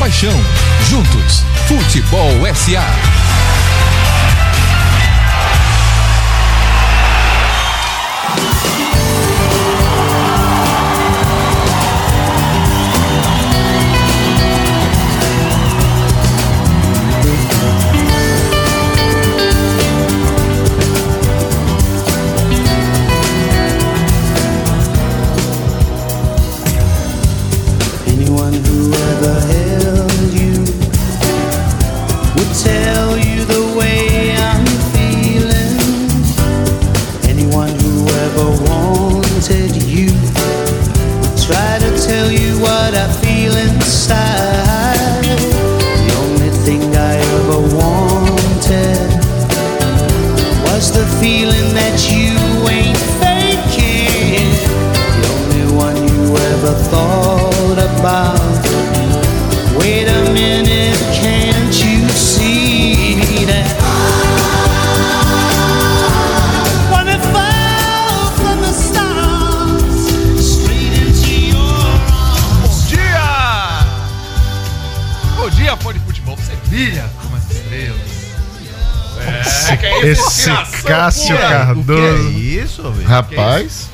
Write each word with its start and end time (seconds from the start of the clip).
paixão. 0.00 0.32
Juntos, 0.88 1.44
Futebol 1.68 2.32
SA. 2.54 3.19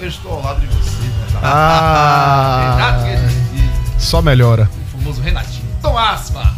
Eu 0.06 0.10
estou 0.10 0.32
ao 0.34 0.40
lado 0.40 0.60
de 0.60 0.66
você. 0.68 0.90
Renato 1.34 1.44
Ah, 1.44 3.02
Guedes, 3.04 3.34
só 3.98 4.22
melhora. 4.22 4.70
o 4.94 4.98
famoso 4.98 5.20
Renatinho. 5.20 5.64
Tom 5.82 5.98
Asma. 5.98 6.54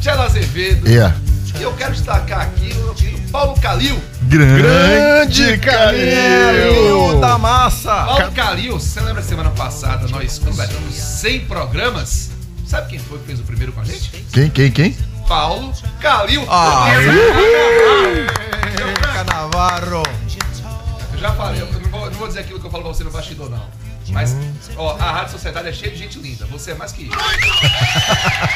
Tchela 0.00 0.26
Azevedo. 0.26 0.86
Yeah. 0.88 1.16
E 1.58 1.62
eu 1.62 1.72
quero 1.72 1.90
destacar 1.92 2.42
aqui 2.42 2.72
o 2.74 2.84
meu 2.84 2.94
querido 2.94 3.28
Paulo 3.32 3.60
Calil. 3.60 4.00
Grande 4.22 5.58
Calil 5.58 7.18
da 7.20 7.36
massa. 7.36 8.04
Paulo 8.04 8.30
Calil, 8.30 8.78
você 8.78 9.00
lembra 9.00 9.22
semana 9.24 9.50
passada 9.50 10.06
nós 10.06 10.38
completamos 10.38 10.94
100 10.94 11.46
programas? 11.46 12.30
Sabe 12.64 12.90
quem 12.90 13.00
foi 13.00 13.18
que 13.18 13.24
fez 13.26 13.40
o 13.40 13.42
primeiro 13.42 13.72
com 13.72 13.80
a 13.80 13.84
gente? 13.84 14.08
Quem, 14.32 14.48
quem, 14.48 14.70
quem? 14.70 14.96
Paulo 15.26 15.72
Calil. 16.00 16.46
Ah, 16.48 16.86
Eca 18.78 19.24
Navarro. 19.24 20.04
Já 21.22 21.32
falei, 21.34 21.60
eu 21.62 21.66
não 21.80 21.88
vou, 21.90 22.10
não 22.10 22.18
vou 22.18 22.26
dizer 22.28 22.40
aquilo 22.40 22.58
que 22.58 22.66
eu 22.66 22.70
falo 22.70 22.82
pra 22.82 22.92
você 22.92 23.04
no 23.04 23.10
bastidor, 23.10 23.48
não. 23.48 23.62
Mas, 24.10 24.36
ó, 24.76 24.96
a 24.98 25.12
Rádio 25.12 25.32
Sociedade 25.32 25.68
é 25.68 25.72
cheia 25.72 25.92
de 25.92 25.98
gente 25.98 26.18
linda. 26.18 26.44
Você 26.46 26.72
é 26.72 26.74
mais 26.74 26.90
que 26.90 27.02
isso. 27.04 27.12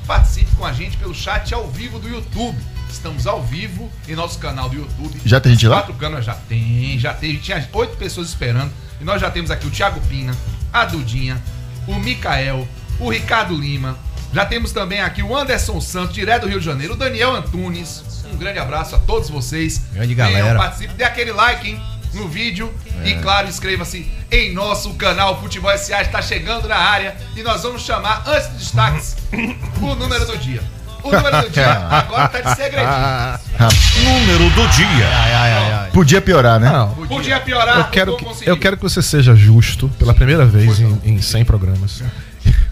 participe 0.07 0.55
com 0.55 0.65
a 0.65 0.71
gente 0.71 0.95
pelo 0.95 1.13
chat 1.13 1.53
ao 1.53 1.67
vivo 1.67 1.99
do 1.99 2.07
YouTube. 2.07 2.57
Estamos 2.89 3.27
ao 3.27 3.43
vivo 3.43 3.91
em 4.07 4.15
nosso 4.15 4.39
canal 4.39 4.69
do 4.69 4.77
YouTube. 4.77 5.19
Já 5.25 5.41
tem 5.41 5.51
gente 5.51 5.67
lá? 5.67 5.79
Quatro 5.79 5.95
câmeras 5.95 6.23
já 6.23 6.35
tem, 6.35 6.97
já 6.97 7.13
tem. 7.13 7.35
Tinha 7.35 7.67
oito 7.73 7.97
pessoas 7.97 8.29
esperando. 8.29 8.71
E 9.01 9.03
nós 9.03 9.19
já 9.19 9.29
temos 9.29 9.51
aqui 9.51 9.67
o 9.67 9.71
Thiago 9.71 9.99
Pina, 10.07 10.33
a 10.73 10.85
Dudinha, 10.85 11.41
o 11.87 11.95
Mikael, 11.99 12.67
o 12.99 13.09
Ricardo 13.09 13.55
Lima. 13.55 13.97
Já 14.33 14.45
temos 14.45 14.71
também 14.71 14.99
aqui 14.99 15.21
o 15.21 15.35
Anderson 15.37 15.79
Santos, 15.79 16.15
direto 16.15 16.41
do 16.43 16.47
Rio 16.49 16.59
de 16.59 16.65
Janeiro, 16.65 16.93
o 16.93 16.97
Daniel 16.97 17.35
Antunes. 17.35 18.03
Um 18.33 18.37
grande 18.37 18.57
abraço 18.57 18.95
a 18.95 18.99
todos 18.99 19.29
vocês. 19.29 19.79
Grande 19.93 20.15
Venham, 20.15 20.31
galera. 20.31 20.57
participe, 20.59 20.93
dê 20.95 21.03
aquele 21.03 21.31
like, 21.31 21.69
hein? 21.69 21.81
No 22.15 22.27
vídeo 22.27 22.71
É. 23.03 23.09
e 23.09 23.19
claro, 23.21 23.47
inscreva-se 23.47 24.07
em 24.31 24.53
nosso 24.53 24.93
canal 24.95 25.39
Futebol 25.41 25.75
SA 25.77 26.01
está 26.01 26.21
chegando 26.21 26.67
na 26.67 26.75
área 26.77 27.15
e 27.35 27.41
nós 27.41 27.63
vamos 27.63 27.81
chamar 27.83 28.23
antes 28.27 28.47
dos 28.49 28.59
destaques 28.59 29.15
o 29.81 29.95
número 29.95 30.25
do 30.25 30.37
dia. 30.37 30.63
O 31.03 31.11
número 31.11 31.41
do 31.41 31.49
dia 31.49 31.69
agora 31.89 32.27
tá 32.29 32.41
de 32.41 32.55
segredinho. 32.55 34.03
Número 34.03 34.49
do 34.51 34.67
dia. 34.69 35.07
Ai, 35.07 35.33
ai, 35.33 35.51
ai, 35.51 35.71
ai. 35.73 35.91
Podia 35.91 36.21
piorar, 36.21 36.59
né? 36.59 36.69
Não, 36.71 36.89
Podia 37.07 37.39
piorar, 37.39 37.77
eu 37.77 37.83
quero, 37.85 38.17
que, 38.17 38.49
eu 38.49 38.57
quero 38.57 38.77
que 38.77 38.83
você 38.83 39.01
seja 39.01 39.35
justo 39.35 39.89
pela 39.99 40.13
primeira 40.13 40.45
vez 40.45 40.79
em, 40.79 40.99
em 41.03 41.21
100 41.21 41.45
programas. 41.45 42.01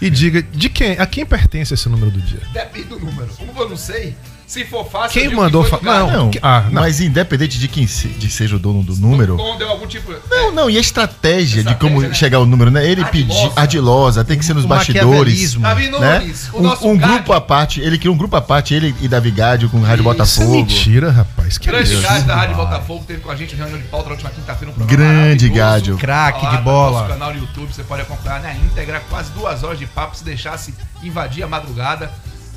E 0.00 0.10
diga 0.10 0.42
de 0.42 0.68
quem, 0.68 0.98
a 0.98 1.06
quem 1.06 1.24
pertence 1.24 1.72
esse 1.74 1.88
número 1.88 2.10
do 2.10 2.20
dia? 2.20 2.40
Depende 2.52 2.88
do 2.88 2.98
número. 2.98 3.28
Como 3.36 3.52
eu 3.56 3.68
não 3.68 3.76
sei, 3.76 4.16
se 4.52 4.64
for 4.66 4.84
fácil. 4.88 5.18
Quem 5.20 5.34
mandou 5.34 5.64
que 5.64 5.70
foi 5.70 5.78
fa- 5.78 5.84
do 5.84 5.90
Galo. 5.90 6.10
não, 6.12 6.24
Não, 6.26 6.30
ah, 6.42 6.64
não. 6.70 6.82
mas 6.82 7.00
independente 7.00 7.58
de 7.58 7.68
quem 7.68 7.86
se- 7.86 8.08
de 8.08 8.30
seja 8.30 8.56
o 8.56 8.58
dono 8.58 8.82
do 8.82 8.94
número. 8.96 9.36
Tom 9.36 9.56
deu 9.56 9.68
algum 9.70 9.86
tipo. 9.86 10.12
Não, 10.30 10.52
não, 10.52 10.68
e 10.68 10.76
a 10.76 10.80
estratégia, 10.80 11.64
de 11.64 11.74
como 11.76 12.02
né? 12.02 12.12
chegar 12.12 12.36
ao 12.38 12.44
número, 12.44 12.70
né? 12.70 12.86
Ele 12.86 13.02
pedir 13.06 13.50
ardilosa, 13.56 14.22
tem 14.24 14.36
que 14.38 14.44
ser 14.44 14.52
nos 14.54 14.64
O 14.64 14.68
bastidores. 14.68 15.54
Né? 15.56 16.32
O 16.52 16.58
Um, 16.58 16.62
nosso 16.62 16.86
um 16.86 16.96
grupo 16.98 17.32
à 17.32 17.40
parte, 17.40 17.80
ele 17.80 17.96
criou 17.98 18.14
um 18.14 18.18
grupo 18.18 18.36
à 18.36 18.42
parte, 18.42 18.74
ele 18.74 18.94
e 19.00 19.08
Davi 19.08 19.30
Gádio 19.30 19.70
com 19.70 19.78
o 19.78 19.80
Rádio 19.82 20.02
Isso 20.02 20.10
é 20.10 20.12
Botafogo. 20.12 20.54
mentira, 20.54 21.10
rapaz. 21.10 21.56
Que 21.56 21.68
Grande 21.68 21.88
Deus. 21.90 22.02
Gadi 22.02 22.24
da 22.26 22.36
Rádio 22.36 22.56
Botafogo 22.56 23.04
teve 23.06 23.20
com 23.20 23.30
a 23.30 23.36
gente 23.36 23.54
reunião 23.56 23.78
de 23.78 23.84
pauta 23.84 24.06
na 24.06 24.12
última 24.12 24.30
quinta-feira. 24.30 24.70
Um 24.70 24.74
programa 24.74 25.02
Grande. 25.12 25.48
Gádio. 25.48 25.96
Craque 25.96 26.46
de 26.46 26.56
no 26.56 26.62
bola. 26.62 27.00
Nosso 27.00 27.12
canal 27.12 27.32
no 27.32 27.40
YouTube, 27.40 27.72
você 27.72 27.82
pode 27.82 28.02
acompanhar 28.02 28.42
na 28.42 28.54
íntegra, 28.54 29.00
quase 29.08 29.30
duas 29.32 29.62
horas 29.64 29.78
de 29.78 29.86
papo, 29.86 30.14
se 30.16 30.24
deixasse 30.24 30.74
invadir 31.02 31.42
a 31.42 31.48
madrugada. 31.48 32.10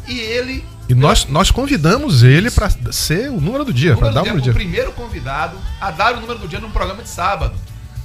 E 0.08 0.20
ele, 0.20 0.64
E 0.88 0.94
nós, 0.94 1.26
nós 1.26 1.50
convidamos 1.50 2.22
ele 2.22 2.52
pra 2.52 2.70
ser 2.92 3.30
o 3.30 3.42
número 3.42 3.66
do 3.66 3.74
dia, 3.74 3.94
o 3.94 3.96
número 3.96 4.14
dar 4.14 4.22
o 4.22 4.26
número 4.26 4.38
do 4.38 4.42
o 4.42 4.44
dia. 4.44 4.54
primeiro 4.54 4.92
convidado 4.92 5.58
a 5.82 5.90
dar 5.90 6.16
o 6.16 6.22
número 6.22 6.38
do 6.38 6.48
dia 6.48 6.60
num 6.60 6.70
programa 6.70 7.02
de 7.02 7.10
sábado. 7.10 7.56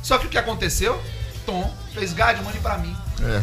Só 0.03 0.17
que 0.17 0.27
o 0.27 0.29
que 0.31 0.39
aconteceu? 0.39 1.01
Tom 1.45 1.71
fez 1.93 2.13
Gadi, 2.13 2.43
mande 2.43 2.59
pra 2.59 2.79
mim. 2.79 2.97
É. 3.23 3.43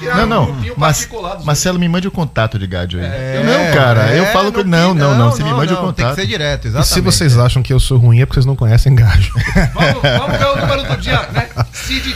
Não, 0.00 0.22
um 0.22 0.26
não. 0.26 0.56
Mas, 0.76 1.08
Marcelo, 1.44 1.76
me 1.76 1.88
mande 1.88 2.06
o 2.06 2.10
contato 2.10 2.56
de 2.56 2.68
Gádio 2.68 3.00
aí. 3.00 3.06
É. 3.06 3.42
não, 3.44 3.76
cara, 3.76 4.14
eu 4.14 4.22
É, 4.24 4.32
falo 4.32 4.52
com 4.52 4.60
ele. 4.60 4.68
não, 4.68 4.94
Não, 4.94 5.10
não, 5.10 5.18
não. 5.18 5.30
Você 5.32 5.42
me 5.42 5.50
mande 5.52 5.72
o 5.72 5.76
não, 5.76 5.92
Tem 5.92 6.04
contato. 6.04 6.14
que 6.14 6.20
ser 6.20 6.26
direto, 6.28 6.64
E 6.66 6.68
exatamente. 6.68 6.94
se 6.94 7.00
vocês 7.00 7.36
acham 7.36 7.62
que 7.64 7.72
eu 7.72 7.80
sou 7.80 7.98
ruim 7.98 8.20
é 8.20 8.26
porque 8.26 8.34
vocês 8.36 8.46
não 8.46 8.54
conhecem 8.54 8.94
Gádio. 8.94 9.32
Vamos, 9.74 10.02
vamos 10.02 10.38
ver 10.38 10.46
o 10.46 10.56
número 10.60 10.84
do 10.84 10.96
dia, 10.98 11.28
né? 11.32 11.48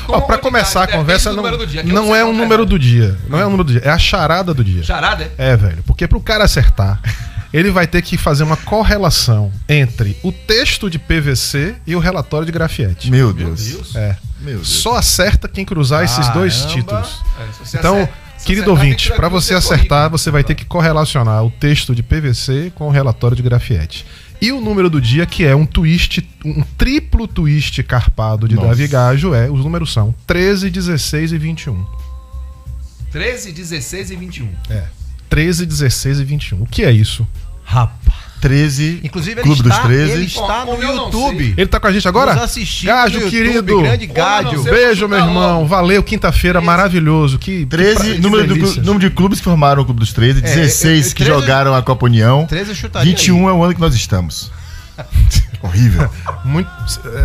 Ó, 0.08 0.20
pra 0.20 0.38
começar 0.38 0.82
a 0.82 0.87
Gadi, 0.87 0.99
conversa, 0.99 1.31
do 1.31 1.43
não, 1.43 1.67
dia, 1.67 1.82
que 1.82 1.90
eu 1.90 1.94
não 1.94 2.14
é 2.14 2.25
um 2.25 2.31
é. 2.31 2.32
número 2.37 2.64
do 2.64 2.78
dia. 2.78 3.17
Não 3.28 3.38
é 3.40 3.43
um 3.46 3.50
número 3.50 3.64
do 3.64 3.72
dia. 3.72 3.82
É 3.84 3.90
a 3.90 3.99
charada 3.99 4.55
do 4.55 4.62
dia. 4.62 4.84
Charada, 4.84 5.25
é? 5.37 5.50
É, 5.52 5.56
velho. 5.56 5.82
Porque 5.84 6.06
pro 6.06 6.20
cara 6.20 6.44
acertar, 6.44 7.00
ele 7.52 7.70
vai 7.70 7.87
ter 7.87 8.02
que 8.02 8.16
fazer 8.16 8.43
uma 8.44 8.56
correlação 8.56 9.52
entre 9.69 10.16
o 10.22 10.32
texto 10.32 10.88
de 10.88 10.99
PVC 10.99 11.75
e 11.87 11.94
o 11.94 11.99
relatório 11.99 12.46
de 12.46 12.52
Grafietti. 12.52 13.10
Meu 13.10 13.32
Deus. 13.32 13.64
Deus. 13.66 13.96
É. 13.96 14.16
Meu 14.40 14.56
Deus. 14.56 14.69
Só 14.69 14.96
acerta 14.96 15.46
quem 15.49 15.64
cruzar 15.64 16.02
esses 16.04 16.28
dois 16.31 16.54
Caramba. 16.62 16.75
títulos. 16.75 17.22
É, 17.38 17.52
se 17.52 17.58
você 17.70 17.78
Então, 17.78 17.94
acerta- 17.96 18.14
querido 18.44 18.70
ouvinte, 18.70 19.12
para 19.12 19.28
você 19.28 19.54
acertar, 19.54 20.10
você 20.10 20.31
vai 20.31 20.43
ter 20.43 20.54
que 20.54 20.64
correlacionar 20.64 21.44
o 21.44 21.50
texto 21.50 21.94
de 21.94 22.02
PVC 22.02 22.72
com 22.75 22.88
o 22.88 22.90
relatório 22.90 23.37
de 23.37 23.43
Grafietti. 23.43 24.05
E 24.40 24.50
o 24.50 24.60
número 24.60 24.90
do 24.90 25.00
dia, 25.00 25.25
que 25.25 25.44
é 25.44 25.55
um 25.55 25.64
twist, 25.64 26.28
um 26.44 26.62
triplo 26.76 27.28
twist 27.28 27.81
carpado 27.84 28.48
de 28.48 28.56
Nossa. 28.56 28.69
Davi 28.69 28.88
Gajo, 28.88 29.32
é, 29.34 29.48
os 29.48 29.62
números 29.62 29.93
são 29.93 30.12
13, 30.26 30.69
16 30.69 31.31
e 31.31 31.38
21. 31.38 31.87
13, 33.12 33.52
16 33.52 34.10
e 34.10 34.16
21. 34.16 34.48
É. 34.70 34.84
13, 35.28 35.64
16 35.66 36.19
e 36.19 36.25
21. 36.25 36.62
O 36.62 36.66
que 36.66 36.82
é 36.82 36.90
isso? 36.90 37.26
Rapaz. 37.64 38.03
13. 38.41 39.00
Inclusive, 39.05 39.41
ele 39.41 39.43
Clube 39.43 39.61
está, 39.69 39.76
dos 39.82 39.87
13. 39.87 40.12
ele 40.12 40.25
está 40.25 40.64
no 40.64 40.73
eu 40.73 40.82
não 40.82 41.05
YouTube. 41.05 41.55
Ele 41.56 41.67
tá 41.69 41.79
com 41.79 41.87
a 41.87 41.93
gente 41.93 42.09
agora? 42.09 42.35
Nos 42.35 42.43
assistindo 42.43 42.88
Gádio, 42.88 43.20
YouTube, 43.20 43.31
querido. 43.31 43.79
Grande 43.81 44.03
eu 44.03 44.09
não 44.09 44.14
Gádio. 44.17 44.62
Beijo, 44.64 45.09
meu 45.09 45.19
irmão. 45.19 45.35
logo. 45.59 45.67
Valeu, 45.69 46.03
quinta-feira 46.03 46.61
maravilhoso. 46.61 47.38
Que, 47.38 47.61
que 47.61 47.67
13, 47.67 47.94
pra- 47.94 48.05
que 48.05 48.19
número, 48.20 48.47
do, 48.49 48.55
delícia. 48.55 48.82
número 48.82 49.09
de 49.09 49.14
clubes 49.14 49.38
que 49.38 49.44
formaram 49.44 49.82
o 49.82 49.85
Clube 49.85 50.00
dos 50.00 50.12
13, 50.12 50.41
16 50.41 50.85
eu- 50.85 51.11
eu- 51.11 51.14
que 51.14 51.25
13 51.25 51.31
jogaram 51.41 51.73
a 51.73 51.82
Copa 51.82 52.05
União. 52.06 52.44
13 52.47 52.70
eu 52.70 52.75
chutaria 52.75 53.09
21 53.12 53.49
é 53.49 53.53
o 53.53 53.62
ano 53.62 53.75
que 53.75 53.81
nós 53.81 53.94
estamos. 53.94 54.50
horrível, 55.62 56.11
Muito. 56.44 56.69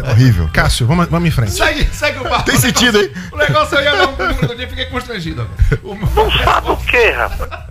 é, 0.06 0.12
horrível. 0.12 0.48
Cássio, 0.54 0.86
vamos, 0.86 1.08
vamos 1.10 1.28
em 1.28 1.32
frente. 1.32 1.52
Segue, 1.54 1.88
segue 1.92 2.20
o 2.20 2.24
barco. 2.24 2.46
Tem 2.46 2.58
sentido, 2.60 3.00
hein? 3.02 3.10
O 3.32 3.38
negócio 3.38 3.76
eu 3.76 3.84
ia 3.84 3.96
dar 3.96 4.08
um 4.10 4.56
dia, 4.56 4.68
fiquei 4.68 4.86
constrangido 4.86 5.42
agora. 5.42 5.82
O... 5.84 6.44
Sabe 6.46 6.70
o 6.72 6.78
quê, 6.78 7.10
rapaz? 7.10 7.67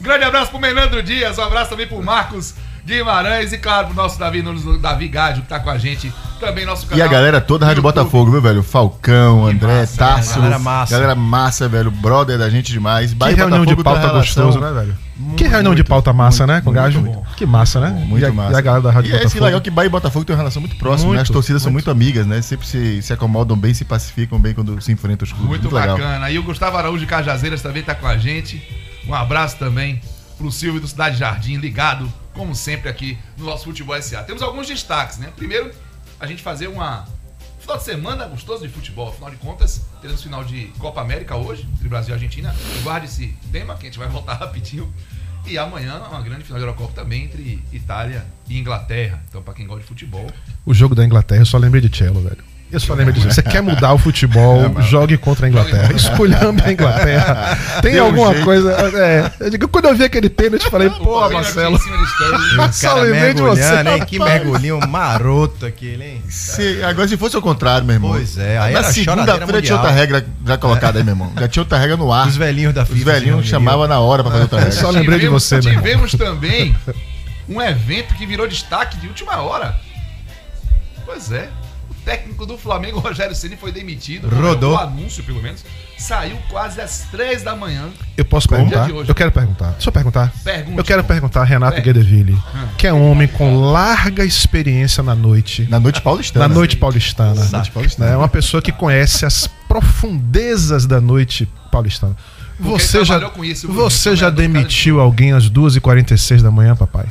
Grande 0.00 0.24
abraço 0.24 0.50
pro 0.50 0.60
Menandro 0.60 1.02
Dias, 1.02 1.38
um 1.38 1.42
abraço 1.42 1.70
também 1.70 1.86
pro 1.86 2.02
Marcos 2.02 2.54
Guimarães 2.84 3.52
e, 3.52 3.58
claro, 3.58 3.88
pro 3.88 3.96
nosso 3.96 4.18
Davi 4.18 4.42
Nunes, 4.42 4.64
Davi 4.80 5.06
Gádio, 5.06 5.42
que 5.42 5.48
tá 5.48 5.60
com 5.60 5.70
a 5.70 5.78
gente. 5.78 6.12
Também 6.40 6.64
nosso 6.64 6.86
E 6.86 6.88
canal. 6.88 7.04
a 7.06 7.08
galera 7.08 7.40
toda 7.40 7.66
Rádio 7.66 7.82
no 7.82 7.88
YouTube. 7.88 8.02
Botafogo, 8.04 8.30
viu, 8.30 8.40
velho? 8.40 8.62
Falcão, 8.62 9.46
André, 9.46 9.80
massa, 9.80 9.96
Tasso. 9.98 10.36
galera 10.38 10.58
massa. 10.58 10.92
Galera 10.94 11.14
massa, 11.14 11.68
velho. 11.68 11.90
Brother 11.90 12.38
da 12.38 12.48
gente 12.48 12.72
demais. 12.72 13.10
Que 13.10 13.16
Bahia 13.16 13.34
e 13.34 13.36
reunião 13.36 13.66
de 13.66 13.74
Botafogo 13.74 13.84
pauta 13.84 14.00
uma 14.06 14.12
relação 14.22 14.44
gostoso, 14.46 14.60
né, 14.74 14.80
velho? 14.80 14.96
que 15.36 15.44
reunião 15.44 15.74
de 15.74 15.80
muito, 15.82 15.88
pauta 15.88 16.12
massa, 16.14 16.46
muito, 16.46 16.54
né? 16.56 16.60
Com 16.62 16.72
muito 16.72 17.00
bom. 17.14 17.26
Que 17.36 17.44
massa, 17.44 17.78
né? 17.78 17.90
Muito 18.06 18.22
e 18.22 18.26
a, 18.26 18.32
massa. 18.32 18.52
E 18.52 18.56
a 18.56 18.60
galera 18.62 18.82
da 18.82 18.90
Rádio 18.90 19.10
E 19.10 19.12
é 19.12 19.16
esse 19.16 19.24
Botafogo. 19.24 19.44
legal 19.44 19.60
que 19.60 19.70
Bahia 19.70 19.86
e 19.86 19.90
Botafogo 19.90 20.24
tem 20.24 20.34
uma 20.34 20.38
relação 20.38 20.60
muito 20.62 20.76
próxima, 20.76 21.10
né? 21.12 21.16
As 21.20 21.28
Muito, 21.28 21.32
torcidas 21.34 21.62
são 21.62 21.70
muito. 21.70 21.84
muito 21.84 21.94
amigas, 21.94 22.26
né? 22.26 22.40
Sempre 22.40 22.66
se, 22.66 23.02
se 23.02 23.12
acomodam 23.12 23.54
bem, 23.58 23.74
se 23.74 23.84
pacificam 23.84 24.40
bem 24.40 24.54
quando 24.54 24.80
se 24.80 24.90
enfrentam 24.90 25.26
os 25.26 25.32
clubes. 25.32 25.60
Muito, 25.60 25.74
legal. 25.74 25.98
bacana. 25.98 26.30
E 26.30 26.38
o 26.38 26.42
Gustavo 26.42 26.78
Araújo 26.78 27.00
de 27.00 27.06
Cajazeiras 27.06 27.60
também 27.60 27.82
tá 27.82 27.94
com 27.94 28.06
a 28.06 28.16
gente. 28.16 28.66
Um 29.10 29.14
abraço 29.14 29.56
também 29.56 30.00
pro 30.38 30.52
Silvio 30.52 30.80
do 30.80 30.86
Cidade 30.86 31.18
Jardim, 31.18 31.56
ligado, 31.56 32.10
como 32.32 32.54
sempre, 32.54 32.88
aqui 32.88 33.18
no 33.36 33.44
nosso 33.44 33.64
Futebol 33.64 34.00
SA. 34.00 34.22
Temos 34.22 34.40
alguns 34.40 34.68
destaques, 34.68 35.18
né? 35.18 35.32
Primeiro, 35.34 35.72
a 36.20 36.28
gente 36.28 36.40
fazer 36.44 36.68
uma. 36.68 37.08
Final 37.58 37.76
de 37.76 37.82
semana 37.82 38.24
gostoso 38.26 38.64
de 38.64 38.72
futebol. 38.72 39.08
Afinal 39.08 39.30
de 39.30 39.36
contas, 39.38 39.82
teremos 40.00 40.22
final 40.22 40.44
de 40.44 40.66
Copa 40.78 41.00
América 41.00 41.34
hoje, 41.34 41.68
entre 41.72 41.88
Brasil 41.88 42.10
e 42.10 42.14
Argentina. 42.14 42.54
Guarde 42.84 43.06
esse 43.06 43.34
tema, 43.50 43.74
que 43.74 43.80
a 43.82 43.86
gente 43.86 43.98
vai 43.98 44.06
voltar 44.06 44.34
rapidinho. 44.38 44.94
E 45.44 45.58
amanhã, 45.58 46.00
uma 46.08 46.22
grande 46.22 46.44
final 46.44 46.60
de 46.60 46.64
Eurocopa 46.66 46.92
também 46.94 47.24
entre 47.24 47.60
Itália 47.72 48.24
e 48.48 48.60
Inglaterra. 48.60 49.20
Então, 49.28 49.42
pra 49.42 49.54
quem 49.54 49.66
gosta 49.66 49.82
de 49.82 49.88
futebol, 49.88 50.30
O 50.64 50.72
jogo 50.72 50.94
da 50.94 51.04
Inglaterra, 51.04 51.40
eu 51.40 51.46
só 51.46 51.58
lembrei 51.58 51.82
de 51.82 51.94
Cello, 51.94 52.20
velho. 52.20 52.44
Eu 52.72 52.78
só 52.78 52.94
lembrei 52.94 53.14
disso. 53.14 53.30
Você 53.34 53.42
quer 53.42 53.60
mudar 53.60 53.92
o 53.92 53.98
futebol, 53.98 54.80
jogue 54.82 55.16
contra 55.16 55.46
a 55.46 55.48
Inglaterra. 55.48 55.92
Escolhendo 55.92 56.62
a 56.64 56.72
Inglaterra. 56.72 57.58
Tem 57.82 57.92
Deu 57.94 58.04
um 58.04 58.06
alguma 58.06 58.30
jeito. 58.32 58.44
coisa. 58.44 58.72
É, 58.96 59.32
eu 59.40 59.50
digo, 59.50 59.66
quando 59.68 59.86
eu 59.86 59.94
vi 59.96 60.04
aquele 60.04 60.30
pênalti, 60.30 60.64
eu 60.66 60.70
falei, 60.70 60.88
pô, 61.02 61.28
Marcelo. 61.30 61.76
de 61.78 62.70
Só 62.76 62.94
lembrei 62.94 63.34
de 63.34 63.42
você, 63.42 63.62
hein? 63.62 64.04
Que 64.06 64.18
mergulhinho 64.18 64.78
maroto 64.88 65.66
aquele, 65.66 66.04
hein? 66.04 66.22
Se- 66.28 66.80
agora, 66.84 67.08
se 67.08 67.16
fosse 67.16 67.36
o 67.36 67.42
contrário, 67.42 67.84
meu 67.84 67.94
irmão. 67.94 68.12
Pois 68.12 68.38
é, 68.38 68.56
aí 68.58 68.72
Na 68.72 68.84
segunda-feira 68.84 69.62
tinha 69.62 69.74
outra 69.76 69.90
regra 69.90 70.24
já 70.46 70.56
colocada 70.56 70.98
aí, 70.98 71.04
meu 71.04 71.12
irmão. 71.12 71.32
Já 71.38 71.48
tinha 71.48 71.62
outra 71.62 71.76
regra 71.78 71.96
no 71.96 72.12
ar. 72.12 72.28
Os 72.28 72.36
velhinhos 72.36 72.72
da 72.72 72.82
Os 72.82 72.88
FIFA. 72.88 72.98
se 72.98 73.04
velhinhos 73.04 73.46
chamavam 73.46 73.88
na 73.88 73.98
hora 73.98 74.22
pra 74.22 74.30
fazer 74.30 74.42
outra 74.44 74.58
regra. 74.60 74.72
Só 74.74 74.90
lembrei 74.90 75.18
de 75.18 75.24
Tivemos- 75.24 75.42
você, 75.42 75.56
meu 75.56 75.68
irmão. 75.70 75.82
Tivemos 75.82 76.12
também 76.12 76.76
um 77.48 77.60
evento 77.60 78.14
que 78.14 78.24
virou 78.24 78.46
destaque 78.46 78.96
de 78.98 79.08
última 79.08 79.38
hora. 79.42 79.74
Pois 81.04 81.32
é. 81.32 81.48
O 82.10 82.12
técnico 82.12 82.44
do 82.44 82.58
Flamengo, 82.58 82.98
Rogério 83.00 83.34
Ceni, 83.36 83.56
foi 83.56 83.70
demitido. 83.70 84.28
Rodou. 84.28 84.74
O 84.74 84.76
anúncio, 84.78 85.22
pelo 85.22 85.40
menos. 85.40 85.64
Saiu 85.96 86.36
quase 86.48 86.80
às 86.80 87.06
três 87.10 87.42
da 87.42 87.54
manhã. 87.54 87.88
Eu 88.16 88.24
posso 88.24 88.48
perguntar? 88.48 88.78
Dia 88.78 88.86
de 88.86 88.92
hoje. 88.92 89.08
Eu 89.10 89.14
quero 89.14 89.30
perguntar. 89.30 89.70
Deixa 89.72 89.88
eu 89.88 89.92
perguntar. 89.92 90.32
Pergunte, 90.42 90.78
eu 90.78 90.84
quero 90.84 91.02
pô. 91.02 91.08
perguntar 91.08 91.42
a 91.42 91.44
Renato 91.44 91.78
É. 91.78 91.80
Guedeville, 91.80 92.36
que 92.76 92.86
é 92.86 92.92
um 92.92 93.08
homem 93.10 93.28
com 93.28 93.54
larga 93.70 94.24
experiência 94.24 95.02
na 95.02 95.14
noite. 95.14 95.68
Na 95.70 95.78
noite 95.78 96.00
paulistana. 96.00 96.48
Na 96.48 96.54
noite 96.54 96.76
paulistana. 96.76 97.34
Noite 97.52 97.70
paulistana. 97.70 98.10
É 98.10 98.16
uma 98.16 98.28
pessoa 98.28 98.60
que 98.60 98.72
conhece 98.72 99.24
as 99.24 99.46
profundezas 99.68 100.86
da 100.86 101.00
noite 101.00 101.48
paulistana. 101.70 102.16
Porque 102.56 102.70
Você 102.72 103.04
já, 103.04 103.30
isso, 103.42 103.68
você 103.72 104.16
já 104.16 104.28
demitiu 104.28 105.00
alguém 105.00 105.32
às 105.32 105.48
2h46 105.48 106.42
da 106.42 106.50
manhã, 106.50 106.74
papai? 106.76 107.06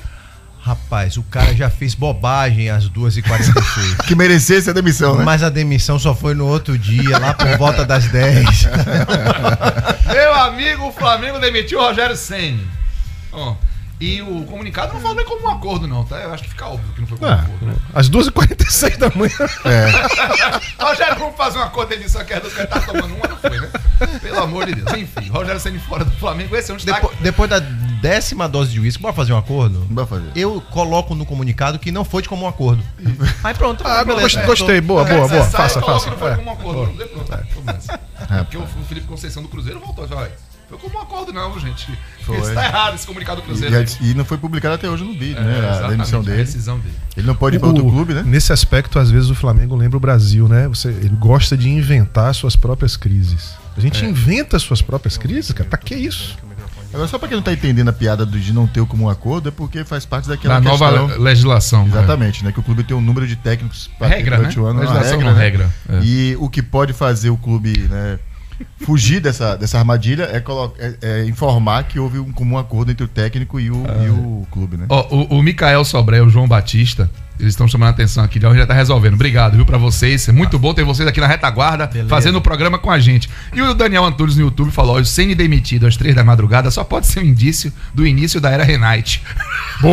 Rapaz, 0.69 1.17
o 1.17 1.23
cara 1.23 1.55
já 1.55 1.67
fez 1.67 1.95
bobagem 1.95 2.69
às 2.69 2.87
2h46. 2.87 4.03
Que 4.05 4.13
merecesse 4.15 4.69
a 4.69 4.73
demissão, 4.73 5.15
né? 5.17 5.23
Mas 5.23 5.41
a 5.41 5.49
demissão 5.49 5.97
só 5.97 6.13
foi 6.13 6.35
no 6.35 6.45
outro 6.45 6.77
dia, 6.77 7.17
lá 7.17 7.33
por 7.33 7.57
volta 7.57 7.83
das 7.83 8.05
10. 8.05 8.45
Meu 10.13 10.33
amigo, 10.35 10.87
o 10.87 10.91
Flamengo 10.91 11.39
demitiu 11.39 11.79
o 11.79 11.81
Rogério 11.81 12.15
Ceni. 12.15 12.67
Ó, 13.31 13.55
e 13.99 14.21
o 14.21 14.43
comunicado 14.43 14.93
não 14.93 15.01
falou 15.01 15.15
nem 15.17 15.25
como 15.25 15.47
um 15.47 15.49
acordo, 15.49 15.87
não, 15.87 16.03
tá? 16.03 16.17
Eu 16.17 16.31
acho 16.33 16.43
que 16.43 16.49
fica 16.49 16.67
óbvio 16.67 16.93
que 16.93 17.01
não 17.01 17.07
foi 17.07 17.17
como 17.17 17.31
um 17.31 17.33
Ah, 17.33 17.41
acordo. 17.41 17.65
né? 17.65 17.75
às 17.95 18.07
2h46 18.07 18.97
da 18.97 19.09
manhã. 19.15 19.33
Rogério, 20.79 21.15
vamos 21.17 21.35
fazer 21.35 21.57
um 21.57 21.63
acordo 21.63 21.93
ele 21.93 22.03
disse 22.03 22.23
que 22.23 22.33
as 22.33 22.41
duas 22.41 22.53
que 22.53 22.59
ele 22.59 22.67
tá 22.67 22.79
tomando 22.79 23.15
uma, 23.15 23.27
não 23.27 23.37
foi, 23.37 23.59
né? 23.59 23.69
Pelo 24.21 24.39
amor 24.43 24.67
de 24.67 24.75
Deus. 24.75 24.97
Enfim, 24.97 25.29
Rogério 25.29 25.59
Ceni 25.59 25.79
fora 25.79 26.05
do 26.05 26.11
Flamengo, 26.11 26.55
esse 26.55 26.69
é 26.69 26.73
um 26.75 26.77
destaque. 26.77 27.01
Depois, 27.01 27.19
depois 27.21 27.49
da 27.49 27.59
décima 28.01 28.47
dose 28.47 28.71
de 28.71 28.79
uísque, 28.79 29.01
bora 29.01 29.13
fazer 29.13 29.33
um 29.33 29.37
acordo? 29.37 29.85
Vai 29.89 30.05
fazer. 30.05 30.31
Eu 30.35 30.61
coloco 30.71 31.13
no 31.15 31.25
comunicado 31.25 31.77
que 31.79 31.91
não 31.91 32.03
foi 32.05 32.21
de 32.21 32.29
comum 32.29 32.47
acordo. 32.47 32.83
Aí 33.43 33.53
pronto. 33.53 33.83
Ah, 33.85 34.03
beleza. 34.03 34.23
gostei, 34.23 34.45
gostei. 34.45 34.81
Boa, 34.81 35.03
boa, 35.03 35.27
boa. 35.27 35.43
sai, 35.43 35.51
Faça, 35.69 35.81
faça. 35.81 36.09
Não 36.09 36.17
foi 36.17 36.31
É. 36.31 36.35
como 36.35 36.49
um 36.49 36.53
acordo, 36.53 36.93
não. 36.93 37.07
Pronto, 37.25 37.47
começa. 37.55 37.99
Porque 38.43 38.57
o 38.57 38.65
Felipe 38.87 39.07
Conceição 39.07 39.41
do 39.43 39.49
Cruzeiro 39.49 39.79
voltou. 39.79 40.07
já, 40.07 40.15
Olha, 40.15 40.31
foi 40.69 40.77
como 40.77 40.97
um 40.97 41.01
acordo, 41.01 41.33
não, 41.33 41.59
gente. 41.59 41.87
Foi. 42.23 42.37
Isso 42.37 42.53
tá 42.53 42.65
errado, 42.65 42.95
esse 42.95 43.07
comunicado 43.07 43.41
do 43.41 43.45
E, 43.45 43.47
Cruzeiro. 43.47 43.85
e 44.01 44.13
não 44.13 44.23
foi 44.23 44.37
publicado 44.37 44.75
até 44.75 44.87
hoje 44.89 45.03
no 45.03 45.13
vídeo, 45.13 45.39
É, 45.39 45.43
né? 45.43 45.79
A 45.83 45.87
demissão 45.87 46.19
a 46.19 46.23
dele. 46.23 46.37
decisão 46.37 46.77
dele. 46.79 46.93
Ele 47.17 47.25
não 47.25 47.35
pode 47.35 47.55
ir 47.55 47.59
pra 47.59 47.67
outro 47.69 47.85
O- 47.87 47.91
clube, 47.91 48.13
né? 48.13 48.23
Nesse 48.25 48.53
aspecto, 48.53 48.99
às 48.99 49.09
vezes 49.09 49.29
o 49.29 49.35
Flamengo 49.35 49.75
lembra 49.75 49.97
o 49.97 49.99
Brasil, 49.99 50.47
né? 50.47 50.67
Você, 50.67 50.89
ele 50.89 51.09
gosta 51.09 51.57
de 51.57 51.69
inventar 51.69 52.33
suas 52.35 52.55
próprias 52.55 52.95
crises. 52.95 53.53
A 53.75 53.79
gente 53.81 54.03
inventa 54.05 54.59
suas 54.59 54.81
próprias 54.81 55.17
crises, 55.17 55.51
cara. 55.53 55.69
Pra 55.69 55.77
que 55.79 55.95
isso? 55.95 56.37
Agora, 56.93 57.07
só 57.07 57.19
pra 57.19 57.27
quem 57.27 57.37
não 57.37 57.43
tá 57.43 57.53
entendendo 57.53 57.87
a 57.89 57.93
piada 57.93 58.25
do- 58.25 58.39
de 58.39 58.51
não 58.51 58.65
ter 58.65 58.81
o 58.81 58.85
comum 58.87 59.07
acordo, 59.09 59.49
é 59.49 59.51
porque 59.51 59.83
faz 59.83 60.05
parte 60.05 60.27
daquela 60.27 60.59
Da 60.59 60.69
questão... 60.69 60.91
nova 61.07 61.15
legislação. 61.17 61.85
Exatamente, 61.85 62.43
né? 62.43 62.51
Que 62.51 62.59
o 62.59 62.63
clube 62.63 62.83
tem 62.83 62.97
um 62.97 63.01
número 63.01 63.27
de 63.27 63.35
técnicos 63.35 63.89
ter 63.99 64.05
Regra, 64.07 64.37
durante 64.37 64.57
né? 64.57 64.63
o 64.63 64.65
ano, 64.65 64.79
Legislação 64.79 65.17
regra, 65.19 65.33
né? 65.33 65.39
regra, 65.39 65.69
é. 65.89 65.99
E 66.03 66.35
o 66.39 66.49
que 66.49 66.61
pode 66.63 66.93
fazer 66.93 67.29
o 67.29 67.37
clube 67.37 67.77
né, 67.89 68.17
fugir 68.81 69.19
dessa, 69.19 69.55
dessa 69.55 69.77
armadilha 69.77 70.23
é, 70.23 70.43
é- 70.79 70.95
é 71.21 71.25
informar 71.25 71.83
que 71.83 71.99
houve 71.99 72.17
um 72.19 72.31
comum 72.31 72.57
acordo 72.57 72.91
entre 72.91 73.03
o 73.03 73.07
técnico 73.07 73.59
e 73.59 73.69
o, 73.69 73.83
e 74.05 74.09
o 74.09 74.47
clube, 74.51 74.75
né? 74.77 74.85
Ó, 74.89 75.07
o, 75.15 75.37
o 75.37 75.43
Mikael 75.43 75.85
Sobré, 75.85 76.21
o 76.21 76.29
João 76.29 76.47
Batista, 76.47 77.09
eles 77.39 77.53
estão 77.53 77.67
chamando 77.67 77.87
a 77.87 77.91
atenção 77.91 78.21
aqui, 78.23 78.39
já 78.39 78.53
já 78.53 78.67
tá 78.67 78.73
resolvendo. 78.73 79.13
Obrigado, 79.13 79.55
viu, 79.55 79.65
pra 79.65 79.77
vocês. 79.77 80.27
É 80.27 80.31
muito 80.31 80.59
bom 80.59 80.73
ter 80.73 80.83
vocês 80.83 81.07
aqui 81.07 81.21
na 81.21 81.27
retaguarda, 81.27 81.87
Beleza. 81.87 82.09
fazendo 82.09 82.37
o 82.37 82.41
programa 82.41 82.77
com 82.77 82.91
a 82.91 82.99
gente. 82.99 83.29
E 83.53 83.61
o 83.61 83.73
Daniel 83.73 84.03
Antunes 84.03 84.35
no 84.35 84.41
YouTube 84.41 84.71
falou: 84.71 84.97
ó, 84.97 84.99
o 84.99 85.05
Ceni 85.05 85.33
demitido 85.33 85.87
às 85.87 85.95
três 85.95 86.13
da 86.13 86.23
madrugada 86.23 86.69
só 86.69 86.83
pode 86.83 87.07
ser 87.07 87.21
um 87.21 87.23
indício 87.23 87.71
do 87.93 88.05
início 88.05 88.41
da 88.41 88.49
era 88.49 88.65
Renate. 88.65 89.23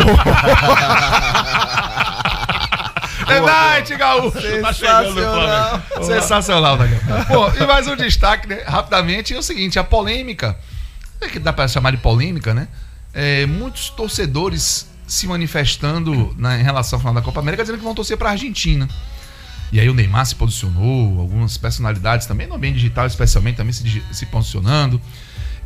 Renate, 3.27 3.97
gaúcho! 3.97 4.61
Tá 4.61 4.75
Flamengo. 4.75 6.05
Sensacional, 6.05 6.77
Daniel. 6.77 7.01
Bom, 7.29 7.53
e 7.61 7.67
mais 7.67 7.87
um 7.87 7.95
destaque, 7.95 8.49
né, 8.49 8.63
rapidamente, 8.67 9.33
é 9.35 9.39
o 9.39 9.43
seguinte: 9.43 9.79
a 9.79 9.85
polêmica, 9.85 10.57
é 11.21 11.29
que 11.29 11.39
dá 11.39 11.53
pra 11.53 11.69
chamar 11.69 11.93
de 11.93 11.99
polêmica, 11.99 12.53
né? 12.53 12.67
É, 13.15 13.47
muitos 13.47 13.89
torcedores 13.91 14.89
se 15.07 15.27
manifestando 15.27 16.35
na, 16.37 16.59
em 16.59 16.63
relação 16.63 16.97
ao 16.97 17.01
final 17.01 17.15
da 17.15 17.23
Copa 17.23 17.41
América, 17.41 17.63
dizendo 17.63 17.79
que 17.79 17.85
vão 17.85 17.95
torcer 17.95 18.17
pra 18.17 18.31
Argentina. 18.31 18.89
E 19.73 19.81
aí 19.81 19.89
o 19.89 19.95
Neymar 19.95 20.25
se 20.27 20.35
posicionou, 20.35 21.21
algumas 21.21 21.57
personalidades 21.57 22.27
também, 22.27 22.47
no 22.47 22.55
ambiente 22.55 22.77
digital 22.77 23.07
especialmente, 23.07 23.57
também 23.57 23.73
se, 23.73 24.03
se 24.13 24.27
posicionando. 24.27 25.01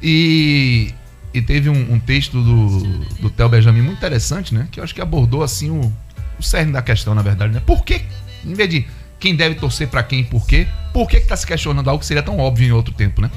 E, 0.02 0.94
e 1.32 1.42
teve 1.42 1.68
um, 1.68 1.94
um 1.94 2.00
texto 2.00 2.42
do, 2.42 2.82
do 3.20 3.30
Theo 3.30 3.48
Benjamin 3.48 3.82
muito 3.82 3.98
interessante, 3.98 4.54
né? 4.54 4.68
Que 4.70 4.80
eu 4.80 4.84
acho 4.84 4.94
que 4.94 5.00
abordou 5.00 5.42
assim 5.42 5.70
o, 5.70 5.92
o 6.38 6.42
cerne 6.42 6.72
da 6.72 6.82
questão, 6.82 7.14
na 7.14 7.22
verdade, 7.22 7.52
né? 7.52 7.60
Por 7.60 7.84
que, 7.84 8.02
em 8.44 8.54
vez 8.54 8.70
de 8.70 8.86
quem 9.18 9.36
deve 9.36 9.54
torcer 9.56 9.88
pra 9.88 10.02
quem 10.02 10.20
e 10.20 10.24
por 10.24 10.46
quê, 10.46 10.66
por 10.92 11.06
que, 11.06 11.20
que 11.20 11.26
tá 11.26 11.36
se 11.36 11.46
questionando 11.46 11.88
algo 11.88 12.00
que 12.00 12.06
seria 12.06 12.22
tão 12.22 12.38
óbvio 12.38 12.66
em 12.66 12.72
outro 12.72 12.94
tempo, 12.94 13.20
né? 13.20 13.30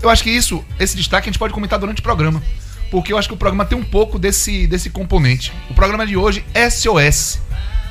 Eu 0.00 0.08
acho 0.08 0.22
que 0.22 0.30
isso, 0.30 0.64
esse 0.78 0.96
destaque 0.96 1.28
a 1.28 1.30
gente 1.30 1.38
pode 1.38 1.52
comentar 1.52 1.78
durante 1.78 2.00
o 2.00 2.02
programa. 2.02 2.42
Porque 2.90 3.12
eu 3.12 3.18
acho 3.18 3.28
que 3.28 3.34
o 3.34 3.36
programa 3.36 3.64
tem 3.64 3.78
um 3.78 3.84
pouco 3.84 4.18
desse, 4.18 4.66
desse 4.66 4.90
componente. 4.90 5.52
O 5.70 5.74
programa 5.74 6.06
de 6.06 6.16
hoje, 6.16 6.44
SOS. 6.70 7.40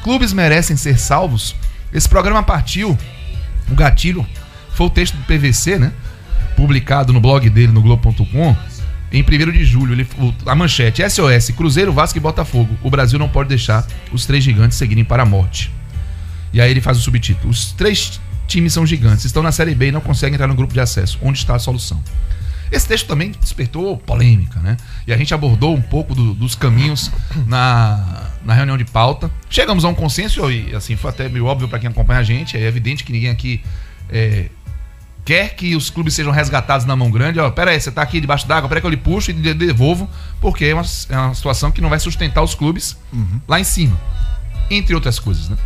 Clubes 0.04 0.34
merecem 0.34 0.76
ser 0.76 1.00
salvos. 1.00 1.56
Esse 1.94 2.08
programa 2.08 2.44
partiu, 2.44 2.98
o 3.70 3.76
gatilho, 3.76 4.26
foi 4.72 4.88
o 4.88 4.90
texto 4.90 5.16
do 5.16 5.24
PVC, 5.24 5.78
né? 5.78 5.92
Publicado 6.56 7.14
no 7.14 7.20
blog 7.20 7.50
dele, 7.50 7.72
no 7.72 7.82
Globo.com, 7.82 8.56
em 9.12 9.24
1 9.24 9.52
de 9.52 9.66
julho. 9.66 9.94
Ele, 9.94 10.08
a 10.46 10.56
manchete: 10.56 11.02
SOS, 11.10 11.52
Cruzeiro, 11.52 11.92
Vasco 11.92 12.18
e 12.18 12.22
Botafogo. 12.22 12.78
O 12.84 12.90
Brasil 12.90 13.18
não 13.18 13.30
pode 13.30 13.50
deixar 13.50 13.86
os 14.12 14.26
três 14.26 14.44
gigantes 14.44 14.78
seguirem 14.78 15.04
para 15.04 15.24
a 15.24 15.26
morte. 15.26 15.72
E 16.54 16.62
aí 16.62 16.70
ele 16.70 16.82
faz 16.82 16.98
o 16.98 17.02
subtítulo: 17.02 17.50
Os 17.50 17.72
três 17.72 18.20
times 18.48 18.74
são 18.74 18.86
gigantes, 18.86 19.26
estão 19.26 19.44
na 19.44 19.52
Série 19.52 19.76
B 19.76 19.88
e 19.88 19.92
não 19.92 20.02
conseguem 20.02 20.36
entrar 20.36 20.48
no 20.48 20.56
grupo 20.56 20.74
de 20.74 20.80
acesso. 20.80 21.20
Onde 21.22 21.38
está 21.38 21.56
a 21.56 21.60
solução? 21.60 22.02
Esse 22.72 22.88
texto 22.88 23.08
também 23.08 23.32
despertou 23.32 23.98
polêmica, 23.98 24.60
né? 24.60 24.78
E 25.08 25.14
a 25.14 25.18
gente 25.18 25.34
abordou 25.34 25.76
um 25.76 25.82
pouco 25.82 26.14
do- 26.14 26.34
dos 26.34 26.56
caminhos 26.56 27.12
na, 27.48 28.28
na 28.44 28.54
reunião 28.54 28.78
de 28.78 28.86
pauta. 28.86 29.30
Chegamos 29.50 29.84
a 29.84 29.88
um 29.88 29.96
consenso 29.96 30.50
e, 30.52 30.76
assim, 30.76 30.96
foi 30.96 31.10
até 31.10 31.28
meio 31.28 31.46
óbvio 31.46 31.68
para 31.68 31.80
quem 31.80 31.90
acompanha 31.90 32.20
a 32.20 32.24
gente. 32.24 32.56
É 32.58 32.62
evidente 32.62 33.04
que 33.04 33.12
ninguém 33.12 33.30
aqui 33.30 33.62
é, 34.10 34.50
quer 35.26 35.56
que 35.56 35.76
os 35.76 35.90
clubes 35.90 36.14
sejam 36.14 36.32
resgatados 36.32 36.86
na 36.86 36.96
mão 36.96 37.10
grande. 37.10 37.40
Ó, 37.40 37.50
pera 37.50 37.72
aí, 37.72 37.80
você 37.82 37.92
tá 37.92 38.02
aqui 38.02 38.22
debaixo 38.22 38.48
d'água, 38.48 38.70
pera 38.70 38.82
que 38.82 38.88
eu 38.88 38.92
lhe 38.92 38.98
puxo 38.98 39.32
e 39.32 39.34
lhe 39.34 39.54
devolvo, 39.54 40.10
porque 40.40 40.66
é 40.66 40.74
uma, 40.74 40.84
é 41.10 41.18
uma 41.18 41.34
situação 41.34 41.72
que 41.72 41.82
não 41.82 41.90
vai 41.90 42.00
sustentar 42.00 42.42
os 42.44 42.54
clubes 42.56 42.98
lá 43.48 43.60
em 43.60 43.64
cima. 43.64 44.00
Entre 44.70 44.94
outras 44.94 45.18
coisas, 45.18 45.50
né? 45.50 45.58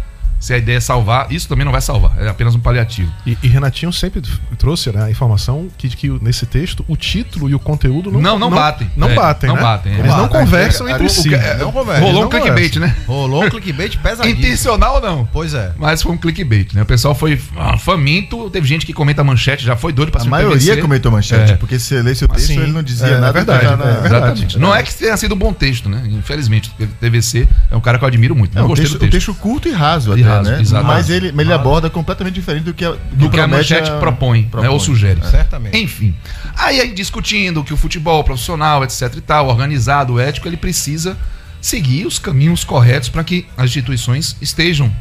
Se 0.44 0.54
a 0.54 0.58
ideia 0.58 0.76
é 0.76 0.80
salvar, 0.82 1.32
isso 1.32 1.48
também 1.48 1.64
não 1.64 1.72
vai 1.72 1.80
salvar, 1.80 2.12
é 2.22 2.28
apenas 2.28 2.54
um 2.54 2.60
paliativo. 2.60 3.10
E, 3.26 3.38
e 3.42 3.48
Renatinho 3.48 3.94
sempre 3.94 4.22
trouxe 4.58 4.92
né, 4.92 5.06
a 5.06 5.10
informação 5.10 5.70
que, 5.78 5.88
que 5.88 6.10
nesse 6.22 6.46
texto 6.46 6.84
o 6.86 6.98
título 6.98 7.50
e 7.50 7.56
o 7.56 7.60
conteúdo 7.60 8.12
não 8.12 8.20
Não, 8.22 8.38
não 8.38 8.50
batem. 8.50 8.92
Não 8.98 9.10
É, 9.10 9.16
batem, 9.16 9.48
não 9.48 9.56
né? 9.56 9.62
batem, 9.62 9.94
é. 9.94 10.00
Eles 10.00 10.12
não 10.12 10.28
Batem. 10.28 10.40
conversam 10.42 10.86
É, 10.88 10.92
entre 10.92 11.06
o- 11.06 11.10
si. 11.10 11.30
o- 11.30 11.34
é, 11.36 11.58
não 11.58 11.72
conversa. 11.72 12.02
Rolou 12.02 12.20
um 12.20 12.22
não 12.24 12.30
clickbait, 12.30 12.74
conversam. 12.74 12.82
né? 12.82 13.06
Rolou 13.08 13.46
um 13.46 13.50
clickbait 13.50 13.98
pesadíssimo. 13.98 14.38
Intencional 14.42 14.96
ou 14.96 15.02
não? 15.02 15.26
Pois 15.32 15.54
é. 15.54 15.72
Mas 15.78 16.02
foi 16.02 16.12
um 16.12 16.18
clickbait, 16.18 16.74
né? 16.74 16.82
O 16.82 16.86
pessoal 16.86 17.16
foi 17.16 17.40
ah, 17.56 17.78
faminto, 17.78 18.50
teve 18.50 18.68
gente 18.68 18.86
que 18.86 18.92
comenta 18.92 19.24
manchete, 19.24 19.64
já 19.64 19.78
foi 19.78 19.94
doido 19.94 20.12
pra 20.12 20.24
A 20.24 20.26
maioria 20.26 20.76
comentou 20.82 21.10
manchete, 21.10 21.54
É. 21.54 21.56
porque 21.56 21.80
se 21.80 21.96
lesse 22.02 22.26
o 22.26 22.28
texto, 22.28 22.48
Sim. 22.48 22.60
ele 22.64 22.72
não 22.74 22.84
dizia 22.84 23.08
É, 23.08 23.12
nada. 23.18 23.28
é 23.30 23.32
verdade, 23.32 23.60
que 23.62 23.66
tá 23.66 23.78
na- 23.78 23.84
é 23.86 23.94
verdade. 24.02 24.08
Exatamente. 24.26 24.60
Não 24.60 24.76
é 24.76 24.84
que 24.84 24.94
tenha 24.94 25.16
sido 25.16 25.36
um 25.36 25.38
bom 25.38 25.54
texto, 25.54 25.88
né? 25.88 26.04
Infelizmente, 26.08 26.70
o 26.78 26.86
TVC 27.00 27.48
é 27.72 27.76
um 27.78 27.82
cara 27.82 27.98
que 27.98 28.04
eu 28.04 28.08
admiro 28.10 28.36
muito. 28.36 28.54
Não, 28.56 28.64
Não, 28.64 28.68
gostei 28.68 28.84
texto, 28.86 29.00
do 29.00 29.06
o 29.06 29.10
texto. 29.10 29.28
texto 29.28 29.42
curto 29.42 29.70
e 29.70 29.72
raso 29.72 30.10
E 30.18 30.22
até, 30.24 30.33
raso, 30.38 30.52
né? 30.52 30.62
exato. 30.62 30.86
Mas 30.86 31.10
ele, 31.10 31.32
mas 31.32 31.46
ele 31.46 31.54
aborda 31.54 31.90
completamente 31.90 32.36
diferente 32.36 32.64
do 32.64 32.74
que 32.74 32.86
a, 32.86 32.92
do 32.92 32.98
do 33.16 33.30
que 33.30 33.40
a 33.40 33.48
manchete 33.48 33.90
propõe, 34.00 34.50
né, 34.54 34.70
ou 34.70 34.80
sugere. 34.80 35.22
Certamente. 35.26 35.78
Enfim. 35.78 36.16
Aí, 36.56 36.80
aí 36.80 36.94
discutindo 36.94 37.64
que 37.64 37.74
o 37.74 37.78
futebol 37.78 38.24
profissional, 38.24 38.84
etc 38.84 39.14
e 39.16 39.22
tal, 39.22 39.48
organizado, 39.48 40.20
ético, 40.20 40.48
ele 40.48 40.58
precisa 40.58 41.18
seguir 41.62 42.06
os 42.06 42.20
caminhos 42.20 42.64
corretos 42.64 43.10
para 43.10 43.24
que 43.24 43.48
as 43.58 43.66
instituições 43.66 44.36
estejam 44.42 44.94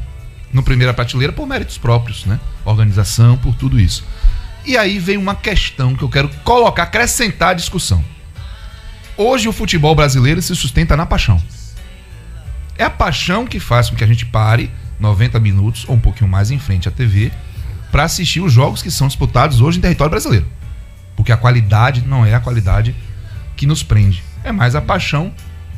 no 0.52 0.62
primeira 0.62 0.92
prateleira 0.92 1.32
por 1.32 1.46
méritos 1.46 1.78
próprios, 1.78 2.24
né? 2.26 2.38
Organização, 2.64 3.36
por 3.36 3.54
tudo 3.54 3.80
isso. 3.80 4.04
E 4.64 4.76
aí 4.76 4.98
vem 4.98 5.16
uma 5.16 5.34
questão 5.34 5.94
que 5.94 6.02
eu 6.02 6.08
quero 6.08 6.28
colocar, 6.44 6.84
acrescentar 6.84 7.50
à 7.50 7.54
discussão. 7.54 8.04
Hoje 9.16 9.48
o 9.48 9.52
futebol 9.52 9.94
brasileiro 9.94 10.40
se 10.40 10.54
sustenta 10.54 10.96
na 10.96 11.04
paixão. 11.04 11.42
É 12.78 12.84
a 12.84 12.90
paixão 12.90 13.46
que 13.46 13.58
faz 13.58 13.90
com 13.90 13.96
que 13.96 14.04
a 14.04 14.06
gente 14.06 14.24
pare 14.24 14.70
90 15.02 15.38
minutos 15.40 15.84
ou 15.86 15.96
um 15.96 16.00
pouquinho 16.00 16.30
mais 16.30 16.50
em 16.50 16.58
frente 16.58 16.88
à 16.88 16.90
TV 16.90 17.30
para 17.90 18.04
assistir 18.04 18.40
os 18.40 18.52
jogos 18.52 18.80
que 18.80 18.90
são 18.90 19.06
disputados 19.06 19.60
hoje 19.60 19.78
em 19.78 19.82
território 19.82 20.10
brasileiro. 20.10 20.46
Porque 21.14 21.32
a 21.32 21.36
qualidade 21.36 22.02
não 22.06 22.24
é 22.24 22.34
a 22.34 22.40
qualidade 22.40 22.94
que 23.56 23.66
nos 23.66 23.82
prende. 23.82 24.22
É 24.42 24.50
mais 24.50 24.74
a 24.74 24.80
paixão 24.80 25.34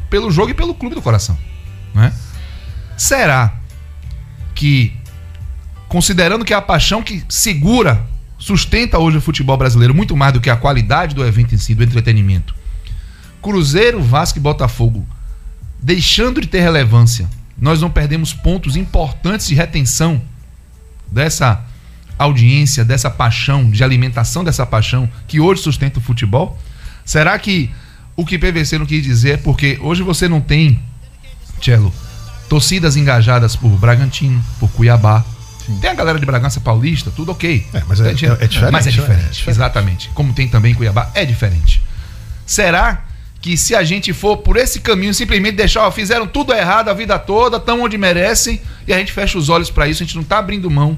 pelo 0.08 0.30
jogo 0.30 0.50
e 0.50 0.54
pelo 0.54 0.74
clube 0.74 0.94
do 0.94 1.02
coração. 1.02 1.36
Né? 1.92 2.12
Será 2.96 3.52
que, 4.54 4.96
considerando 5.88 6.44
que 6.44 6.54
é 6.54 6.56
a 6.56 6.62
paixão 6.62 7.02
que 7.02 7.24
segura, 7.28 8.06
sustenta 8.38 8.98
hoje 8.98 9.16
o 9.16 9.20
futebol 9.20 9.56
brasileiro 9.56 9.94
muito 9.94 10.16
mais 10.16 10.32
do 10.32 10.40
que 10.40 10.50
a 10.50 10.56
qualidade 10.56 11.14
do 11.14 11.26
evento 11.26 11.54
em 11.54 11.58
si, 11.58 11.74
do 11.74 11.82
entretenimento, 11.82 12.54
Cruzeiro, 13.42 14.00
Vasco 14.02 14.38
e 14.38 14.40
Botafogo 14.40 15.04
deixando 15.84 16.40
de 16.40 16.46
ter 16.46 16.60
relevância, 16.60 17.28
nós 17.64 17.80
não 17.80 17.88
perdemos 17.88 18.34
pontos 18.34 18.76
importantes 18.76 19.46
de 19.46 19.54
retenção 19.54 20.20
dessa 21.10 21.64
audiência, 22.18 22.84
dessa 22.84 23.08
paixão, 23.10 23.70
de 23.70 23.82
alimentação 23.82 24.44
dessa 24.44 24.66
paixão 24.66 25.08
que 25.26 25.40
hoje 25.40 25.62
sustenta 25.62 25.98
o 25.98 26.02
futebol? 26.02 26.58
Será 27.06 27.38
que 27.38 27.70
o 28.14 28.26
que 28.26 28.38
PVC 28.38 28.76
não 28.78 28.84
quis 28.84 29.02
dizer 29.02 29.30
é 29.30 29.36
porque 29.38 29.78
hoje 29.80 30.02
você 30.02 30.28
não 30.28 30.42
tem, 30.42 30.78
Cello, 31.62 31.90
torcidas 32.50 32.96
engajadas 32.98 33.56
por 33.56 33.70
Bragantino, 33.70 34.44
por 34.60 34.70
Cuiabá. 34.70 35.24
Tem 35.80 35.88
a 35.88 35.94
galera 35.94 36.18
de 36.20 36.26
Bragança 36.26 36.60
Paulista, 36.60 37.10
tudo 37.10 37.32
ok. 37.32 37.66
É, 37.72 37.82
mas 37.88 37.98
é- 37.98 38.10
é- 38.10 38.12
diferente, 38.12 38.60
Mas 38.70 38.86
é 38.86 38.90
diferente, 38.90 39.12
É 39.24 39.30
diferente. 39.30 39.48
exatamente. 39.48 40.08
Como 40.12 40.34
tem 40.34 40.46
também 40.46 40.72
em 40.72 40.74
Cuiabá, 40.74 41.10
é 41.14 41.24
diferente. 41.24 41.82
Será 42.44 43.04
que 43.44 43.58
se 43.58 43.74
a 43.74 43.84
gente 43.84 44.10
for 44.14 44.38
por 44.38 44.56
esse 44.56 44.80
caminho, 44.80 45.12
simplesmente 45.12 45.56
deixar, 45.56 45.86
ó, 45.86 45.90
fizeram 45.90 46.26
tudo 46.26 46.54
errado 46.54 46.88
a 46.88 46.94
vida 46.94 47.18
toda, 47.18 47.58
estão 47.58 47.82
onde 47.82 47.98
merecem, 47.98 48.58
e 48.88 48.92
a 48.94 48.96
gente 48.96 49.12
fecha 49.12 49.36
os 49.36 49.50
olhos 49.50 49.70
para 49.70 49.86
isso, 49.86 50.02
a 50.02 50.06
gente 50.06 50.16
não 50.16 50.24
tá 50.24 50.38
abrindo 50.38 50.70
mão 50.70 50.96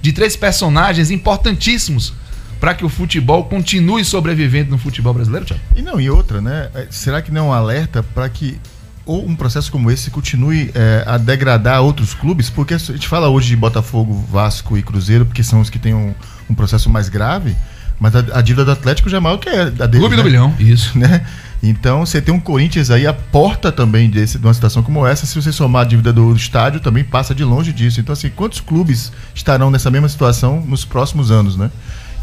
de 0.00 0.10
três 0.10 0.34
personagens 0.34 1.10
importantíssimos 1.10 2.14
para 2.58 2.74
que 2.74 2.82
o 2.82 2.88
futebol 2.88 3.44
continue 3.44 4.06
sobrevivendo 4.06 4.70
no 4.70 4.78
futebol 4.78 5.12
brasileiro, 5.12 5.44
Thiago? 5.44 5.62
E 5.76 5.82
não, 5.82 6.00
e 6.00 6.08
outra, 6.08 6.40
né? 6.40 6.70
É, 6.74 6.86
Será 6.88 7.20
que 7.20 7.30
não 7.30 7.42
é 7.42 7.44
um 7.48 7.52
alerta 7.52 8.02
para 8.02 8.26
que 8.30 8.58
ou 9.04 9.28
um 9.28 9.36
processo 9.36 9.70
como 9.70 9.90
esse 9.90 10.10
continue 10.10 10.70
é, 10.74 11.04
a 11.06 11.18
degradar 11.18 11.82
outros 11.82 12.14
clubes? 12.14 12.48
Porque 12.48 12.72
a 12.72 12.78
gente 12.78 13.06
fala 13.06 13.28
hoje 13.28 13.48
de 13.48 13.56
Botafogo, 13.56 14.14
Vasco 14.30 14.78
e 14.78 14.82
Cruzeiro, 14.82 15.26
porque 15.26 15.42
são 15.42 15.60
os 15.60 15.68
que 15.68 15.78
têm 15.78 15.92
um, 15.92 16.14
um 16.48 16.54
processo 16.54 16.88
mais 16.88 17.10
grave, 17.10 17.54
mas 18.00 18.16
a, 18.16 18.20
a 18.32 18.40
dívida 18.40 18.64
do 18.64 18.70
Atlético 18.70 19.10
já 19.10 19.18
é 19.18 19.20
maior 19.20 19.36
que 19.36 19.50
a 19.50 19.68
deles. 19.68 20.00
Clube 20.00 20.16
do 20.16 20.22
né? 20.22 20.30
Bilhão, 20.30 20.54
isso. 20.58 20.96
né? 20.98 21.22
Então, 21.62 22.04
você 22.04 22.20
tem 22.20 22.32
um 22.34 22.38
Corinthians 22.40 22.90
aí, 22.90 23.06
a 23.06 23.12
porta 23.12 23.72
também 23.72 24.08
desse, 24.10 24.38
de 24.38 24.46
uma 24.46 24.54
situação 24.54 24.82
como 24.82 25.06
essa, 25.06 25.26
se 25.26 25.34
você 25.40 25.50
somar 25.50 25.82
a 25.82 25.84
dívida 25.88 26.12
do 26.12 26.34
estádio, 26.34 26.80
também 26.80 27.02
passa 27.02 27.34
de 27.34 27.42
longe 27.44 27.72
disso. 27.72 27.98
Então, 28.00 28.12
assim, 28.12 28.28
quantos 28.30 28.60
clubes 28.60 29.10
estarão 29.34 29.70
nessa 29.70 29.90
mesma 29.90 30.08
situação 30.08 30.60
nos 30.66 30.84
próximos 30.84 31.30
anos, 31.30 31.56
né? 31.56 31.70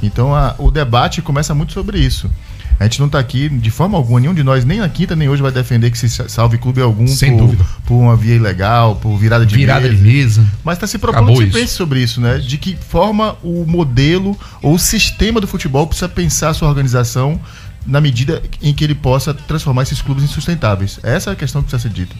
Então, 0.01 0.35
a- 0.35 0.55
o 0.57 0.69
debate 0.69 1.21
começa 1.21 1.53
muito 1.55 1.73
sobre 1.73 1.97
isso. 1.99 2.29
A 2.79 2.85
gente 2.85 2.99
não 2.99 3.05
está 3.07 3.19
aqui, 3.19 3.47
de 3.49 3.69
forma 3.69 3.97
alguma, 3.97 4.19
nenhum 4.19 4.33
de 4.33 4.43
nós, 4.43 4.65
nem 4.65 4.79
na 4.79 4.89
quinta, 4.89 5.15
nem 5.15 5.29
hoje, 5.29 5.41
vai 5.41 5.51
defender 5.51 5.91
que 5.91 5.97
se 5.97 6.09
salve 6.09 6.57
clube 6.57 6.81
algum 6.81 7.07
Sem 7.07 7.31
por, 7.31 7.37
dúvida. 7.45 7.65
por 7.85 7.95
uma 7.95 8.15
via 8.15 8.35
ilegal, 8.35 8.95
por 8.95 9.15
virada 9.17 9.45
de 9.45 9.55
Virada 9.55 9.87
de 9.87 9.95
mesa. 9.95 10.41
mesa. 10.41 10.51
Mas 10.63 10.75
está 10.77 10.87
se 10.87 10.97
propondo 10.97 11.33
que 11.39 11.45
pense 11.47 11.73
sobre 11.75 12.01
isso, 12.01 12.19
né? 12.19 12.39
De 12.39 12.57
que 12.57 12.75
forma 12.75 13.35
o 13.43 13.63
modelo 13.65 14.37
ou 14.61 14.73
o 14.73 14.79
sistema 14.79 15.39
do 15.39 15.47
futebol 15.47 15.85
precisa 15.87 16.09
pensar 16.09 16.49
a 16.49 16.53
sua 16.53 16.67
organização 16.67 17.39
na 17.85 17.99
medida 17.99 18.41
em 18.61 18.73
que 18.73 18.83
ele 18.83 18.95
possa 18.95 19.33
transformar 19.33 19.83
esses 19.83 20.01
clubes 20.01 20.23
em 20.23 20.27
sustentáveis. 20.27 20.99
Essa 21.03 21.31
é 21.31 21.33
a 21.33 21.35
questão 21.35 21.61
que 21.61 21.69
precisa 21.69 21.89
ser 21.89 21.93
dita. 21.93 22.15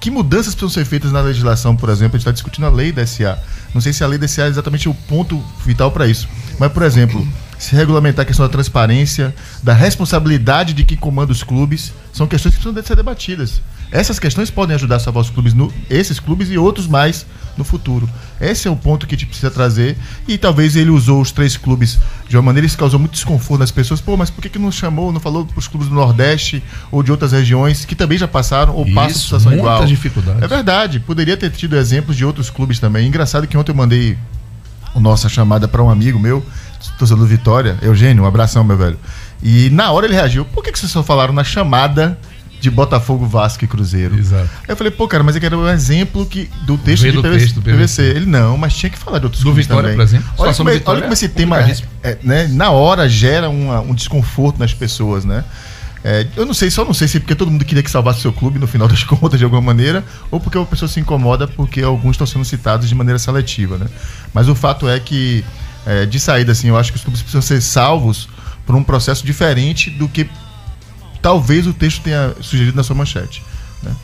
Que 0.00 0.10
mudanças 0.10 0.54
precisam 0.54 0.70
ser 0.70 0.84
feitas 0.84 1.10
na 1.10 1.20
legislação, 1.20 1.74
por 1.76 1.88
exemplo? 1.88 2.16
A 2.16 2.18
gente 2.18 2.28
está 2.28 2.30
discutindo 2.30 2.66
a 2.66 2.70
lei 2.70 2.92
da 2.92 3.04
SA. 3.04 3.38
Não 3.74 3.80
sei 3.80 3.92
se 3.92 4.04
a 4.04 4.06
lei 4.06 4.18
da 4.18 4.28
SA 4.28 4.44
é 4.44 4.48
exatamente 4.48 4.88
o 4.88 4.94
ponto 4.94 5.42
vital 5.64 5.90
para 5.90 6.06
isso. 6.06 6.28
Mas, 6.58 6.70
por 6.72 6.84
exemplo, 6.84 7.26
se 7.58 7.74
regulamentar 7.74 8.22
a 8.22 8.26
questão 8.26 8.46
da 8.46 8.52
transparência, 8.52 9.34
da 9.62 9.74
responsabilidade 9.74 10.72
de 10.72 10.84
quem 10.84 10.96
comanda 10.96 11.32
os 11.32 11.42
clubes, 11.42 11.92
são 12.12 12.26
questões 12.26 12.54
que 12.54 12.60
precisam 12.60 12.84
ser 12.84 12.96
debatidas. 12.96 13.60
Essas 13.90 14.18
questões 14.18 14.50
podem 14.50 14.74
ajudar 14.76 14.96
a 14.96 15.00
salvar 15.00 15.22
os 15.22 15.30
clubes, 15.30 15.54
no, 15.54 15.72
esses 15.88 16.20
clubes 16.20 16.50
e 16.50 16.58
outros 16.58 16.86
mais 16.86 17.26
no 17.56 17.64
futuro. 17.64 18.08
Esse 18.40 18.68
é 18.68 18.70
o 18.70 18.76
ponto 18.76 19.06
que 19.06 19.14
a 19.14 19.18
gente 19.18 19.26
precisa 19.26 19.50
trazer. 19.50 19.96
E 20.28 20.36
talvez 20.36 20.76
ele 20.76 20.90
usou 20.90 21.20
os 21.20 21.32
três 21.32 21.56
clubes 21.56 21.98
de 22.28 22.36
uma 22.36 22.42
maneira 22.42 22.68
que 22.68 22.76
causou 22.76 23.00
muito 23.00 23.12
desconforto 23.12 23.60
nas 23.60 23.70
pessoas. 23.70 24.00
Pô, 24.00 24.16
mas 24.16 24.30
por 24.30 24.42
que, 24.42 24.50
que 24.50 24.58
não 24.58 24.70
chamou, 24.70 25.10
não 25.10 25.18
falou 25.18 25.44
para 25.44 25.58
os 25.58 25.66
clubes 25.66 25.88
do 25.88 25.94
Nordeste 25.94 26.62
ou 26.92 27.02
de 27.02 27.10
outras 27.10 27.32
regiões 27.32 27.84
que 27.84 27.94
também 27.94 28.18
já 28.18 28.28
passaram 28.28 28.74
ou 28.74 28.84
passam 28.84 29.10
Isso, 29.10 29.20
situação 29.20 29.50
muitas 29.50 29.66
igual? 29.66 29.86
dificuldades. 29.86 30.42
É 30.42 30.46
verdade. 30.46 31.00
Poderia 31.00 31.36
ter 31.36 31.50
tido 31.50 31.76
exemplos 31.76 32.16
de 32.16 32.24
outros 32.24 32.50
clubes 32.50 32.78
também. 32.78 33.08
Engraçado 33.08 33.46
que 33.46 33.56
ontem 33.56 33.72
eu 33.72 33.76
mandei 33.76 34.18
a 34.94 35.00
nossa 35.00 35.28
chamada 35.28 35.66
para 35.66 35.82
um 35.82 35.90
amigo 35.90 36.18
meu, 36.18 36.44
torcedor 36.98 37.24
do 37.24 37.26
Vitória, 37.28 37.76
Eugênio, 37.82 38.22
um 38.24 38.26
abração, 38.26 38.62
meu 38.64 38.76
velho. 38.76 38.98
E 39.42 39.70
na 39.70 39.90
hora 39.90 40.06
ele 40.06 40.14
reagiu: 40.14 40.44
por 40.44 40.62
que, 40.64 40.72
que 40.72 40.78
vocês 40.78 40.90
só 40.92 41.02
falaram 41.02 41.32
na 41.32 41.44
chamada 41.44 42.18
de 42.60 42.70
Botafogo, 42.70 43.24
Vasco 43.26 43.64
e 43.64 43.68
Cruzeiro? 43.68 44.18
Exato. 44.18 44.48
Aí 44.62 44.70
eu 44.70 44.76
falei, 44.76 44.90
pô, 44.90 45.06
cara, 45.06 45.22
mas 45.22 45.36
eu 45.36 45.40
quero 45.40 45.58
um 45.60 45.68
exemplo 45.68 46.26
que, 46.26 46.50
do 46.66 46.76
texto 46.76 47.02
Veio 47.02 47.12
de 47.14 47.18
do 47.18 47.22
PVC, 47.22 47.38
texto 47.40 47.54
do 47.56 47.62
PVC. 47.62 48.02
Ele 48.02 48.26
não, 48.26 48.56
mas 48.58 48.74
tinha 48.76 48.90
que 48.90 48.98
falar 48.98 49.18
de 49.20 49.26
outros 49.26 49.42
Do 49.42 49.46
clubes 49.46 49.64
Vitória, 49.66 49.90
também. 49.90 49.96
por 49.96 50.02
exemplo. 50.02 50.28
Olha 50.38 50.54
como, 50.54 50.68
do 50.68 50.70
é- 50.70 50.78
Vitória 50.78 50.96
olha 50.98 51.02
como 51.02 51.12
é 51.12 51.14
esse 51.14 51.28
tema, 51.28 51.56
complicadíssimo. 51.56 51.88
é, 52.02 52.18
né, 52.22 52.48
na 52.48 52.70
hora, 52.70 53.08
gera 53.08 53.48
uma- 53.48 53.80
um 53.80 53.94
desconforto 53.94 54.58
nas 54.58 54.74
pessoas, 54.74 55.24
né? 55.24 55.44
É, 56.04 56.26
eu 56.36 56.46
não 56.46 56.54
sei, 56.54 56.70
só 56.70 56.84
não 56.84 56.94
sei 56.94 57.08
se 57.08 57.16
é 57.16 57.20
porque 57.20 57.34
todo 57.34 57.50
mundo 57.50 57.64
queria 57.64 57.82
que 57.82 57.90
salvasse 57.90 58.20
seu 58.20 58.32
clube 58.32 58.58
no 58.58 58.66
final 58.68 58.86
das 58.88 59.02
contas, 59.04 59.38
de 59.38 59.44
alguma 59.44 59.60
maneira, 59.62 60.04
ou 60.30 60.38
porque 60.40 60.56
a 60.58 60.64
pessoa 60.64 60.88
se 60.88 60.98
incomoda 61.00 61.46
porque 61.46 61.82
alguns 61.82 62.12
estão 62.12 62.26
sendo 62.26 62.44
citados 62.44 62.88
de 62.88 62.94
maneira 62.94 63.18
seletiva, 63.18 63.76
né? 63.78 63.86
Mas 64.32 64.48
o 64.48 64.54
fato 64.54 64.88
é 64.88 64.98
que, 65.00 65.44
é, 65.86 66.06
de 66.06 66.18
saída, 66.20 66.52
assim, 66.52 66.68
eu 66.68 66.76
acho 66.76 66.92
que 66.92 66.98
os 66.98 67.02
clubes 67.02 67.22
precisam 67.22 67.42
ser 67.42 67.60
salvos 67.62 68.28
por 68.66 68.74
um 68.74 68.82
processo 68.82 69.24
diferente 69.24 69.90
do 69.90 70.08
que 70.08 70.28
talvez 71.22 71.66
o 71.66 71.72
texto 71.72 72.02
tenha 72.02 72.34
sugerido 72.40 72.76
na 72.76 72.82
sua 72.82 72.94
manchete. 72.94 73.42
né? 73.82 73.94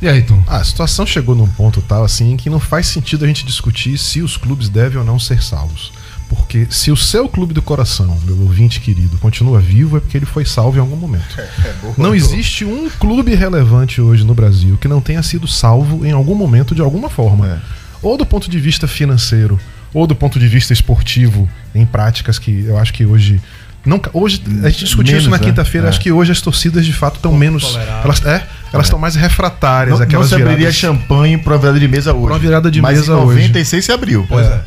E 0.00 0.08
aí, 0.08 0.22
Tom? 0.22 0.42
Ah, 0.46 0.58
a 0.58 0.64
situação 0.64 1.06
chegou 1.06 1.34
num 1.34 1.46
ponto 1.46 1.80
tal 1.82 2.04
assim 2.04 2.36
que 2.36 2.50
não 2.50 2.60
faz 2.60 2.86
sentido 2.86 3.24
a 3.24 3.28
gente 3.28 3.44
discutir 3.44 3.98
se 3.98 4.20
os 4.20 4.36
clubes 4.36 4.68
devem 4.68 4.98
ou 4.98 5.04
não 5.04 5.18
ser 5.18 5.42
salvos. 5.42 5.92
Porque 6.28 6.66
se 6.70 6.90
o 6.90 6.96
seu 6.96 7.28
clube 7.28 7.52
do 7.52 7.60
coração, 7.60 8.18
meu 8.24 8.38
ouvinte 8.40 8.80
querido, 8.80 9.18
continua 9.18 9.60
vivo, 9.60 9.98
é 9.98 10.00
porque 10.00 10.16
ele 10.16 10.24
foi 10.24 10.46
salvo 10.46 10.78
em 10.78 10.80
algum 10.80 10.96
momento. 10.96 11.36
Não 11.98 12.14
existe 12.14 12.64
um 12.64 12.88
clube 12.88 13.34
relevante 13.34 14.00
hoje 14.00 14.24
no 14.24 14.34
Brasil 14.34 14.78
que 14.78 14.88
não 14.88 15.00
tenha 15.00 15.22
sido 15.22 15.46
salvo 15.46 16.06
em 16.06 16.12
algum 16.12 16.34
momento 16.34 16.74
de 16.74 16.80
alguma 16.80 17.10
forma. 17.10 17.46
É. 17.46 17.60
Ou 18.00 18.16
do 18.16 18.24
ponto 18.24 18.50
de 18.50 18.58
vista 18.58 18.88
financeiro, 18.88 19.60
ou 19.94 20.06
do 20.06 20.14
ponto 20.14 20.38
de 20.38 20.48
vista 20.48 20.72
esportivo, 20.72 21.48
em 21.74 21.84
práticas 21.86 22.38
que 22.38 22.64
eu 22.66 22.78
acho 22.78 22.92
que 22.92 23.04
hoje 23.04 23.40
Não, 23.84 24.00
hoje, 24.12 24.42
a 24.62 24.68
gente 24.70 24.84
discutiu 24.84 25.18
isso 25.18 25.28
na 25.28 25.38
né? 25.38 25.44
quinta-feira. 25.44 25.86
É. 25.86 25.90
Acho 25.90 26.00
que 26.00 26.12
hoje 26.12 26.30
as 26.32 26.40
torcidas 26.40 26.84
de 26.86 26.92
fato 26.92 27.16
estão 27.16 27.32
menos. 27.36 27.76
Elas 28.04 28.24
é, 28.24 28.46
elas 28.72 28.86
estão 28.86 28.98
mais 28.98 29.16
refratárias. 29.16 29.92
Não, 29.92 29.98
não 29.98 30.04
aquelas 30.06 30.28
se 30.28 30.34
abriria 30.34 30.56
viradas. 30.56 30.76
champanhe 30.76 31.36
pra 31.36 31.54
uma 31.54 31.58
virada 31.58 31.80
de 31.80 31.88
mesa 31.88 32.14
hoje. 32.14 32.26
uma 32.32 32.38
virada 32.38 32.70
de 32.70 32.80
Mas 32.80 32.98
mesa 33.00 33.12
em 33.12 33.16
hoje. 33.16 33.34
96 33.40 33.84
se 33.84 33.92
abriu. 33.92 34.24
Pois 34.28 34.46
é. 34.46 34.62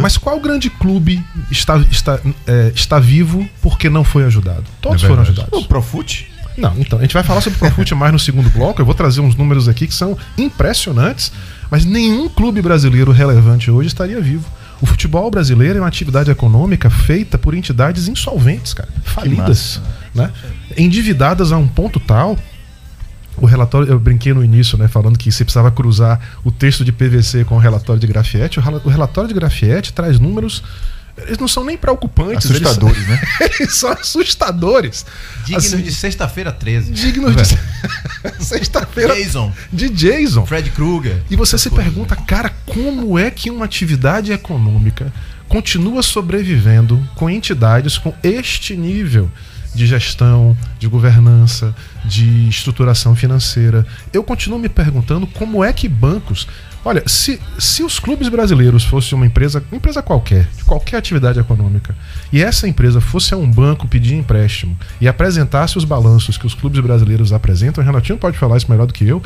Mas 0.00 0.16
qual 0.16 0.38
grande 0.40 0.68
clube 0.70 1.22
está, 1.50 1.78
está, 1.90 2.20
é, 2.46 2.72
está 2.74 2.98
vivo 2.98 3.48
porque 3.62 3.88
não 3.90 4.04
foi 4.04 4.24
ajudado? 4.24 4.64
Todos 4.80 5.02
É 5.02 5.06
foram 5.06 5.22
verdade. 5.24 5.40
ajudados. 5.48 5.64
O 5.64 5.68
Profute? 5.68 6.30
Não, 6.56 6.74
então, 6.76 6.98
a 6.98 7.02
gente 7.02 7.14
vai 7.14 7.22
falar 7.22 7.40
sobre 7.40 7.56
o 7.56 7.60
Profute 7.60 7.94
mais 7.94 8.12
no 8.12 8.18
segundo 8.18 8.50
bloco. 8.50 8.80
Eu 8.80 8.84
vou 8.84 8.94
trazer 8.94 9.20
uns 9.20 9.34
números 9.36 9.68
aqui 9.68 9.86
que 9.86 9.94
são 9.94 10.18
impressionantes, 10.36 11.32
mas 11.70 11.84
nenhum 11.84 12.28
clube 12.28 12.60
brasileiro 12.60 13.12
relevante 13.12 13.70
hoje 13.70 13.86
estaria 13.88 14.20
vivo. 14.20 14.44
O 14.80 14.86
futebol 14.86 15.30
brasileiro 15.30 15.78
é 15.78 15.80
uma 15.82 15.88
atividade 15.88 16.30
econômica 16.30 16.88
feita 16.88 17.36
por 17.36 17.54
entidades 17.54 18.06
insolventes, 18.08 18.72
cara, 18.74 18.88
falidas, 19.02 19.80
né? 20.14 20.30
Endividadas 20.76 21.50
a 21.52 21.56
um 21.56 21.66
ponto 21.66 21.98
tal. 21.98 22.36
O 23.36 23.46
relatório, 23.46 23.88
eu 23.88 23.98
brinquei 24.00 24.32
no 24.34 24.44
início, 24.44 24.76
né, 24.76 24.88
falando 24.88 25.16
que 25.16 25.30
você 25.30 25.44
precisava 25.44 25.70
cruzar 25.70 26.20
o 26.44 26.50
texto 26.50 26.84
de 26.84 26.90
PVC 26.90 27.44
com 27.44 27.54
o 27.54 27.58
relatório 27.58 28.00
de 28.00 28.06
Grafietti. 28.06 28.58
O 28.58 28.62
rela- 28.62 28.82
o 28.84 28.88
relatório 28.88 29.28
de 29.28 29.34
Grafietti 29.34 29.92
traz 29.92 30.18
números, 30.18 30.62
eles 31.26 31.38
não 31.38 31.48
são 31.48 31.64
nem 31.64 31.76
preocupantes, 31.76 32.48
eles 32.50 32.62
são- 32.62 32.70
Assustadores, 32.70 33.08
né? 33.08 33.20
eles 33.60 33.74
são 33.76 33.90
assustadores. 33.92 35.06
Digno 35.44 35.58
Assim, 35.58 35.76
de 35.82 35.92
sexta-feira 35.94 36.52
13. 36.52 36.92
dignos 36.92 37.34
de 37.36 37.58
sexta-feira 38.44 39.14
Jason, 39.14 39.52
de 39.72 39.88
Jason. 39.88 40.44
Fred 40.46 40.70
Krueger. 40.70 41.22
E 41.30 41.36
você 41.36 41.56
se 41.58 41.70
pergunta, 41.70 42.14
cara, 42.16 42.50
como 42.66 43.18
é 43.18 43.30
que 43.30 43.50
uma 43.50 43.64
atividade 43.64 44.32
econômica 44.32 45.12
continua 45.48 46.02
sobrevivendo 46.02 47.02
com 47.14 47.28
entidades 47.30 47.96
com 47.98 48.12
este 48.22 48.76
nível 48.76 49.30
de 49.74 49.86
gestão, 49.86 50.56
de 50.78 50.88
governança, 50.88 51.74
de 52.04 52.48
estruturação 52.48 53.14
financeira? 53.14 53.86
Eu 54.12 54.22
continuo 54.24 54.58
me 54.58 54.68
perguntando 54.68 55.26
como 55.26 55.62
é 55.64 55.72
que 55.72 55.88
bancos. 55.88 56.46
Olha, 56.88 57.02
se, 57.06 57.38
se 57.58 57.82
os 57.82 57.98
clubes 57.98 58.30
brasileiros 58.30 58.82
fossem 58.82 59.14
uma 59.14 59.26
empresa, 59.26 59.62
uma 59.70 59.76
empresa 59.76 60.00
qualquer, 60.00 60.48
de 60.56 60.64
qualquer 60.64 60.96
atividade 60.96 61.38
econômica, 61.38 61.94
e 62.32 62.42
essa 62.42 62.66
empresa 62.66 62.98
fosse 62.98 63.34
a 63.34 63.36
um 63.36 63.46
banco 63.50 63.86
pedir 63.86 64.14
empréstimo 64.14 64.74
e 64.98 65.06
apresentasse 65.06 65.76
os 65.76 65.84
balanços 65.84 66.38
que 66.38 66.46
os 66.46 66.54
clubes 66.54 66.80
brasileiros 66.80 67.30
apresentam, 67.30 67.84
o 67.84 67.86
Renatinho 67.86 68.16
pode 68.16 68.38
falar 68.38 68.56
isso 68.56 68.70
melhor 68.70 68.86
do 68.86 68.94
que 68.94 69.06
eu, 69.06 69.22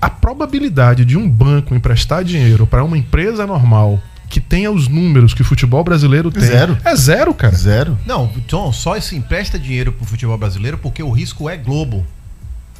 a 0.00 0.08
probabilidade 0.08 1.04
de 1.04 1.14
um 1.14 1.28
banco 1.28 1.74
emprestar 1.74 2.24
dinheiro 2.24 2.66
para 2.66 2.82
uma 2.82 2.96
empresa 2.96 3.46
normal 3.46 4.02
que 4.30 4.40
tenha 4.40 4.70
os 4.70 4.88
números 4.88 5.34
que 5.34 5.42
o 5.42 5.44
futebol 5.44 5.84
brasileiro 5.84 6.30
tem 6.30 6.42
Zero. 6.42 6.78
é 6.82 6.96
zero, 6.96 7.34
cara. 7.34 7.54
Zero. 7.54 7.98
Não, 8.06 8.32
John, 8.48 8.72
só 8.72 8.98
se 8.98 9.14
empresta 9.14 9.58
dinheiro 9.58 9.92
pro 9.92 10.06
futebol 10.06 10.38
brasileiro 10.38 10.78
porque 10.78 11.02
o 11.02 11.10
risco 11.10 11.50
é 11.50 11.56
Globo. 11.58 12.02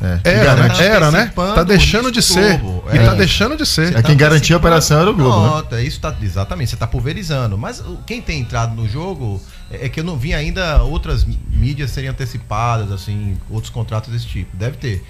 É. 0.01 0.21
Era, 0.25 0.57
né? 0.57 0.75
Era, 0.79 1.11
né? 1.11 1.21
antecipando 1.21 1.55
Tá 1.55 1.61
o 1.63 1.65
deixando 1.65 2.13
de 2.13 2.21
ser. 2.23 2.59
Globo. 2.59 2.85
E 2.93 2.99
É. 2.99 3.05
tá 3.05 3.15
deixando 3.15 3.57
de 3.57 3.65
ser. 3.65 3.97
É 3.97 4.03
quem 4.03 4.17
garantia 4.17 4.57
a 4.57 4.59
operação 4.59 5.01
era 5.01 5.11
o 5.11 5.15
Globo, 5.15 5.43
né? 5.45 5.49
Pronto, 5.51 5.75
é 5.77 5.85
isso 5.85 6.01
tá, 6.01 6.15
exatamente, 6.21 6.71
você 6.71 6.77
tá 6.77 6.87
pulverizando. 6.87 7.57
Mas 7.57 7.83
quem 8.07 8.21
tem 8.21 8.41
entrado 8.41 8.75
no 8.75 8.89
jogo 8.89 9.41
é, 9.71 9.87
é 9.87 9.89
que 9.89 10.01
eu 10.01 10.05
não 10.05 10.17
vi 10.17 10.35
ainda 10.35 10.83
outras 10.83 11.25
mídias 11.49 11.91
serem 11.91 12.11
antecipadas, 12.11 12.91
assim, 12.91 13.37
outros 13.49 13.71
contratos 13.71 14.13
desse 14.13 14.27
tipo. 14.27 14.57
Deve 14.57 14.77
ter. 14.77 15.05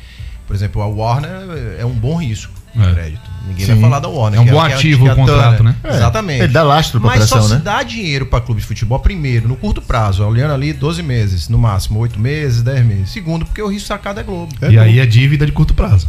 Por 0.47 0.55
exemplo, 0.55 0.83
a 0.83 0.87
Warner 0.87 1.31
é- 1.79 1.83
é 1.83 1.87
um 1.87 1.93
bom 1.93 2.17
risco 2.17 2.53
de 2.75 2.83
É. 2.83 2.93
crédito. 2.93 3.35
Ninguém 3.47 3.67
Sim. 3.67 3.73
vai 3.73 3.81
falar 3.83 4.01
da 4.01 4.09
Warner. 4.09 4.39
É 4.41 4.43
um 4.43 4.47
que 4.47 4.51
bom 4.53 4.61
a 4.61 4.67
ativo 4.67 5.07
o 5.07 5.15
contrato, 5.15 5.63
né? 5.63 5.77
É. 5.85 5.89
Exatamente. 5.97 6.43
Ele 6.43 6.53
dá 6.53 6.63
lastro 6.63 7.01
pra 7.01 7.11
Mas 7.11 7.25
só 7.29 7.37
operação, 7.37 7.49
se 7.49 7.55
né? 7.57 7.61
dá 7.65 7.83
dinheiro 7.83 8.27
para 8.27 8.41
clube 8.41 8.61
de 8.61 8.67
futebol, 8.67 8.99
primeiro, 8.99 9.47
no 9.49 9.57
curto 9.57 9.81
prazo, 9.83 10.25
olhando 10.25 10.53
ali 10.55 10.73
12 10.73 11.03
meses, 11.03 11.49
no 11.49 11.59
máximo 11.59 11.99
8 12.01 12.19
meses, 12.19 12.63
10 12.63 12.85
meses. 12.85 13.11
Segundo, 13.11 13.45
porque 13.45 13.61
o 13.63 13.69
risco 13.69 13.89
sacado 13.89 14.19
é 14.19 14.23
Globo. 14.23 14.55
É 14.63 14.71
e 14.71 14.77
bom. 14.77 14.83
aí 14.83 14.99
é 14.99 15.07
dívida 15.07 15.45
de 15.47 15.53
curto 15.53 15.75
prazo. 15.75 16.09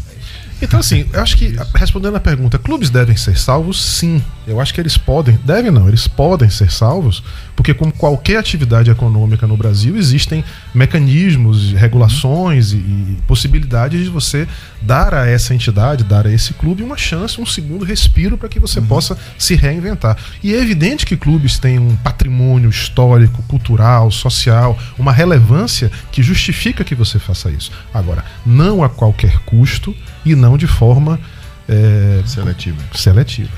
Então, 0.62 0.80
assim, 0.80 1.06
eu 1.12 1.22
acho 1.22 1.36
que, 1.38 1.56
respondendo 1.76 2.16
a 2.16 2.20
pergunta, 2.20 2.58
clubes 2.58 2.90
devem 2.90 3.16
ser 3.18 3.38
salvos? 3.38 3.82
Sim. 3.84 4.24
Eu 4.48 4.62
acho 4.62 4.74
que 4.74 4.80
eles 4.80 4.98
podem. 4.98 5.38
Devem 5.44 5.70
não, 5.70 5.88
eles 5.88 6.08
podem 6.08 6.50
ser 6.50 6.72
salvos, 6.72 7.24
porque, 7.56 7.74
como 7.74 7.92
qualquer 7.92 8.38
atividade 8.38 8.90
econômica 8.90 9.46
no 9.46 9.58
Brasil, 9.58 9.98
existem 9.98 10.44
mecanismos, 10.74 11.74
regulações 11.74 12.72
e, 12.72 12.78
e 12.78 13.18
possibilidades 13.28 14.04
de 14.04 14.10
você 14.10 14.48
dar 14.86 15.14
a 15.14 15.28
essa 15.28 15.54
entidade, 15.54 16.04
dar 16.04 16.28
a 16.28 16.32
esse 16.32 16.54
clube 16.54 16.84
uma 16.84 16.96
chance, 16.98 17.42
um 17.42 17.46
segundo 17.46 17.84
respiro 17.84 18.38
para 18.38 18.48
que 18.48 18.60
você 18.60 18.80
possa 18.80 19.18
se 19.38 19.56
reinventar. 19.56 20.16
E 20.44 20.54
é 20.54 20.58
evidente 20.62 21.06
que 21.06 21.18
clubes 21.18 21.58
têm 21.58 21.80
um 21.80 21.96
patrimônio 21.96 22.70
histórico, 22.70 23.42
cultural, 23.48 24.12
social, 24.12 24.78
uma 24.98 25.12
relevância 25.12 25.92
que 26.12 26.22
justifica 26.22 26.84
que 26.84 26.94
você 26.96 27.18
faça 27.18 27.50
isso. 27.50 27.72
Agora, 27.94 28.24
não 28.46 28.84
a 28.84 28.90
qualquer 28.90 29.40
custo 29.40 29.96
e 30.24 30.36
não 30.36 30.58
de 30.58 30.68
forma 30.68 31.20
é, 31.68 32.22
Seletivo. 32.26 32.78
seletiva. 32.94 33.50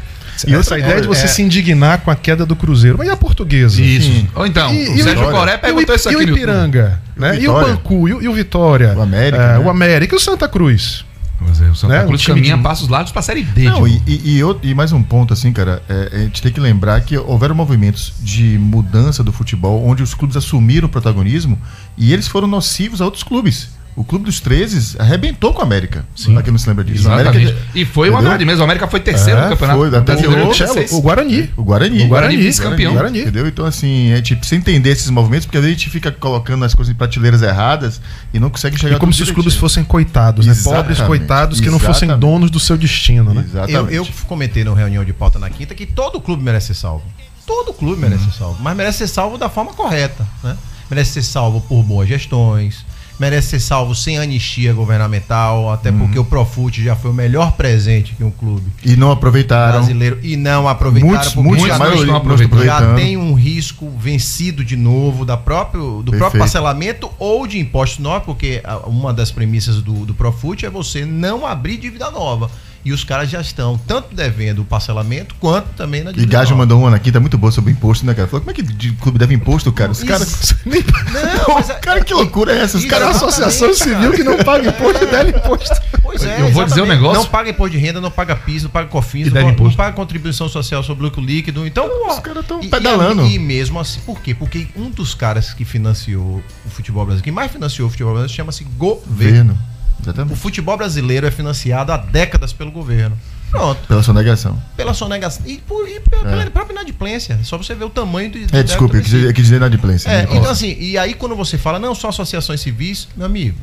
E 0.46 0.52
Essa 0.52 0.58
outra 0.58 0.78
ideia 0.80 1.02
de 1.02 1.08
coisa, 1.08 1.20
você 1.22 1.26
é- 1.26 1.30
se 1.30 1.42
indignar 1.42 2.02
com 2.02 2.12
a 2.12 2.16
queda 2.16 2.46
do 2.46 2.56
Cruzeiro. 2.56 2.96
Mas 3.00 3.08
e 3.08 3.10
a 3.12 3.18
portuguesa? 3.18 3.82
Isso. 3.82 4.28
Ou 4.36 4.46
então, 4.46 4.72
E- 4.72 4.88
o 4.90 4.98
e 4.98 5.02
o 5.02 5.04
Sérgio? 5.04 5.32
Coré 5.32 5.58
perguntou 5.58 5.94
e 5.94 5.96
o, 5.96 5.98
isso 5.98 6.08
e 6.08 6.10
aqui 6.10 6.16
o 6.16 6.20
no 6.20 6.28
YouTube. 6.28 6.38
Ipiranga, 6.44 7.02
né? 7.16 7.34
E 7.34 7.38
o 7.38 7.40
Vitória? 7.54 7.68
Bancu, 7.74 8.08
e 8.08 8.14
o, 8.14 8.22
e 8.22 8.28
o 8.28 8.34
Vitória. 8.34 8.94
O 8.96 9.02
América, 9.02 9.42
É, 9.44 9.54
né? 9.54 9.60
O 9.66 9.70
América 9.70 10.14
e 10.14 10.18
o 10.18 10.20
Santa 10.20 10.48
Cruz. 10.48 11.04
Pois 11.40 11.62
é, 11.62 11.70
o 11.70 11.76
Santa 11.76 12.00
Né, 12.00 12.06
Cruz 12.06 12.26
caminha 12.26 12.58
de- 12.58 12.64
passos 12.64 12.88
largos 12.88 13.12
pra 13.12 13.22
Série 13.22 13.44
D. 13.44 13.64
Não, 13.66 13.88
e, 13.88 14.02
e, 14.08 14.40
e 14.40 14.42
e 14.64 14.74
mais 14.74 14.92
um 14.92 15.04
ponto, 15.04 15.34
assim, 15.34 15.54
cara, 15.54 15.84
é, 15.88 16.10
a 16.14 16.20
gente 16.20 16.42
tem 16.42 16.52
que 16.52 16.60
lembrar 16.60 17.00
que 17.02 17.16
houveram 17.18 17.54
movimentos 17.54 18.14
de 18.22 18.58
mudança 18.58 19.24
do 19.24 19.32
futebol 19.32 19.86
onde 19.86 20.02
os 20.02 20.14
clubes 20.16 20.36
assumiram 20.36 20.88
o 20.88 20.90
protagonismo 20.90 21.60
e 21.96 22.12
eles 22.12 22.28
foram 22.28 22.48
nocivos 22.48 23.02
a 23.02 23.06
outros 23.06 23.24
clubes. 23.24 23.70
O 23.98 24.04
Clube 24.04 24.26
dos 24.26 24.40
13 24.40 24.96
arrebentou 25.00 25.52
com 25.56 25.62
a 25.62 25.64
América. 25.66 26.06
Sim. 26.16 26.34
Pra 26.34 26.44
quem 26.44 26.52
não 26.52 26.60
se 26.60 26.70
lembra 26.70 26.84
disso. 26.84 27.10
A. 27.10 27.14
América- 27.20 27.56
E 27.74 27.84
foi 27.84 28.12
uma 28.12 28.22
verdade 28.22 28.46
mesmo. 28.46 28.62
O 28.62 28.64
América 28.64 28.88
foi 28.88 29.00
terceiro 29.00 29.40
É, 29.40 29.44
no 29.46 29.50
campeonato. 29.50 29.80
foi, 29.80 29.88
até 29.90 30.00
brasileiro 30.02 30.36
ganhou 30.36 30.54
de 30.54 30.60
16. 30.60 30.92
O 30.92 31.02
Guarani. 31.02 31.50
O 31.58 31.64
Guarani. 31.64 32.04
O 32.04 32.08
Guarani, 32.08 32.38
vice-campeão. 32.38 32.94
Guarani. 32.94 33.22
Entendeu? 33.22 33.48
Então, 33.48 33.66
assim, 33.66 34.14
a 34.14 34.18
gente 34.18 34.36
precisa 34.36 34.56
entender 34.60 34.92
esses 34.92 35.10
movimentos, 35.10 35.48
porque 35.48 35.58
às 35.58 35.64
vezes 35.64 35.76
a 35.78 35.80
gente 35.80 35.90
fica 35.90 36.12
colocando 36.12 36.64
as 36.64 36.76
coisas 36.76 36.94
em 36.94 36.96
prateleiras 36.96 37.42
erradas 37.42 38.00
e 38.32 38.40
não 38.40 38.52
consegue 38.52 38.78
chegar 38.80 38.98
E 38.98 39.00
como 39.00 39.12
se 39.12 39.24
os 39.24 39.30
clubes 39.32 39.54
direitinho. 39.54 39.62
fossem 39.62 39.84
coitados, 39.84 40.46
né? 40.46 40.52
Exatamente, 40.52 40.78
Pobres 40.84 41.02
coitados 41.02 41.60
que 41.60 41.70
não 41.72 41.80
fossem 41.80 42.08
exatamente. 42.08 42.20
donos 42.22 42.52
do 42.52 42.60
seu 42.60 42.78
destino, 42.78 43.34
né? 43.34 43.44
Exatamente. 43.50 43.96
Eu, 43.96 44.04
eu 44.04 44.08
comentei 44.28 44.64
na 44.64 44.76
reunião 44.76 45.04
de 45.04 45.12
pauta 45.12 45.40
na 45.40 45.50
quinta 45.50 45.74
que 45.74 45.88
todo 45.88 46.22
clube 46.22 46.44
merece 46.44 46.68
ser 46.68 46.76
salvo. 46.76 47.04
Todo 47.48 47.74
clube 47.74 48.00
merece 48.00 48.26
ser 48.26 48.38
salvo. 48.38 48.58
Mas 48.62 48.78
merece 48.78 49.00
ser 49.00 49.08
salvo 49.08 49.40
da 49.40 49.50
forma 49.50 49.74
correta. 49.74 50.24
Né? 50.44 50.56
Merece 50.90 51.14
ser 51.14 51.24
salvo 51.24 51.62
por 51.62 51.82
boas 51.84 52.08
gestões. 52.08 52.86
Merece 53.20 53.50
ser 53.50 53.60
salvo 53.60 53.96
sem 53.96 54.18
anistia 54.20 54.74
governamental. 54.74 55.72
Até 55.72 55.92
porque 55.92 56.20
o 56.20 56.26
Profute 56.26 56.84
já 56.84 56.96
foi 56.96 57.10
o 57.12 57.14
melhor 57.14 57.54
presente 57.54 58.14
que 58.16 58.24
um 58.24 58.30
clube 58.32 58.64
E 58.84 58.96
não 58.96 59.12
aproveitaram. 59.12 59.80
brasileiro. 59.80 60.20
E 60.22 60.38
não 60.38 60.68
aproveitaram. 60.68 61.14
Muitos, 61.16 61.34
porque 61.34 61.48
muitos, 61.50 61.68
já 61.68 61.78
não 61.80 62.16
aproveitando. 62.16 62.64
já 62.64 62.96
tem 62.96 63.18
um 63.18 63.34
risco 63.34 63.90
vencido 64.00 64.64
de 64.64 64.76
novo 64.76 65.26
da 65.26 65.36
próprio, 65.38 66.04
do 66.04 66.12
próprio 66.12 66.20
Perfeito. 66.20 66.40
parcelamento 66.40 67.10
ou 67.18 67.48
de 67.48 67.60
imposto 67.60 68.02
novos, 68.02 68.26
porque 68.26 68.62
a- 68.64 68.78
uma 68.88 69.14
das 69.14 69.32
premissas 69.32 69.82
do, 69.82 70.06
do 70.06 70.14
Profut 70.14 70.66
é 70.66 70.70
você 70.70 71.06
não 71.06 71.46
abrir 71.46 71.78
dívida 71.78 72.12
nova. 72.12 72.50
E 72.86 72.94
os 72.94 73.04
caras 73.04 73.30
já 73.30 73.42
estão 73.42 73.78
tanto 73.78 74.16
devendo 74.16 74.62
o 74.62 74.66
parcelamento 74.66 75.36
quanto 75.40 75.68
também 75.76 76.04
na 76.04 76.12
E 76.12 76.14
dívida 76.14 76.38
Gajo 76.38 76.56
mandou 76.56 76.80
uma 76.80 76.96
aqui, 76.96 77.12
tá 77.12 77.20
muito 77.20 77.38
boa 77.38 77.52
sobre 77.52 77.72
imposto, 77.72 78.06
né, 78.06 78.14
cara? 78.14 78.28
Falou, 78.28 78.42
como 78.42 78.52
é 78.52 78.54
que 78.54 78.62
de 78.64 78.92
clube 78.94 79.20
deve 79.20 79.34
imposto, 79.34 79.72
cara? 79.74 79.92
Os 79.92 80.04
caras. 80.04 80.56
Não, 80.66 81.56
mas 81.56 81.70
é- 81.70 81.74
cara, 81.82 82.04
que 82.04 82.14
loucura 82.14 82.54
é 82.54 82.62
essa? 82.62 82.78
Os 82.78 82.86
caras. 82.86 83.16
Associação 83.18 83.70
Exatamente, 83.70 83.78
civil 84.00 84.12
que 84.14 84.24
não 84.24 84.38
paga 84.44 84.70
imposto 84.70 85.04
e 85.04 85.08
deve 85.08 85.38
imposto. 85.38 85.76
Pois 86.02 86.24
é, 86.24 86.42
Eu 86.42 86.52
vou 86.52 86.64
dizer 86.66 86.82
um 86.82 86.86
negócio. 86.86 87.22
Não 87.22 87.26
paga 87.30 87.50
imposto 87.50 87.72
de 87.72 87.78
renda, 87.78 88.00
não 88.00 88.12
paga 88.12 88.36
PIS, 88.36 88.64
não 88.64 88.70
paga 88.70 88.88
COFINS, 88.88 89.28
E 89.28 89.30
não, 89.30 89.34
deve 89.34 89.46
não 89.48 89.54
imposto. 89.54 89.76
paga 89.78 89.94
contribuição 89.96 90.48
social 90.48 90.82
sobre 90.84 91.04
lucro 91.04 91.22
líquido. 91.22 91.66
Então, 91.68 91.90
Os 92.08 92.20
caras 92.20 92.46
tão 92.46 92.62
e- 92.62 92.68
pedalando. 92.70 93.26
E, 93.26 93.36
e 93.36 93.40
mesmo 93.40 93.80
assim, 93.80 94.00
por 94.06 94.22
quê? 94.22 94.34
Porque 94.34 94.68
um 94.76 94.90
dos 94.90 95.14
caras 95.14 95.54
que 95.54 95.66
financiou 95.66 96.42
o 96.66 96.70
futebol 96.70 97.04
brasileiro, 97.06 97.24
que 97.24 97.32
mais 97.32 97.52
financiou 97.52 97.88
o 97.88 97.92
futebol 97.92 98.14
brasileiro, 98.14 98.34
chama-se 98.36 98.64
governo. 98.64 99.08
Governo. 99.08 99.58
O 100.00 100.04
Exatamente. 100.04 100.40
futebol 100.40 100.78
brasileiro 100.78 101.26
é 101.26 101.32
financiado 101.32 101.92
há 101.92 101.98
décadas 101.98 102.54
pelo 102.54 102.72
governo. 102.72 103.18
Pronto. 103.50 103.88
Pela 103.88 104.04
sonegação. 104.04 104.62
Pela 104.76 104.94
sonegação. 104.94 105.46
E, 105.46 105.58
por, 105.58 105.88
e 105.88 106.00
pela, 106.02 106.24
pela 106.24 106.52
própria 106.52 106.74
inadimplência. 106.74 107.40
Só 107.44 107.58
você 107.58 107.74
ver 107.74 107.86
o 107.86 107.90
tamanho 107.90 108.30
do. 108.30 108.38
É, 108.56 108.62
desculpa, 108.62 108.98
eu 108.98 109.02
quis, 109.02 109.14
eu 109.14 109.34
quis 109.34 109.46
dizer 109.46 109.56
inadimplência. 109.58 110.10
É, 110.10 110.26
né? 110.26 110.30
então 110.32 110.50
assim, 110.50 110.76
e 110.80 110.98
aí 110.98 111.14
quando 111.14 111.36
você 111.36 111.58
fala, 111.58 111.80
não, 111.80 111.96
são 111.96 112.10
associações 112.10 112.60
civis, 112.60 113.08
meu 113.16 113.26
amigo, 113.26 113.58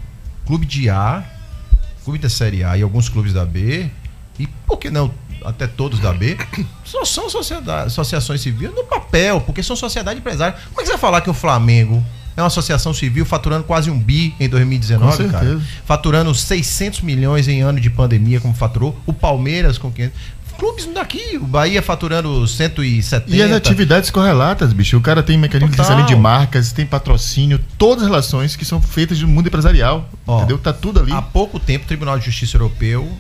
clube 0.46 0.64
de 0.64 0.88
A, 0.88 1.22
clube 2.02 2.18
da 2.18 2.30
Série 2.30 2.64
A 2.64 2.76
e 2.78 2.82
alguns 2.82 3.08
clubes 3.08 3.32
da 3.32 3.44
B, 3.44 3.90
e 4.38 4.46
por 4.66 4.78
que 4.78 4.90
não 4.90 5.12
até 5.44 5.66
todos 5.66 6.00
da 6.00 6.12
B, 6.12 6.38
só 6.84 7.04
são 7.04 7.26
associações 7.26 8.40
civis 8.40 8.70
no 8.74 8.84
papel, 8.84 9.42
porque 9.42 9.62
são 9.62 9.76
sociedade 9.76 10.18
empresária. 10.18 10.56
Como 10.68 10.80
é 10.80 10.82
que 10.82 10.86
você 10.86 10.92
vai 10.92 11.00
falar 11.00 11.20
que 11.20 11.28
o 11.28 11.34
Flamengo 11.34 12.04
é 12.36 12.40
uma 12.40 12.46
associação 12.48 12.92
civil 12.92 13.24
faturando 13.24 13.64
quase 13.64 13.90
um 13.90 13.98
bi 13.98 14.34
em 14.40 14.48
2019, 14.48 15.24
Com 15.24 15.30
cara? 15.30 15.60
Faturando 15.86 16.34
600 16.34 17.00
milhões 17.02 17.46
em 17.48 17.60
ano 17.60 17.80
de 17.80 17.88
pandemia, 17.90 18.40
como 18.40 18.54
faturou. 18.54 18.98
O 19.06 19.12
Palmeiras 19.12 19.78
com 19.78 19.90
500. 19.90 20.18
clubes 20.58 20.86
daqui. 20.94 21.36
O 21.36 21.44
Bahia 21.46 21.82
faturando 21.82 22.46
170. 22.46 23.36
E 23.36 23.42
as 23.42 23.52
atividades 23.52 24.10
correlatas, 24.10 24.72
bicho. 24.72 24.96
O 24.96 25.00
cara 25.00 25.22
tem 25.22 25.36
mecanismo 25.38 25.70
de 25.70 25.76
Total. 25.76 25.92
licenciamento 25.96 26.14
de 26.16 26.20
marcas, 26.20 26.72
tem 26.72 26.86
patrocínio, 26.86 27.60
todas 27.78 28.04
as 28.04 28.08
relações 28.08 28.56
que 28.56 28.64
são 28.64 28.80
feitas 28.80 29.20
no 29.20 29.28
mundo 29.28 29.46
empresarial. 29.48 30.08
Ó, 30.26 30.38
entendeu? 30.38 30.58
Tá 30.58 30.72
tudo 30.72 31.00
ali. 31.00 31.12
Há 31.12 31.22
pouco 31.22 31.58
tempo, 31.58 31.84
o 31.84 31.88
Tribunal 31.88 32.18
de 32.18 32.26
Justiça 32.26 32.56
Europeu 32.56 33.10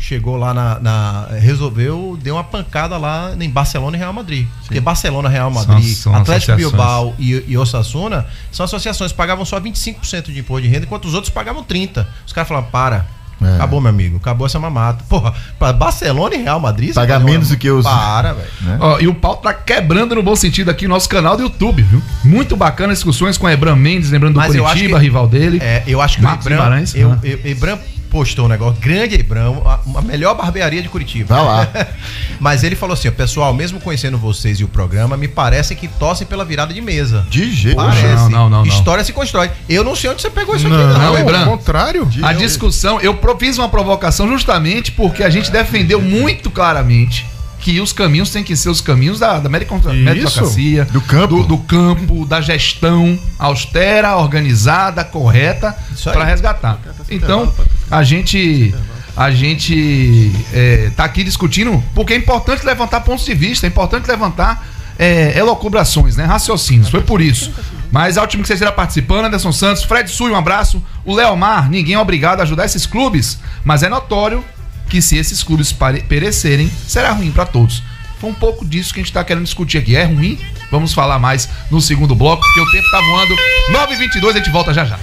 chegou 0.00 0.36
lá 0.36 0.54
na, 0.54 0.80
na- 0.80 1.26
resolveu, 1.38 2.18
deu 2.20 2.34
uma 2.36 2.42
pancada 2.42 2.96
lá 2.96 3.32
em 3.38 3.50
Barcelona 3.50 3.96
e 3.96 4.00
Real 4.00 4.12
Madrid. 4.14 4.48
Porque 4.64 4.80
Barcelona, 4.80 5.28
Real 5.28 5.50
Madrid, 5.50 5.94
são 5.94 6.14
Atlético 6.14 6.52
associações. 6.52 6.70
Bilbao 6.72 7.14
e, 7.18 7.44
e 7.46 7.56
Osasuna 7.58 8.26
são 8.50 8.64
associações, 8.64 9.12
pagavam 9.12 9.44
só 9.44 9.60
25% 9.60 10.32
de 10.32 10.40
imposto 10.40 10.62
de 10.62 10.68
renda, 10.68 10.86
enquanto 10.86 11.04
os 11.04 11.14
outros 11.14 11.32
pagavam 11.32 11.62
30%. 11.62 12.06
Os 12.26 12.32
caras 12.32 12.48
falaram, 12.48 12.66
para. 12.68 13.06
É. 13.42 13.54
Acabou, 13.54 13.80
meu 13.80 13.88
amigo. 13.88 14.18
Acabou 14.18 14.46
essa 14.46 14.58
mamata. 14.58 15.02
Porra, 15.08 15.32
pra 15.58 15.72
Barcelona 15.72 16.34
e 16.34 16.42
Real 16.42 16.60
Madrid... 16.60 16.92
Pagar 16.94 17.14
paga 17.14 17.24
uma- 17.24 17.30
menos 17.32 17.48
do 17.48 17.56
que 17.56 17.70
os- 17.70 17.84
Para, 17.86 18.32
velho. 18.34 18.48
né? 18.60 18.76
Ó, 18.80 18.98
e 19.00 19.08
o 19.08 19.14
pau 19.14 19.36
tá 19.36 19.54
quebrando 19.54 20.14
no 20.14 20.22
bom 20.22 20.36
sentido 20.36 20.70
aqui 20.70 20.86
no 20.86 20.92
nosso 20.94 21.08
canal 21.08 21.36
do 21.38 21.42
YouTube, 21.44 21.82
viu? 21.82 22.02
Muito 22.22 22.54
bacana 22.54 22.92
as 22.92 22.98
discussões 22.98 23.38
com 23.38 23.46
o 23.46 23.48
Ebram 23.48 23.76
Mendes, 23.76 24.10
lembrando 24.10 24.34
do 24.34 24.38
Mas 24.38 24.54
acho 24.54 24.62
Curitiba, 24.74 24.98
que- 24.98 25.04
rival 25.04 25.26
dele. 25.26 25.58
É, 25.62 25.82
eu 25.86 26.02
acho 26.02 26.16
que 26.18 26.22
Marcos 26.22 26.44
o 26.46 26.50
eu, 26.94 27.18
eu- 27.22 27.50
Ibram 27.50 27.78
postou 28.10 28.46
um 28.46 28.48
negócio, 28.48 28.80
grande 28.80 29.14
Ibram, 29.14 29.62
a, 29.64 29.98
a 29.98 30.02
melhor 30.02 30.34
barbearia 30.34 30.82
de 30.82 30.88
Curitiba. 30.88 31.36
Vai 31.36 31.44
lá. 31.44 31.68
Mas 32.40 32.64
ele 32.64 32.74
falou 32.74 32.94
assim, 32.94 33.08
ó, 33.08 33.12
pessoal, 33.12 33.54
mesmo 33.54 33.80
conhecendo 33.80 34.18
vocês 34.18 34.58
e 34.60 34.64
o 34.64 34.68
programa, 34.68 35.16
me 35.16 35.28
parece 35.28 35.74
que 35.74 35.86
torcem 35.86 36.26
pela 36.26 36.44
virada 36.44 36.74
de 36.74 36.80
mesa. 36.80 37.24
De 37.30 37.50
jeito 37.52 37.76
Parece. 37.76 38.04
Não, 38.04 38.28
não, 38.28 38.50
não, 38.50 38.64
não. 38.64 38.66
História 38.66 39.04
se 39.04 39.12
constrói. 39.12 39.50
Eu 39.68 39.84
não 39.84 39.94
sei 39.94 40.10
onde 40.10 40.20
você 40.20 40.30
pegou 40.30 40.56
isso 40.56 40.66
aqui, 40.66 40.76
Não, 40.76 40.88
não. 40.92 41.24
Não, 41.24 41.38
ao 41.40 41.44
contrário. 41.56 42.08
A 42.22 42.32
discussão, 42.32 43.00
eu 43.00 43.18
fiz 43.38 43.56
uma 43.56 43.68
provocação 43.68 44.28
justamente 44.28 44.92
porque 44.92 45.22
a 45.22 45.30
gente 45.30 45.50
defendeu 45.50 46.00
muito 46.00 46.50
claramente 46.50 47.26
que 47.60 47.80
os 47.80 47.92
caminhos 47.92 48.30
têm 48.30 48.42
que 48.42 48.56
ser 48.56 48.70
os 48.70 48.80
caminhos 48.80 49.18
da, 49.18 49.38
da 49.38 49.48
meritocracia, 49.48 50.84
Do 50.86 51.00
campo. 51.00 51.36
do, 51.36 51.42
do 51.44 51.58
campo, 51.58 52.24
da 52.24 52.40
gestão 52.40 53.18
austera, 53.38 54.16
organizada, 54.16 55.04
correta, 55.04 55.76
para 56.04 56.24
resgatar. 56.24 56.78
Então, 57.10 57.52
a 57.90 58.02
gente 58.02 58.74
a 59.16 59.30
gente 59.30 60.32
é, 60.54 60.90
tá 60.96 61.04
aqui 61.04 61.22
discutindo 61.22 61.82
porque 61.94 62.14
é 62.14 62.16
importante 62.16 62.64
levantar 62.64 63.00
pontos 63.00 63.24
de 63.24 63.34
vista, 63.34 63.66
é 63.66 63.68
importante 63.68 64.08
levantar 64.08 64.66
é, 64.98 65.36
elocubrações, 65.38 66.16
né? 66.16 66.24
Raciocínios. 66.24 66.88
Foi 66.88 67.02
por 67.02 67.20
isso. 67.20 67.52
Mas 67.90 68.16
ao 68.16 68.26
time 68.26 68.42
que 68.42 68.46
vocês 68.46 68.60
irá 68.60 68.70
participando, 68.70 69.26
Anderson 69.26 69.52
Santos, 69.52 69.82
Fred 69.82 70.08
Sui, 70.10 70.30
um 70.30 70.36
abraço. 70.36 70.82
O 71.04 71.14
Leomar, 71.14 71.68
ninguém 71.68 71.94
é 71.94 71.98
obrigado 71.98 72.40
a 72.40 72.44
ajudar 72.44 72.64
esses 72.64 72.86
clubes, 72.86 73.38
mas 73.64 73.82
é 73.82 73.88
notório 73.88 74.44
que 74.90 75.00
se 75.00 75.16
esses 75.16 75.42
clubes 75.42 75.72
perecerem, 76.08 76.70
será 76.86 77.12
ruim 77.12 77.30
para 77.30 77.46
todos. 77.46 77.82
Foi 78.18 78.28
um 78.28 78.34
pouco 78.34 78.66
disso 78.66 78.92
que 78.92 79.00
a 79.00 79.02
gente 79.02 79.12
tá 79.12 79.24
querendo 79.24 79.44
discutir 79.44 79.78
aqui. 79.78 79.96
É 79.96 80.04
ruim? 80.04 80.38
Vamos 80.70 80.92
falar 80.92 81.18
mais 81.18 81.48
no 81.70 81.80
segundo 81.80 82.14
bloco, 82.14 82.42
porque 82.42 82.60
o 82.60 82.70
tempo 82.70 82.90
tá 82.90 83.00
voando. 83.00 83.34
9h22, 83.72 84.28
a 84.28 84.32
gente 84.34 84.50
volta 84.50 84.74
já 84.74 84.84
já. 84.84 84.98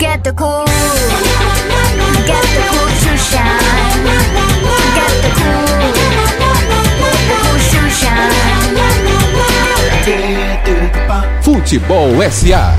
Get 0.00 0.22
the 0.22 0.32
cool. 0.32 0.64
Get 2.26 2.42
the 2.42 2.62
cool 2.68 2.88
to 2.88 3.16
shine. 3.16 4.02
Get 4.96 5.12
the 5.22 5.30
cool. 5.38 5.62
The 6.98 7.20
cool 7.28 7.56
to 7.70 7.80
shine. 7.90 8.32
Futebol 11.42 12.22
SA. 12.30 12.74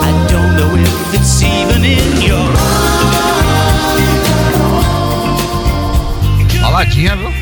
I 0.00 0.10
don't 0.28 0.56
know 0.56 0.74
if 0.74 1.14
it's 1.14 1.42
even 1.42 1.84
in 1.84 2.22
your 2.22 2.47
Baladinha, 6.78 7.16
viu? 7.16 7.32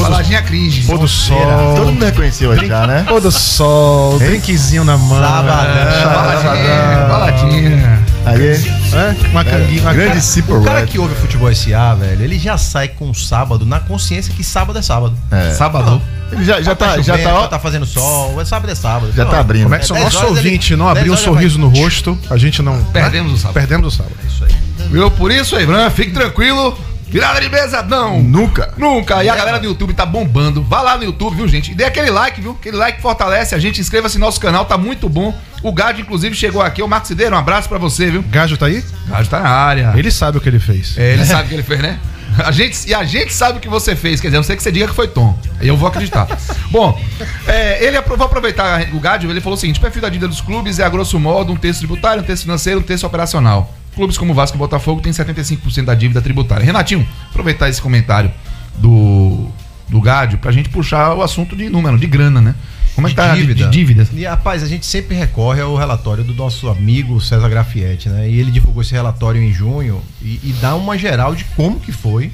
Baladinha 0.00 0.40
cringe. 0.40 0.86
Pôr 0.86 0.98
do 0.98 1.06
sol. 1.06 1.74
Todo 1.76 1.92
mundo 1.92 2.02
reconheceu 2.06 2.52
aí 2.52 2.66
já, 2.66 2.86
né? 2.86 3.04
Pôr 3.06 3.20
do 3.20 3.30
sol, 3.30 4.18
drinkzinho 4.18 4.82
na 4.82 4.96
mão. 4.96 5.20
Sabadão. 5.20 6.10
Baladinha, 6.10 7.06
baladinha. 7.06 8.04
Aí, 8.24 8.52
É, 8.94 9.28
uma 9.30 9.44
canguinha. 9.44 9.82
Uma 9.82 9.92
grande 9.92 10.22
Simple 10.22 10.54
O 10.54 10.62
cara 10.62 10.86
que 10.86 10.98
ouve 10.98 11.14
futebol 11.16 11.54
SA, 11.54 11.96
velho, 11.96 12.22
ele 12.22 12.38
já 12.38 12.56
sai 12.56 12.88
com 12.88 13.12
sábado 13.12 13.66
na 13.66 13.78
consciência 13.78 14.32
que 14.34 14.42
sábado 14.42 14.78
é 14.78 14.82
sábado. 14.82 15.14
É. 15.30 15.50
Sábado. 15.50 16.00
Ele 16.32 16.44
já, 16.44 16.62
já 16.62 16.74
tá, 16.74 16.96
já 17.02 17.14
chovendo, 17.14 17.28
tá, 17.28 17.40
ó, 17.40 17.46
tá 17.46 17.58
fazendo 17.58 17.84
sol, 17.84 18.40
é 18.40 18.44
sábado 18.46 18.70
é 18.70 18.74
sábado. 18.74 19.12
já 19.12 19.24
Não, 19.24 19.30
tá 19.30 19.40
abrindo. 19.40 19.64
Como 19.64 19.74
é 19.74 19.78
que 19.80 19.86
se 19.86 19.92
o 19.92 19.98
nosso 19.98 20.24
ouvinte 20.26 20.76
não 20.76 20.86
dez 20.86 20.98
abrir 20.98 21.10
um 21.10 21.16
sorriso 21.16 21.58
vai. 21.58 21.68
no 21.68 21.76
rosto, 21.78 22.18
a 22.30 22.38
gente 22.38 22.62
não. 22.62 22.82
Perdemos 22.84 23.32
o 23.34 23.36
sábado. 23.36 23.54
Perdemos 23.54 23.94
o 23.94 23.96
sábado. 23.96 24.14
É 24.22 24.26
isso 24.26 24.44
aí. 24.44 24.54
Viu? 24.88 25.10
Por 25.10 25.30
isso, 25.30 25.56
Ebran, 25.58 25.90
fique 25.90 26.12
tranquilo. 26.12 26.78
Virada 27.10 27.40
de 27.40 27.48
mesa, 27.48 27.82
não. 27.82 28.22
Nunca. 28.22 28.72
Nunca. 28.76 29.24
E 29.24 29.28
a 29.28 29.34
galera 29.34 29.58
do 29.58 29.66
YouTube 29.66 29.92
tá 29.92 30.06
bombando. 30.06 30.62
Vá 30.62 30.80
lá 30.80 30.96
no 30.96 31.04
YouTube, 31.04 31.36
viu, 31.36 31.48
gente? 31.48 31.72
E 31.72 31.74
dê 31.74 31.84
aquele 31.84 32.10
like, 32.10 32.40
viu? 32.40 32.52
Aquele 32.52 32.76
like 32.76 33.02
fortalece 33.02 33.54
a 33.54 33.58
gente. 33.58 33.80
Inscreva-se 33.80 34.16
no 34.18 34.24
nosso 34.24 34.40
canal, 34.40 34.64
tá 34.64 34.78
muito 34.78 35.08
bom. 35.08 35.36
O 35.62 35.72
Gad, 35.72 35.98
inclusive, 35.98 36.34
chegou 36.34 36.62
aqui. 36.62 36.82
O 36.82 36.88
Marcos 36.88 37.08
Cideiro, 37.08 37.34
um 37.34 37.38
abraço 37.38 37.68
pra 37.68 37.78
você, 37.78 38.10
viu? 38.10 38.22
Gajo 38.22 38.56
tá 38.56 38.66
aí? 38.66 38.84
Gad 39.08 39.26
tá 39.26 39.40
na 39.40 39.48
área. 39.48 39.92
Ele 39.96 40.10
sabe 40.10 40.38
o 40.38 40.40
que 40.40 40.48
ele 40.48 40.60
fez. 40.60 40.96
É, 40.96 41.12
ele 41.14 41.24
sabe 41.24 41.44
o 41.44 41.48
que 41.48 41.54
ele 41.54 41.62
fez, 41.62 41.80
né? 41.80 41.98
A 42.38 42.52
gente, 42.52 42.88
e 42.88 42.94
a 42.94 43.02
gente 43.04 43.32
sabe 43.32 43.58
o 43.58 43.60
que 43.60 43.68
você 43.68 43.96
fez, 43.96 44.20
quer 44.20 44.28
dizer, 44.28 44.36
não 44.36 44.44
sei 44.44 44.56
que 44.56 44.62
você 44.62 44.70
diga 44.70 44.86
que 44.86 44.94
foi 44.94 45.08
Tom. 45.08 45.36
Aí 45.58 45.66
eu 45.66 45.76
vou 45.76 45.88
acreditar. 45.88 46.28
Bom, 46.70 46.98
é, 47.46 47.84
ele 47.84 48.00
vou 48.00 48.24
aproveitar 48.24 48.86
o 48.92 49.00
Gádio, 49.00 49.30
ele 49.30 49.40
falou 49.40 49.56
o 49.56 49.60
seguinte: 49.60 49.80
perfil 49.80 50.00
da 50.00 50.08
dívida 50.08 50.28
dos 50.28 50.40
clubes 50.40 50.78
é, 50.78 50.84
a 50.84 50.88
grosso 50.88 51.18
modo, 51.18 51.52
um 51.52 51.56
terço 51.56 51.80
tributário, 51.80 52.22
um 52.22 52.24
terço 52.24 52.42
financeiro, 52.42 52.80
um 52.80 52.82
terço 52.82 53.06
operacional. 53.06 53.74
Clubes 54.00 54.16
como 54.16 54.32
Vasco 54.32 54.56
e 54.56 54.58
Botafogo 54.58 55.02
têm 55.02 55.12
75% 55.12 55.84
da 55.84 55.94
dívida 55.94 56.22
tributária. 56.22 56.64
Renatinho, 56.64 57.06
aproveitar 57.28 57.68
esse 57.68 57.82
comentário 57.82 58.32
do, 58.78 59.46
do 59.90 60.00
Gádio 60.00 60.38
pra 60.38 60.50
gente 60.50 60.70
puxar 60.70 61.14
o 61.14 61.22
assunto 61.22 61.54
de 61.54 61.68
número, 61.68 61.98
de 61.98 62.06
grana, 62.06 62.40
né? 62.40 62.54
Como 62.94 63.06
é 63.06 63.10
que 63.10 63.16
tá 63.16 63.32
a 63.32 63.34
dívida? 63.36 63.64
de 63.66 63.70
dívidas? 63.70 64.08
E 64.14 64.24
rapaz, 64.24 64.62
a 64.62 64.66
gente 64.66 64.86
sempre 64.86 65.14
recorre 65.14 65.60
ao 65.60 65.76
relatório 65.76 66.24
do 66.24 66.34
nosso 66.34 66.68
amigo 66.68 67.20
César 67.20 67.48
Grafietti, 67.50 68.08
né? 68.08 68.28
E 68.28 68.40
ele 68.40 68.50
divulgou 68.50 68.82
esse 68.82 68.92
relatório 68.92 69.42
em 69.42 69.52
junho 69.52 70.00
e, 70.22 70.40
e 70.42 70.54
dá 70.62 70.74
uma 70.74 70.96
geral 70.96 71.34
de 71.34 71.44
como 71.56 71.78
que 71.78 71.92
foi 71.92 72.32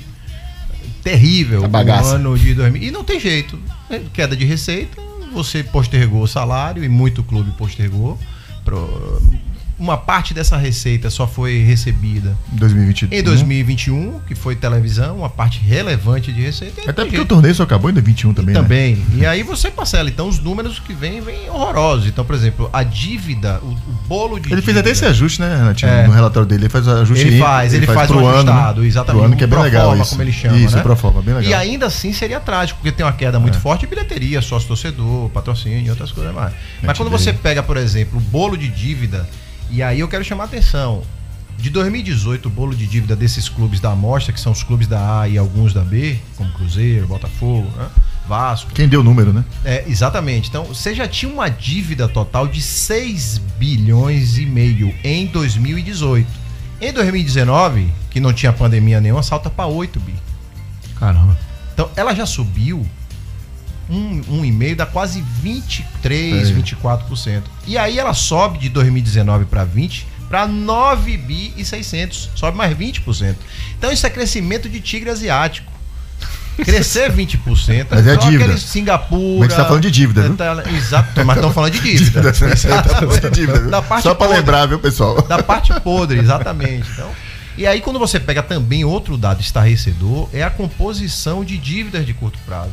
terrível 1.02 1.64
A 1.64 1.68
o 1.68 1.70
ano 2.14 2.38
de 2.38 2.54
2000. 2.54 2.82
E 2.82 2.90
não 2.92 3.02
tem 3.04 3.18
jeito. 3.20 3.58
né? 3.90 4.02
Queda 4.12 4.36
de 4.36 4.44
receita, 4.44 5.00
você 5.32 5.62
postergou 5.62 6.22
o 6.22 6.26
salário 6.28 6.82
e 6.84 6.88
muito 6.88 7.22
clube 7.22 7.50
postergou. 7.58 8.18
Pro- 8.64 9.20
Uma 9.78 9.98
parte 9.98 10.32
dessa 10.32 10.56
receita 10.56 11.10
só 11.10 11.26
foi 11.26 11.58
recebida 11.58 12.34
2022. 12.52 13.20
em 13.20 13.22
2021, 13.22 14.20
que 14.26 14.34
foi 14.34 14.56
televisão, 14.56 15.18
uma 15.18 15.28
parte 15.28 15.58
relevante 15.60 16.32
de 16.32 16.40
receita. 16.40 16.80
e 16.80 16.84
Até 16.88 17.02
porque 17.02 17.16
o 17.16 17.18
jeito. 17.18 17.28
torneio 17.28 17.54
só 17.54 17.64
acabou 17.64 17.90
em 17.90 17.92
2021 17.92 18.32
também, 18.32 18.54
né? 18.54 18.60
Também. 18.62 19.04
E 19.14 19.26
aí 19.26 19.42
você 19.42 19.70
parcela. 19.70 20.08
Então 20.08 20.28
os 20.28 20.38
números 20.38 20.78
que 20.78 20.94
vêm, 20.94 21.20
vêm 21.20 21.50
horrorosos. 21.50 22.06
Então, 22.06 22.24
por 22.24 22.34
exemplo, 22.34 22.70
a 22.72 22.82
dívida, 22.82 23.60
o, 23.62 23.66
o 23.66 23.92
bolo 24.08 24.40
de 24.40 24.50
Ele 24.50 24.62
fez 24.62 24.76
até 24.78 24.88
esse 24.88 25.00
dívida- 25.02 25.10
ajuste, 25.14 25.40
né, 25.42 25.56
Renatinho? 25.58 25.92
É. 25.92 26.06
No 26.06 26.12
relatório 26.14 26.48
dele. 26.48 26.62
Ele 26.62 26.68
faz 26.70 26.86
o 26.86 26.90
ajuste 26.92 27.26
Ele 27.26 27.38
faz, 27.38 27.74
ele 27.74 27.86
faz 27.86 28.06
pro 28.10 28.18
um 28.20 28.26
ano, 28.26 28.50
ajustado, 28.50 28.80
né? 28.80 28.86
exatamente. 28.86 29.20
Pro 29.20 29.26
ano 29.26 29.36
que 29.36 29.44
é 29.44 29.46
bem 29.46 29.58
legal 29.60 29.96
isso. 29.98 30.10
como 30.10 30.22
ele 30.22 30.32
chama, 30.32 30.56
Isso, 30.56 30.74
né? 30.74 30.80
o 30.80 30.84
proforma, 30.84 31.20
bem 31.20 31.34
legal. 31.34 31.50
E 31.50 31.54
ainda 31.54 31.84
assim 31.84 32.14
seria 32.14 32.40
trágico, 32.40 32.78
porque 32.78 32.92
tem 32.92 33.04
uma 33.04 33.12
queda 33.12 33.38
muito 33.38 33.58
É. 33.58 33.60
forte 33.60 33.80
de 33.82 33.88
bilheteria, 33.88 34.40
sócio-torcedor, 34.40 35.28
patrocínio 35.28 35.80
e 35.86 35.90
outras 35.90 36.10
coisas 36.12 36.34
mais. 36.34 36.54
Mas 36.82 36.96
quando 36.96 37.08
ideia. 37.08 37.18
você 37.22 37.32
pega, 37.34 37.62
por 37.62 37.76
exemplo, 37.76 38.16
o 38.18 38.20
bolo 38.22 38.56
de 38.56 38.68
dívida, 38.68 39.28
e 39.70 39.82
aí 39.82 40.00
eu 40.00 40.08
quero 40.08 40.24
chamar 40.24 40.44
a 40.44 40.46
atenção. 40.46 41.02
De 41.58 41.70
2018, 41.70 42.46
o 42.46 42.50
bolo 42.50 42.74
de 42.74 42.86
dívida 42.86 43.16
desses 43.16 43.48
clubes 43.48 43.80
da 43.80 43.92
amostra, 43.92 44.32
que 44.32 44.38
são 44.38 44.52
os 44.52 44.62
clubes 44.62 44.86
da 44.86 45.20
A 45.22 45.28
e 45.28 45.38
alguns 45.38 45.72
da 45.72 45.82
B, 45.82 46.18
como 46.36 46.52
Cruzeiro, 46.52 47.06
Botafogo, 47.06 47.70
né? 47.76 47.88
Vasco, 48.28 48.72
Quem 48.72 48.88
deu 48.88 49.00
o 49.00 49.04
número, 49.04 49.32
né? 49.32 49.44
é, 49.64 49.84
exatamente. 49.86 50.48
Então, 50.48 50.64
você 50.64 50.94
já 50.94 51.06
tinha 51.06 51.32
uma 51.32 51.48
dívida 51.48 52.08
total 52.08 52.46
de 52.48 52.60
6 52.60 53.38
bilhões 53.56 54.36
e 54.36 54.44
meio 54.44 54.92
em 55.04 55.26
2018. 55.26 56.28
Em 56.80 56.92
2019, 56.92 57.88
que 58.10 58.20
não 58.20 58.32
tinha 58.32 58.52
pandemia 58.52 59.00
nenhuma, 59.00 59.22
salta 59.22 59.48
para 59.48 59.66
8 59.66 59.98
bi. 60.00 60.14
Caramba. 60.98 61.38
Então, 61.72 61.88
ela 61.96 62.14
já 62.14 62.26
subiu 62.26 62.84
um, 63.88 64.22
um 64.38 64.44
e 64.44 64.50
meio, 64.52 64.74
dá 64.76 64.86
quase 64.86 65.22
23, 65.42 66.50
É. 66.50 66.52
24%. 66.52 67.42
E 67.66 67.76
aí 67.78 67.98
ela 67.98 68.14
sobe 68.14 68.58
de 68.58 68.68
2019 68.68 69.44
para 69.46 69.64
20 69.64 70.06
para 70.28 70.44
9 70.46 71.16
bi 71.18 71.54
e 71.56 71.64
600, 71.64 72.30
sobe 72.34 72.56
mais 72.58 72.76
20%. 72.76 73.36
Então 73.78 73.92
isso 73.92 74.04
é 74.06 74.10
crescimento 74.10 74.68
de 74.68 74.80
tigre 74.80 75.08
asiático. 75.10 75.70
Crescer 76.56 77.12
20%. 77.12 77.86
Mas 77.90 78.06
é 78.06 78.14
só 78.14 78.20
dívida. 78.22 78.44
aquele 78.44 78.58
Singapura. 78.58 79.40
Mas 79.40 79.52
você 79.52 79.56
tá 79.58 79.64
falando 79.66 79.82
de 79.82 79.90
dívida, 79.90 80.22
viu? 80.22 80.36
tá- 80.36 80.64
Exato, 80.74 81.24
mas 81.24 81.36
estão 81.36 81.52
falando 81.52 81.72
de 81.74 81.80
dívida. 81.80 82.32
Tá 82.32 82.82
falando 82.94 83.20
de 83.20 83.30
dívida, 83.30 83.60
viu? 83.60 83.70
Da 83.70 83.82
parte 83.82 84.02
Só 84.04 84.14
podre. 84.14 84.36
lembrar, 84.36 84.66
viu, 84.66 84.78
pessoal? 84.78 85.20
Da 85.22 85.42
parte 85.42 85.78
podre, 85.80 86.18
exatamente. 86.18 86.88
Então, 86.92 87.10
e 87.58 87.66
aí, 87.66 87.80
quando 87.80 87.98
você 87.98 88.18
pega 88.18 88.42
também 88.42 88.84
outro 88.84 89.16
dado 89.18 89.40
estarrecedor, 89.40 90.28
é 90.32 90.42
a 90.42 90.50
composição 90.50 91.44
de 91.44 91.56
dívidas 91.58 92.04
de 92.06 92.12
curto 92.14 92.38
prazo. 92.46 92.70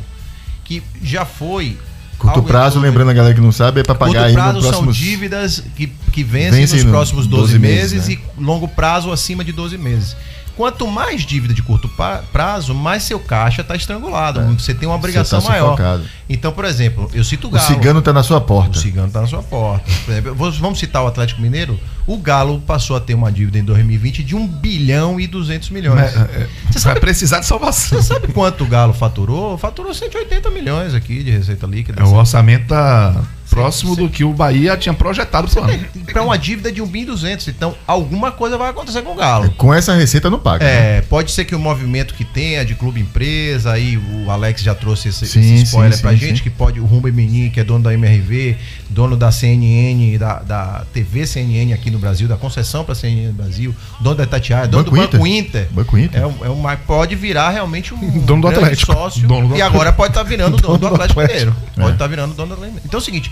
Que 0.64 0.82
já 1.02 1.24
foi. 1.24 1.78
Curto 2.18 2.42
prazo, 2.42 2.80
lembrando 2.80 3.10
a 3.10 3.12
galera 3.12 3.34
que 3.34 3.40
não 3.40 3.52
sabe, 3.52 3.80
é 3.80 3.82
pra 3.82 3.94
pagar 3.94 4.12
Curto 4.12 4.26
aí 4.26 4.32
prazo 4.32 4.60
no 4.60 4.62
são 4.62 4.86
dívidas 4.86 5.62
que, 5.76 5.88
que 6.10 6.24
vencem 6.24 6.60
Vencem 6.60 6.76
nos 6.78 6.84
no 6.86 6.90
próximos 6.90 7.26
12, 7.26 7.42
12 7.42 7.58
meses, 7.58 7.92
meses, 7.92 8.08
né? 8.08 8.22
e 8.38 8.42
longo 8.42 8.66
prazo 8.66 9.12
acima 9.12 9.44
de 9.44 9.52
12 9.52 9.76
meses. 9.76 10.16
Quanto 10.56 10.86
mais 10.86 11.22
dívida 11.22 11.52
de 11.52 11.62
curto 11.62 11.90
prazo, 12.32 12.74
mais 12.74 13.02
seu 13.02 13.18
caixa 13.18 13.62
está 13.62 13.74
estrangulado. 13.74 14.40
Você 14.56 14.72
tem 14.72 14.88
uma 14.88 14.94
obrigação 14.94 15.40
Você 15.40 15.46
tá 15.46 15.52
maior. 15.52 16.00
Então, 16.28 16.52
por 16.52 16.64
exemplo, 16.64 17.10
eu 17.12 17.24
cito 17.24 17.48
o 17.48 17.50
O 17.50 17.52
Galo. 17.52 17.66
cigano 17.66 18.00
tá 18.00 18.12
na 18.12 18.22
sua 18.22 18.38
O 18.38 18.40
porta. 18.40 18.78
cigano 18.78 19.10
tá 19.10 19.20
na 19.20 19.26
sua 19.26 19.42
porta. 19.42 19.84
Por 20.04 20.12
exemplo, 20.12 20.34
vamos 20.34 20.78
citar 20.78 21.02
o 21.02 21.06
Atlético 21.08 21.42
Mineiro. 21.42 21.78
O 22.06 22.16
Galo 22.18 22.60
passou 22.60 22.96
a 22.96 23.00
ter 23.00 23.14
uma 23.14 23.32
dívida 23.32 23.58
em 23.58 23.64
2020 23.64 24.22
de 24.22 24.36
1 24.36 24.46
bilhão 24.46 25.18
e 25.18 25.26
200 25.26 25.70
milhões. 25.70 26.00
É, 26.14 26.18
é, 26.18 26.48
Você 26.70 26.78
sabe 26.78 26.94
vai 26.94 27.00
precisar 27.00 27.40
de 27.40 27.46
salvação. 27.46 27.98
Você 28.00 28.06
sabe 28.06 28.28
quanto 28.28 28.62
o 28.64 28.66
Galo 28.66 28.92
faturou? 28.92 29.58
Faturou 29.58 29.92
180 29.92 30.50
milhões 30.50 30.94
aqui 30.94 31.22
de 31.22 31.30
receita 31.30 31.66
líquida. 31.66 32.00
É, 32.02 32.04
o 32.04 32.12
orçamento 32.14 32.68
tá 32.68 33.22
próximo 33.54 33.96
do 33.96 34.08
que 34.08 34.24
o 34.24 34.32
Bahia 34.32 34.76
tinha 34.76 34.92
projetado 34.92 35.48
pro 35.48 35.62
ano. 35.62 35.84
Para 36.12 36.22
uma 36.22 36.36
dívida 36.36 36.72
de 36.72 36.82
1 36.82 36.86
bilhão 36.86 37.04
e 37.04 37.06
200. 37.06 37.48
Então, 37.48 37.74
alguma 37.86 38.32
coisa 38.32 38.56
vai 38.56 38.70
acontecer 38.70 39.02
com 39.02 39.12
o 39.12 39.14
Galo. 39.14 39.50
Com 39.56 39.72
essa 39.72 39.94
receita 39.94 40.30
não 40.30 40.38
paga. 40.38 40.64
né? 40.64 40.98
É, 40.98 41.00
pode 41.02 41.30
ser 41.32 41.44
que 41.44 41.54
o 41.54 41.58
movimento 41.58 42.14
que 42.14 42.24
tenha 42.24 42.64
de 42.64 42.74
clube 42.74 43.00
empresa, 43.00 43.72
aí 43.72 43.96
o 43.96 44.30
Alex 44.30 44.62
já 44.62 44.74
trouxe 44.74 45.08
esse, 45.08 45.26
Sim, 45.26 45.40
esse 45.54 45.64
spoiler 45.64 45.94
sim, 45.94 46.02
pra 46.02 46.10
sim, 46.12 46.16
gente, 46.18 46.36
sim. 46.38 46.42
que 46.42 46.50
pode, 46.50 46.80
o 46.80 46.84
Rumba 46.84 47.10
Menin, 47.10 47.50
que 47.50 47.60
é 47.60 47.64
dono 47.64 47.84
da 47.84 47.92
MRV, 47.92 48.56
dono 48.94 49.16
da 49.16 49.30
CNN, 49.32 50.16
da, 50.18 50.38
da 50.38 50.84
TV 50.92 51.26
CNN 51.26 51.72
aqui 51.74 51.90
no 51.90 51.98
Brasil, 51.98 52.26
da 52.28 52.36
concessão 52.36 52.84
pra 52.84 52.94
CNN 52.94 53.26
no 53.26 53.32
Brasil, 53.34 53.74
dono 54.00 54.14
da 54.16 54.22
Itatiaia, 54.24 54.66
dono 54.68 54.84
Banco 54.84 54.96
do 54.96 55.02
Banco 55.02 55.26
Inter. 55.26 55.62
Inter. 55.62 55.68
Banco 55.72 55.98
Inter. 55.98 56.22
É, 56.22 56.26
um- 56.26 56.44
é 56.44 56.48
uma, 56.48 56.76
pode 56.76 57.14
virar 57.16 57.50
realmente 57.50 57.92
um 57.92 57.98
Dono 58.24 58.42
do 58.42 58.48
Atlético. 58.48 58.92
sócio. 58.92 59.26
Dono 59.26 59.48
do 59.48 59.56
e 59.56 59.60
agora 59.62 59.92
pode 59.92 60.12
estar 60.12 60.22
virando 60.22 60.56
dono, 60.56 60.78
do 60.78 60.86
Atlético, 60.86 61.20
Mineiro. 61.20 61.54
Pode 61.74 61.88
É. 61.90 61.92
estar 61.92 62.06
virando 62.06 62.34
dono 62.34 62.48
do 62.48 62.54
Atlético. 62.54 62.80
Então 62.86 62.98
é 62.98 63.02
o 63.02 63.04
seguinte, 63.04 63.30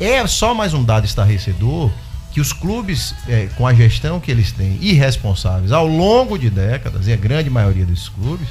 é 0.00 0.26
só 0.26 0.54
mais 0.54 0.72
um 0.74 0.82
dado 0.82 1.04
estarrecedor 1.04 1.90
que 2.32 2.40
os 2.40 2.52
clubes, 2.52 3.14
é, 3.28 3.48
com 3.56 3.64
a 3.66 3.72
gestão 3.74 4.18
que 4.18 4.30
eles 4.30 4.50
têm, 4.50 4.76
irresponsáveis, 4.80 5.70
ao 5.70 5.86
longo 5.86 6.36
de 6.36 6.50
décadas, 6.50 7.06
e 7.06 7.12
a 7.12 7.16
grande 7.16 7.48
maioria 7.48 7.84
desses 7.84 8.08
clubes, 8.08 8.48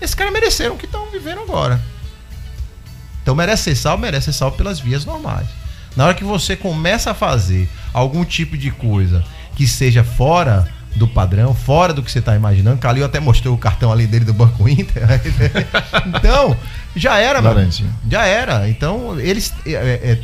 esses 0.00 0.14
caras 0.14 0.32
mereceram 0.32 0.74
o 0.74 0.78
que 0.78 0.86
estão 0.86 1.10
vivendo 1.10 1.40
agora. 1.40 1.78
Então 3.22 3.34
merece 3.34 3.64
ser 3.64 3.74
salvo, 3.74 4.02
merece 4.02 4.26
ser 4.26 4.32
salvo 4.32 4.56
pelas 4.56 4.78
vias 4.80 5.04
normais. 5.04 5.46
Na 5.96 6.04
hora 6.04 6.14
que 6.14 6.24
você 6.24 6.54
começa 6.54 7.10
a 7.10 7.14
fazer 7.14 7.68
algum 7.92 8.24
tipo 8.24 8.56
de 8.56 8.70
coisa 8.70 9.24
que 9.56 9.66
seja 9.66 10.04
fora 10.04 10.68
do 10.94 11.08
padrão, 11.08 11.54
fora 11.54 11.92
do 11.92 12.02
que 12.02 12.10
você 12.10 12.18
está 12.18 12.34
imaginando, 12.34 12.78
Calil 12.78 13.04
até 13.04 13.20
mostrou 13.20 13.54
o 13.54 13.58
cartão 13.58 13.92
ali 13.92 14.06
dele 14.06 14.24
do 14.24 14.34
Banco 14.34 14.68
Inter. 14.68 15.02
então, 16.06 16.56
já 16.94 17.18
era, 17.18 17.40
mano. 17.40 17.68
Já 18.10 18.24
era. 18.24 18.68
Então, 18.68 19.18
eles. 19.20 19.52
é, 19.64 19.72
é, 19.72 20.18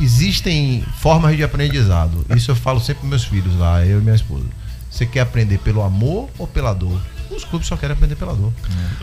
existem 0.00 0.84
formas 0.98 1.36
de 1.36 1.44
aprendizado. 1.44 2.24
Isso 2.34 2.50
eu 2.50 2.56
falo 2.56 2.80
sempre 2.80 3.00
para 3.00 3.10
meus 3.10 3.24
filhos 3.24 3.58
lá, 3.58 3.84
eu 3.84 3.98
e 3.98 4.02
minha 4.02 4.14
esposa. 4.14 4.46
Você 4.90 5.06
quer 5.06 5.20
aprender 5.20 5.58
pelo 5.58 5.82
amor 5.82 6.28
ou 6.38 6.46
pela 6.46 6.72
dor? 6.72 7.00
Os 7.30 7.44
clubes 7.44 7.68
só 7.68 7.76
querem 7.76 7.94
aprender 7.94 8.16
pela 8.16 8.34
dor. 8.34 8.52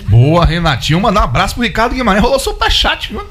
Boa, 0.09 0.45
Renatinho. 0.45 0.99
Mandar 0.99 1.21
um 1.21 1.23
abraço 1.23 1.55
pro 1.55 1.63
Ricardo 1.63 1.95
Guimarães. 1.95 2.23
Rolou 2.23 2.39
superchat, 2.39 3.09
viu? 3.13 3.25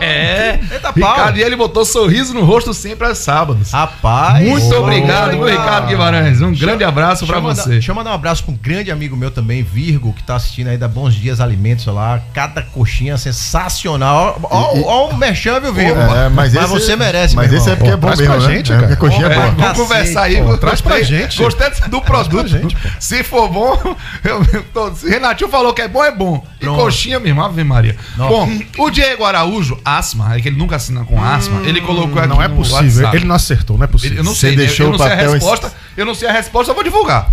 É. 0.00 0.58
Eita 0.72 0.92
pau. 0.92 1.10
Ricardo, 1.10 1.38
e 1.38 1.42
ele 1.42 1.56
botou 1.56 1.84
sorriso 1.84 2.32
no 2.34 2.44
rosto 2.44 2.72
sempre 2.74 3.06
aos 3.06 3.18
sábados. 3.18 3.70
Rapaz! 3.72 4.46
Muito 4.46 4.66
Boa. 4.68 4.80
obrigado, 4.80 5.44
Ricardo 5.44 5.86
Guimarães. 5.88 6.40
Um 6.40 6.52
grande 6.54 6.84
abraço 6.84 7.26
mandar- 7.26 7.40
você. 7.54 7.68
Deixa 7.70 7.90
eu 7.90 7.94
mandar 7.94 8.10
um 8.10 8.14
abraço 8.14 8.44
pra 8.44 8.52
um 8.52 8.56
grande 8.56 8.90
amigo 8.90 9.16
meu 9.16 9.30
também, 9.30 9.62
Virgo, 9.62 10.12
que 10.12 10.22
tá 10.22 10.36
assistindo 10.36 10.68
aí 10.68 10.78
da 10.78 10.88
Bons 10.88 11.14
Dias 11.14 11.40
Alimentos 11.40 11.86
lá. 11.86 12.20
Cada 12.32 12.62
coxinha 12.62 13.16
sensacional. 13.18 14.38
Ó, 14.42 14.48
ó, 14.50 14.80
ó 14.84 15.08
o 15.10 15.16
merchan, 15.16 15.60
viu, 15.60 15.72
Virgo? 15.72 16.00
É, 16.00 16.28
mas 16.28 16.54
esse- 16.54 16.66
você 16.66 16.96
merece, 16.96 17.34
Mas 17.34 17.50
meu 17.50 17.58
esse 17.58 17.70
é 17.70 17.76
porque 17.76 17.90
é 17.92 17.96
bom 17.96 18.06
traz 18.08 18.20
mesmo, 18.20 18.34
pra 18.34 18.46
né? 18.48 18.54
gente, 18.56 18.72
É, 18.72 18.74
cara. 18.76 18.86
porque 18.88 18.92
a 18.92 18.96
coxinha 19.08 19.26
É, 19.26 19.30
é 19.30 19.34
boa. 19.34 19.46
vamos 19.46 19.60
Cacete, 19.62 19.80
conversar 19.80 20.22
aí. 20.22 20.42
pô. 20.42 20.58
Traz 20.58 20.80
pra 20.80 21.02
gente. 21.02 21.42
Gostei 21.42 21.66
do 21.88 22.00
produto. 22.00 22.46
gente, 22.48 22.76
Se 22.98 23.22
for 23.22 23.48
bom, 23.48 23.96
eu, 24.24 24.42
eu 24.52 24.62
tô- 24.72 24.92
Renatinho 25.06 25.50
falou 25.50 25.72
que 25.72 25.82
é 25.82 25.88
bom, 25.88 26.04
é 26.04 26.12
bom. 26.12 26.44
E 26.60 26.64
Pronto. 26.64 26.80
coxinha 26.82 27.18
mesmo, 27.20 27.42
Ave 27.42 27.64
Maria. 27.64 27.96
Nossa. 28.16 28.30
Bom, 28.30 28.48
o 28.78 28.90
Diego 28.90 29.24
Araújo, 29.24 29.55
asma, 29.84 30.34
é 30.36 30.40
que 30.40 30.48
ele 30.48 30.56
nunca 30.56 30.76
assina 30.76 31.04
com 31.04 31.22
asma, 31.22 31.60
ele 31.66 31.80
colocou 31.80 32.18
aqui 32.18 32.28
Não 32.28 32.42
é 32.42 32.48
no 32.48 32.56
possível. 32.56 32.82
WhatsApp. 32.82 33.16
Ele 33.16 33.24
não 33.26 33.34
acertou, 33.34 33.76
não 33.76 33.84
é 33.84 33.86
possível. 33.86 34.12
Ele- 34.14 34.20
eu 34.20 34.24
não 34.24 34.34
Você 34.34 34.40
sei, 34.48 34.50
né? 34.50 34.56
deixou 34.56 34.86
eu 34.86 34.90
não 34.90 34.96
o 34.98 35.02
sei 35.02 35.12
a 35.12 35.14
resposta. 35.30 35.72
Eu 35.96 36.06
não 36.06 36.14
sei 36.14 36.28
a 36.28 36.32
resposta, 36.32 36.70
eu 36.70 36.74
vou 36.74 36.84
divulgar. 36.84 37.32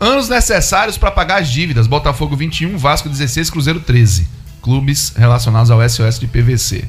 Anos 0.00 0.28
necessários 0.28 0.98
para 0.98 1.10
pagar 1.10 1.40
as 1.40 1.48
dívidas. 1.48 1.86
Botafogo 1.86 2.36
21, 2.36 2.76
Vasco 2.76 3.08
16, 3.08 3.48
Cruzeiro 3.50 3.80
13. 3.80 4.26
Clubes 4.60 5.12
relacionados 5.16 5.70
ao 5.70 5.80
SOS 5.88 6.18
de 6.18 6.26
PVC. 6.26 6.84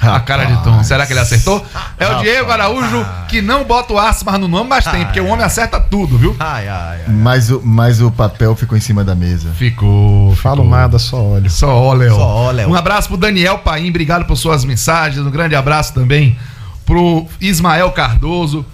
A 0.00 0.20
cara 0.20 0.44
de 0.44 0.62
Tom. 0.64 0.82
Será 0.82 1.06
que 1.06 1.12
ele 1.12 1.20
acertou? 1.20 1.64
É 1.98 2.08
o 2.08 2.20
Diego 2.20 2.50
Araújo 2.50 3.06
que 3.28 3.42
não 3.42 3.64
bota 3.64 3.92
o 3.92 3.98
asma 3.98 4.38
no 4.38 4.48
nome, 4.48 4.70
mas 4.70 4.84
tem, 4.84 5.04
porque 5.04 5.20
o 5.20 5.26
homem 5.26 5.44
acerta 5.44 5.78
tudo, 5.78 6.16
viu? 6.16 6.34
Ai, 6.38 6.68
ai, 6.68 7.00
ai. 7.06 7.12
Mas 7.12 7.50
o, 7.50 7.60
mas 7.62 8.00
o 8.00 8.10
papel 8.10 8.56
ficou 8.56 8.76
em 8.76 8.80
cima 8.80 9.04
da 9.04 9.14
mesa. 9.14 9.50
Ficou. 9.50 10.34
Falo 10.36 10.62
ficou. 10.62 10.70
nada, 10.78 10.98
só 10.98 11.22
olho. 11.22 11.50
Só 11.50 11.68
ó, 11.68 11.92
Léo. 11.92 12.14
Só 12.14 12.26
ó, 12.26 12.50
Léo. 12.50 12.70
Um 12.70 12.74
abraço 12.74 13.08
pro 13.08 13.16
Daniel 13.16 13.58
Paim, 13.58 13.90
obrigado 13.90 14.24
por 14.24 14.36
suas 14.36 14.64
mensagens. 14.64 15.24
Um 15.24 15.30
grande 15.30 15.54
abraço 15.54 15.92
também 15.92 16.38
pro 16.86 17.26
Ismael 17.40 17.90
Cardoso. 17.92 18.64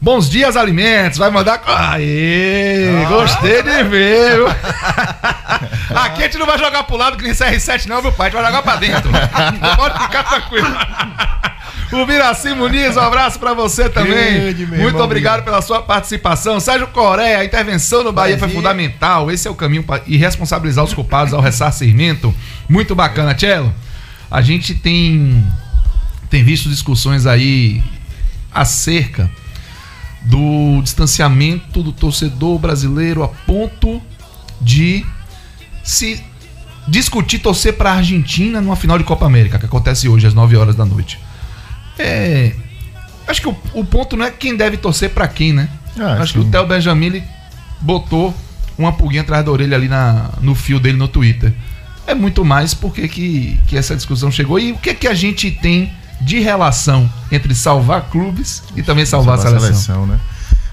Bons 0.00 0.30
dias, 0.30 0.56
alimentos. 0.56 1.18
Vai 1.18 1.30
mandar. 1.30 1.60
Aê! 1.66 3.04
Gostei 3.08 3.62
de 3.62 3.82
ver, 3.84 4.36
viu? 4.36 4.46
Aqui 5.96 6.22
a 6.22 6.26
gente 6.26 6.38
não 6.38 6.46
vai 6.46 6.58
jogar 6.58 6.84
pro 6.84 6.96
lado 6.96 7.16
que 7.16 7.24
nem 7.24 7.32
CR7, 7.32 7.86
não, 7.86 8.00
viu, 8.00 8.12
pai? 8.12 8.28
A 8.28 8.30
gente 8.30 8.40
vai 8.40 8.50
jogar 8.50 8.62
pra 8.62 8.76
dentro. 8.76 9.10
Pode 9.76 9.98
ficar 10.04 10.22
tranquilo. 10.22 10.68
O 11.90 12.06
Miraci 12.06 12.54
Muniz, 12.54 12.96
um 12.96 13.00
abraço 13.00 13.38
pra 13.40 13.54
você 13.54 13.88
também. 13.88 14.54
Meu 14.54 14.82
Muito 14.82 15.02
obrigado 15.02 15.42
pela 15.42 15.60
sua 15.62 15.82
participação. 15.82 16.60
Sérgio 16.60 16.86
Coreia, 16.88 17.38
a 17.38 17.44
intervenção 17.44 18.04
no 18.04 18.12
Bahia 18.12 18.38
foi 18.38 18.48
fundamental. 18.50 19.30
Esse 19.30 19.48
é 19.48 19.50
o 19.50 19.54
caminho 19.54 19.82
para 19.82 20.02
irresponsabilizar 20.06 20.84
os 20.84 20.92
culpados 20.92 21.32
ao 21.32 21.40
ressarcimento. 21.40 22.32
Muito 22.68 22.94
bacana, 22.94 23.34
Tchelo. 23.34 23.74
A 24.30 24.42
gente 24.42 24.74
tem, 24.74 25.42
tem 26.28 26.44
visto 26.44 26.68
discussões 26.68 27.26
aí 27.26 27.82
acerca 28.52 29.30
do 30.22 30.80
distanciamento 30.82 31.82
do 31.82 31.92
torcedor 31.92 32.58
brasileiro 32.58 33.22
a 33.22 33.28
ponto 33.28 34.02
de 34.60 35.04
se 35.82 36.22
discutir 36.88 37.38
torcer 37.38 37.74
para 37.76 37.92
a 37.92 37.94
Argentina 37.96 38.60
numa 38.60 38.76
final 38.76 38.98
de 38.98 39.04
Copa 39.04 39.26
América, 39.26 39.58
que 39.58 39.66
acontece 39.66 40.08
hoje 40.08 40.26
às 40.26 40.34
9 40.34 40.56
horas 40.56 40.74
da 40.74 40.84
noite. 40.84 41.18
É, 41.98 42.52
acho 43.26 43.40
que 43.40 43.48
o, 43.48 43.56
o 43.74 43.84
ponto 43.84 44.16
não 44.16 44.24
é 44.24 44.30
quem 44.30 44.56
deve 44.56 44.76
torcer 44.76 45.10
para 45.10 45.28
quem, 45.28 45.52
né? 45.52 45.68
Ah, 45.98 46.14
acho 46.20 46.32
que 46.32 46.38
o 46.38 46.44
sim. 46.44 46.50
Theo 46.50 46.66
Benjamin 46.66 47.06
ele 47.06 47.24
botou 47.80 48.34
uma 48.76 48.92
pulguinha 48.92 49.22
atrás 49.22 49.44
da 49.44 49.50
orelha 49.50 49.76
ali 49.76 49.88
na, 49.88 50.30
no 50.40 50.54
fio 50.54 50.78
dele 50.78 50.96
no 50.96 51.08
Twitter. 51.08 51.52
É 52.06 52.14
muito 52.14 52.44
mais 52.44 52.72
porque 52.72 53.06
que, 53.08 53.58
que 53.66 53.76
essa 53.76 53.94
discussão 53.94 54.30
chegou 54.30 54.58
e 54.58 54.72
o 54.72 54.78
que 54.78 54.94
que 54.94 55.06
a 55.06 55.14
gente 55.14 55.50
tem 55.50 55.92
de 56.20 56.40
relação 56.40 57.10
entre 57.30 57.54
salvar 57.54 58.02
clubes 58.10 58.62
e 58.76 58.82
também 58.82 59.06
salvar, 59.06 59.38
a 59.38 59.42
seleção. 59.60 60.06
né? 60.06 60.18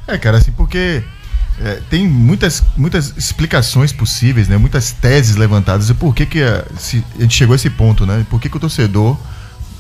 É, 0.08 0.18
cara, 0.18 0.38
assim, 0.38 0.52
porque 0.52 1.04
é, 1.62 1.82
tem 1.90 2.08
muitas, 2.08 2.64
muitas 2.76 3.14
explicações 3.18 3.92
possíveis, 3.92 4.48
né? 4.48 4.58
Muitas 4.58 4.92
teses 4.92 5.36
levantadas. 5.36 5.90
E 5.90 5.94
por 5.94 6.14
que, 6.16 6.26
que 6.26 6.44
a, 6.44 6.66
se- 6.78 7.04
a 7.18 7.22
gente 7.22 7.36
chegou 7.36 7.54
a 7.54 7.56
esse 7.56 7.70
ponto, 7.70 8.06
né? 8.06 8.26
Por 8.30 8.40
que, 8.42 8.50
que 8.50 8.58
o 8.58 8.60
torcedor, 8.60 9.18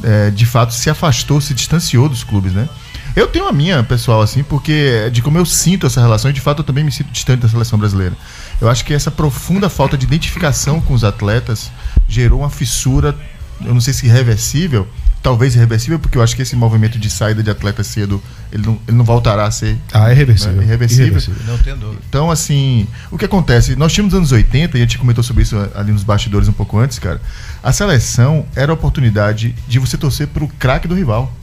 é, 0.04 0.30
de 0.32 0.45
fato, 0.45 0.73
se 0.73 0.89
afastou, 0.89 1.39
se 1.41 1.54
distanciou 1.54 2.08
dos 2.10 2.23
clubes, 2.23 2.54
né? 2.54 2.67
Eu 3.15 3.28
tenho 3.28 3.47
a 3.47 3.51
minha, 3.54 3.82
pessoal, 3.82 4.21
assim, 4.21 4.43
porque 4.43 5.10
de 5.12 5.21
como 5.21 5.38
eu 5.38 5.45
sinto 5.45 5.88
essa 5.88 6.01
relação, 6.01 6.30
e 6.30 6.34
de 6.34 6.41
fato 6.41 6.60
eu 6.60 6.63
também 6.65 6.84
me 6.84 6.91
sinto 6.91 7.12
distante 7.12 7.39
da 7.41 7.47
seleção 7.47 7.80
brasileira. 7.80 8.13
Eu 8.60 8.69
acho 8.69 8.84
que 8.84 8.93
essa 8.93 9.10
profunda 9.10 9.69
falta 9.69 9.97
de 9.97 10.06
identificação 10.06 10.82
com 10.82 10.93
os 10.93 11.04
atletas 11.06 11.71
gerou 12.10 12.41
uma 12.41 12.49
fissura, 12.49 13.15
eu 13.63 13.73
não 13.73 13.80
sei 13.80 13.93
se 13.93 14.06
irreversível, 14.06 14.86
talvez 15.25 15.55
irreversível, 15.55 15.97
porque 15.97 16.19
eu 16.19 16.21
acho 16.21 16.35
que 16.35 16.43
esse 16.43 16.55
movimento 16.55 16.99
de 16.99 17.09
saída 17.09 17.41
de 17.41 17.49
atleta 17.49 17.83
cedo, 17.83 18.21
ele 18.51 18.63
não, 18.63 18.79
ele 18.88 18.95
não 18.95 19.03
voltará 19.03 19.45
a 19.45 19.49
ser 19.49 19.75
Ah, 19.91 20.09
é 20.09 20.11
irreversível. 20.13 20.53
né, 20.57 20.63
irreversível. 20.63 21.19
Não 21.47 21.57
tem 21.57 21.75
dúvida. 21.75 21.99
Então, 22.07 22.29
assim, 22.29 22.88
o 23.09 23.17
que 23.17 23.25
acontece? 23.25 23.75
Nós 23.75 23.91
tínhamos 23.91 24.13
nos 24.13 24.19
anos 24.19 24.31
80, 24.31 24.77
e 24.77 24.81
a 24.81 24.83
gente 24.83 24.99
comentou 24.99 25.23
sobre 25.23 25.41
isso 25.41 25.57
ali 25.73 25.91
nos 25.91 26.03
bastidores 26.03 26.47
um 26.47 26.53
pouco 26.53 26.77
antes, 26.77 26.99
cara. 26.99 27.19
A 27.63 27.73
seleção 27.73 28.45
era 28.55 28.71
a 28.71 28.75
oportunidade 28.75 29.55
de 29.67 29.79
você 29.79 29.97
torcer 29.97 30.27
pro 30.27 30.47
craque 30.47 30.88
do 30.88 30.93
rival. 30.93 31.33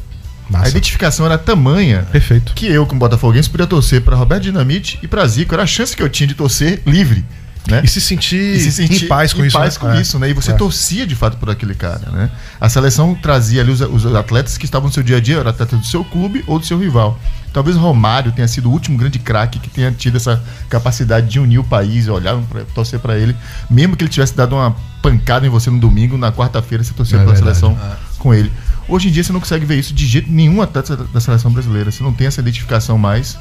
A 0.48 0.52
Massa. 0.58 0.68
identificação 0.70 1.26
era 1.26 1.36
tamanha 1.36 2.06
Perfeito. 2.12 2.52
que 2.54 2.66
eu, 2.66 2.86
como 2.86 3.00
botafoguense, 3.00 3.50
podia 3.50 3.66
torcer 3.66 4.02
para 4.02 4.14
Roberto 4.14 4.44
Dinamite 4.44 4.98
e 5.02 5.08
para 5.08 5.26
Zico. 5.26 5.54
Era 5.54 5.64
a 5.64 5.66
chance 5.66 5.96
que 5.96 6.02
eu 6.02 6.08
tinha 6.08 6.26
de 6.28 6.34
torcer 6.34 6.82
livre. 6.86 7.24
Né? 7.68 7.80
E 7.84 7.88
se 7.88 8.00
sentir, 8.00 8.56
E 8.56 8.60
se 8.60 8.72
sentir 8.72 9.04
em 9.04 9.08
paz 9.08 9.32
com 9.32 9.42
em 9.44 9.46
isso. 9.46 9.56
paz 9.56 9.74
né? 9.74 9.80
com 9.80 9.90
É. 9.92 10.00
isso, 10.00 10.18
né? 10.18 10.28
E 10.30 10.32
você 10.32 10.50
É. 10.50 10.54
torcia 10.54 11.06
de 11.06 11.14
fato 11.14 11.36
por 11.36 11.48
aquele 11.48 11.74
cara, 11.74 12.10
né? 12.10 12.28
A 12.60 12.68
seleção 12.68 13.14
trazia 13.14 13.60
ali 13.62 13.70
os, 13.70 13.80
os 13.80 14.04
atletas 14.16 14.58
que 14.58 14.64
estavam 14.64 14.88
no 14.88 14.92
seu 14.92 15.02
dia 15.02 15.18
a 15.18 15.20
dia, 15.20 15.36
eram 15.38 15.50
atletas 15.50 15.78
do 15.78 15.86
seu 15.86 16.04
clube 16.04 16.42
ou 16.48 16.58
do 16.58 16.66
seu 16.66 16.76
rival. 16.76 17.18
Talvez 17.52 17.76
o 17.76 17.80
Romário 17.80 18.32
tenha 18.32 18.48
sido 18.48 18.68
o 18.68 18.72
último 18.72 18.98
grande 18.98 19.18
craque 19.20 19.58
que 19.60 19.70
tenha 19.70 19.92
tido 19.92 20.16
essa 20.16 20.42
capacidade 20.68 21.28
de 21.28 21.38
unir 21.38 21.58
o 21.58 21.64
país, 21.64 22.08
olhar, 22.08 22.36
pra, 22.50 22.62
torcer 22.74 22.98
para 22.98 23.16
ele, 23.16 23.36
mesmo 23.70 23.96
que 23.96 24.02
ele 24.02 24.10
tivesse 24.10 24.34
dado 24.34 24.56
uma 24.56 24.74
pancada 25.02 25.46
em 25.46 25.50
você 25.50 25.70
no 25.70 25.78
domingo, 25.78 26.16
na 26.18 26.32
quarta-feira 26.32 26.82
você 26.82 26.92
torcia 26.94 27.18
É 27.18 27.20
pela 27.20 27.32
verdade. 27.34 27.58
seleção 27.58 27.78
com 28.18 28.32
ele. 28.34 28.50
Hoje 28.88 29.08
em 29.08 29.12
dia 29.12 29.22
você 29.22 29.32
não 29.32 29.40
consegue 29.40 29.64
ver 29.64 29.78
isso 29.78 29.94
de 29.94 30.04
jeito 30.06 30.30
nenhum 30.30 30.60
atleta 30.62 30.96
da 30.96 31.20
seleção 31.20 31.52
brasileira. 31.52 31.90
Você 31.92 32.02
não 32.02 32.12
tem 32.12 32.26
essa 32.26 32.40
identificação 32.40 32.98
mais 32.98 33.36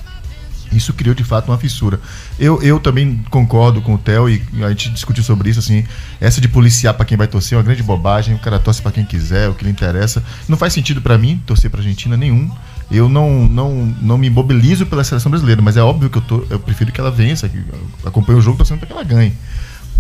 Isso 0.72 0.94
criou 0.94 1.14
de 1.14 1.24
fato 1.24 1.50
uma 1.50 1.58
fissura. 1.58 2.00
Eu, 2.40 2.62
eu 2.62 2.80
também 2.80 3.24
concordo 3.30 3.82
com 3.82 3.96
o 3.96 3.98
Theo 3.98 4.30
e 4.30 4.42
a 4.64 4.70
gente 4.70 4.90
discutiu 4.92 5.24
sobre 5.24 5.50
isso 5.50 5.60
assim. 5.60 5.84
Essa 6.20 6.40
de 6.40 6.48
policiar 6.48 6.94
para 6.94 7.06
quem 7.06 7.18
vai 7.18 7.28
torcer 7.28 7.56
é 7.56 7.58
uma 7.58 7.64
grande 7.64 7.84
bobagem. 7.84 8.36
O 8.36 8.40
cara 8.40 8.58
torce 8.58 8.82
para 8.82 8.92
quem 8.92 9.06
quiser, 9.06 9.50
o 9.50 9.54
que 9.54 9.64
lhe 9.66 9.70
interessa. 9.70 10.24
Não 10.48 10.58
faz 10.58 10.74
sentido 10.74 11.02
para 11.02 11.18
mim 11.18 11.42
torcer 11.46 11.70
para 11.70 11.82
Argentina 11.82 12.16
nenhum. 12.16 12.50
Eu 12.90 13.08
não, 13.08 13.48
não, 13.48 13.96
não 14.02 14.18
me 14.18 14.30
mobilizo 14.30 14.86
pela 14.86 15.04
seleção 15.04 15.30
brasileira, 15.30 15.62
mas 15.62 15.78
é 15.78 15.82
óbvio 15.82 16.10
que 16.10 16.18
eu, 16.18 16.22
tô, 16.22 16.46
eu 16.50 16.60
prefiro 16.60 16.92
que 16.92 17.00
ela 17.00 17.12
vença, 17.12 17.48
que 17.48 17.58
eu 17.58 18.10
acompanho 18.10 18.40
o 18.40 18.42
jogo 18.42 18.58
torcendo 18.58 18.80
para 18.80 18.88
que 18.88 18.94
ela 18.94 19.04
ganhe. 19.04 19.34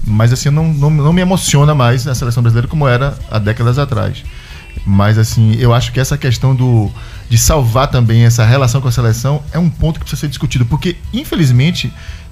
Mas 0.06 0.34
assim, 0.34 0.50
não, 0.50 0.74
não, 0.74 0.90
não 0.90 1.14
me 1.14 1.22
emociona 1.22 1.76
mais 1.76 2.08
a 2.08 2.16
seleção 2.16 2.42
brasileira 2.42 2.68
como 2.68 2.88
era 2.88 3.18
há 3.30 3.40
décadas 3.40 3.78
atrás. 3.78 4.24
Mas 4.86 5.18
assim, 5.18 5.56
eu 5.56 5.74
acho 5.74 5.92
que 5.92 6.00
essa 6.00 6.18
questão 6.18 6.56
do 6.56 6.92
de 7.32 7.38
salvar 7.38 7.88
também 7.88 8.26
essa 8.26 8.44
relação 8.44 8.82
com 8.82 8.90
a 8.90 8.92
seleção 8.92 9.42
é 9.54 9.58
um 9.58 9.70
ponto 9.70 9.98
que 9.98 10.04
precisa 10.04 10.20
ser 10.20 10.28
discutido, 10.28 10.66
porque 10.66 10.98
infelizmente 11.14 11.90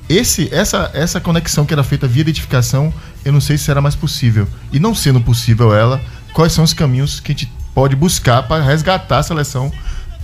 esse 0.09 0.53
essa 0.53 0.91
essa 0.93 1.21
conexão 1.21 1.65
que 1.65 1.71
era 1.71 1.85
feita 1.85 2.05
via 2.05 2.19
identificação, 2.19 2.93
eu 3.23 3.31
não 3.31 3.39
sei 3.39 3.57
se 3.57 3.63
será 3.63 3.79
mais 3.79 3.95
possível. 3.95 4.45
E 4.73 4.77
não 4.77 4.93
sendo 4.93 5.21
possível 5.21 5.73
ela, 5.73 6.01
quais 6.33 6.51
são 6.51 6.65
os 6.65 6.73
caminhos 6.73 7.21
que 7.21 7.31
a 7.31 7.33
gente 7.33 7.49
pode 7.73 7.95
buscar 7.95 8.43
para 8.43 8.61
resgatar 8.61 9.19
a 9.19 9.23
seleção 9.23 9.71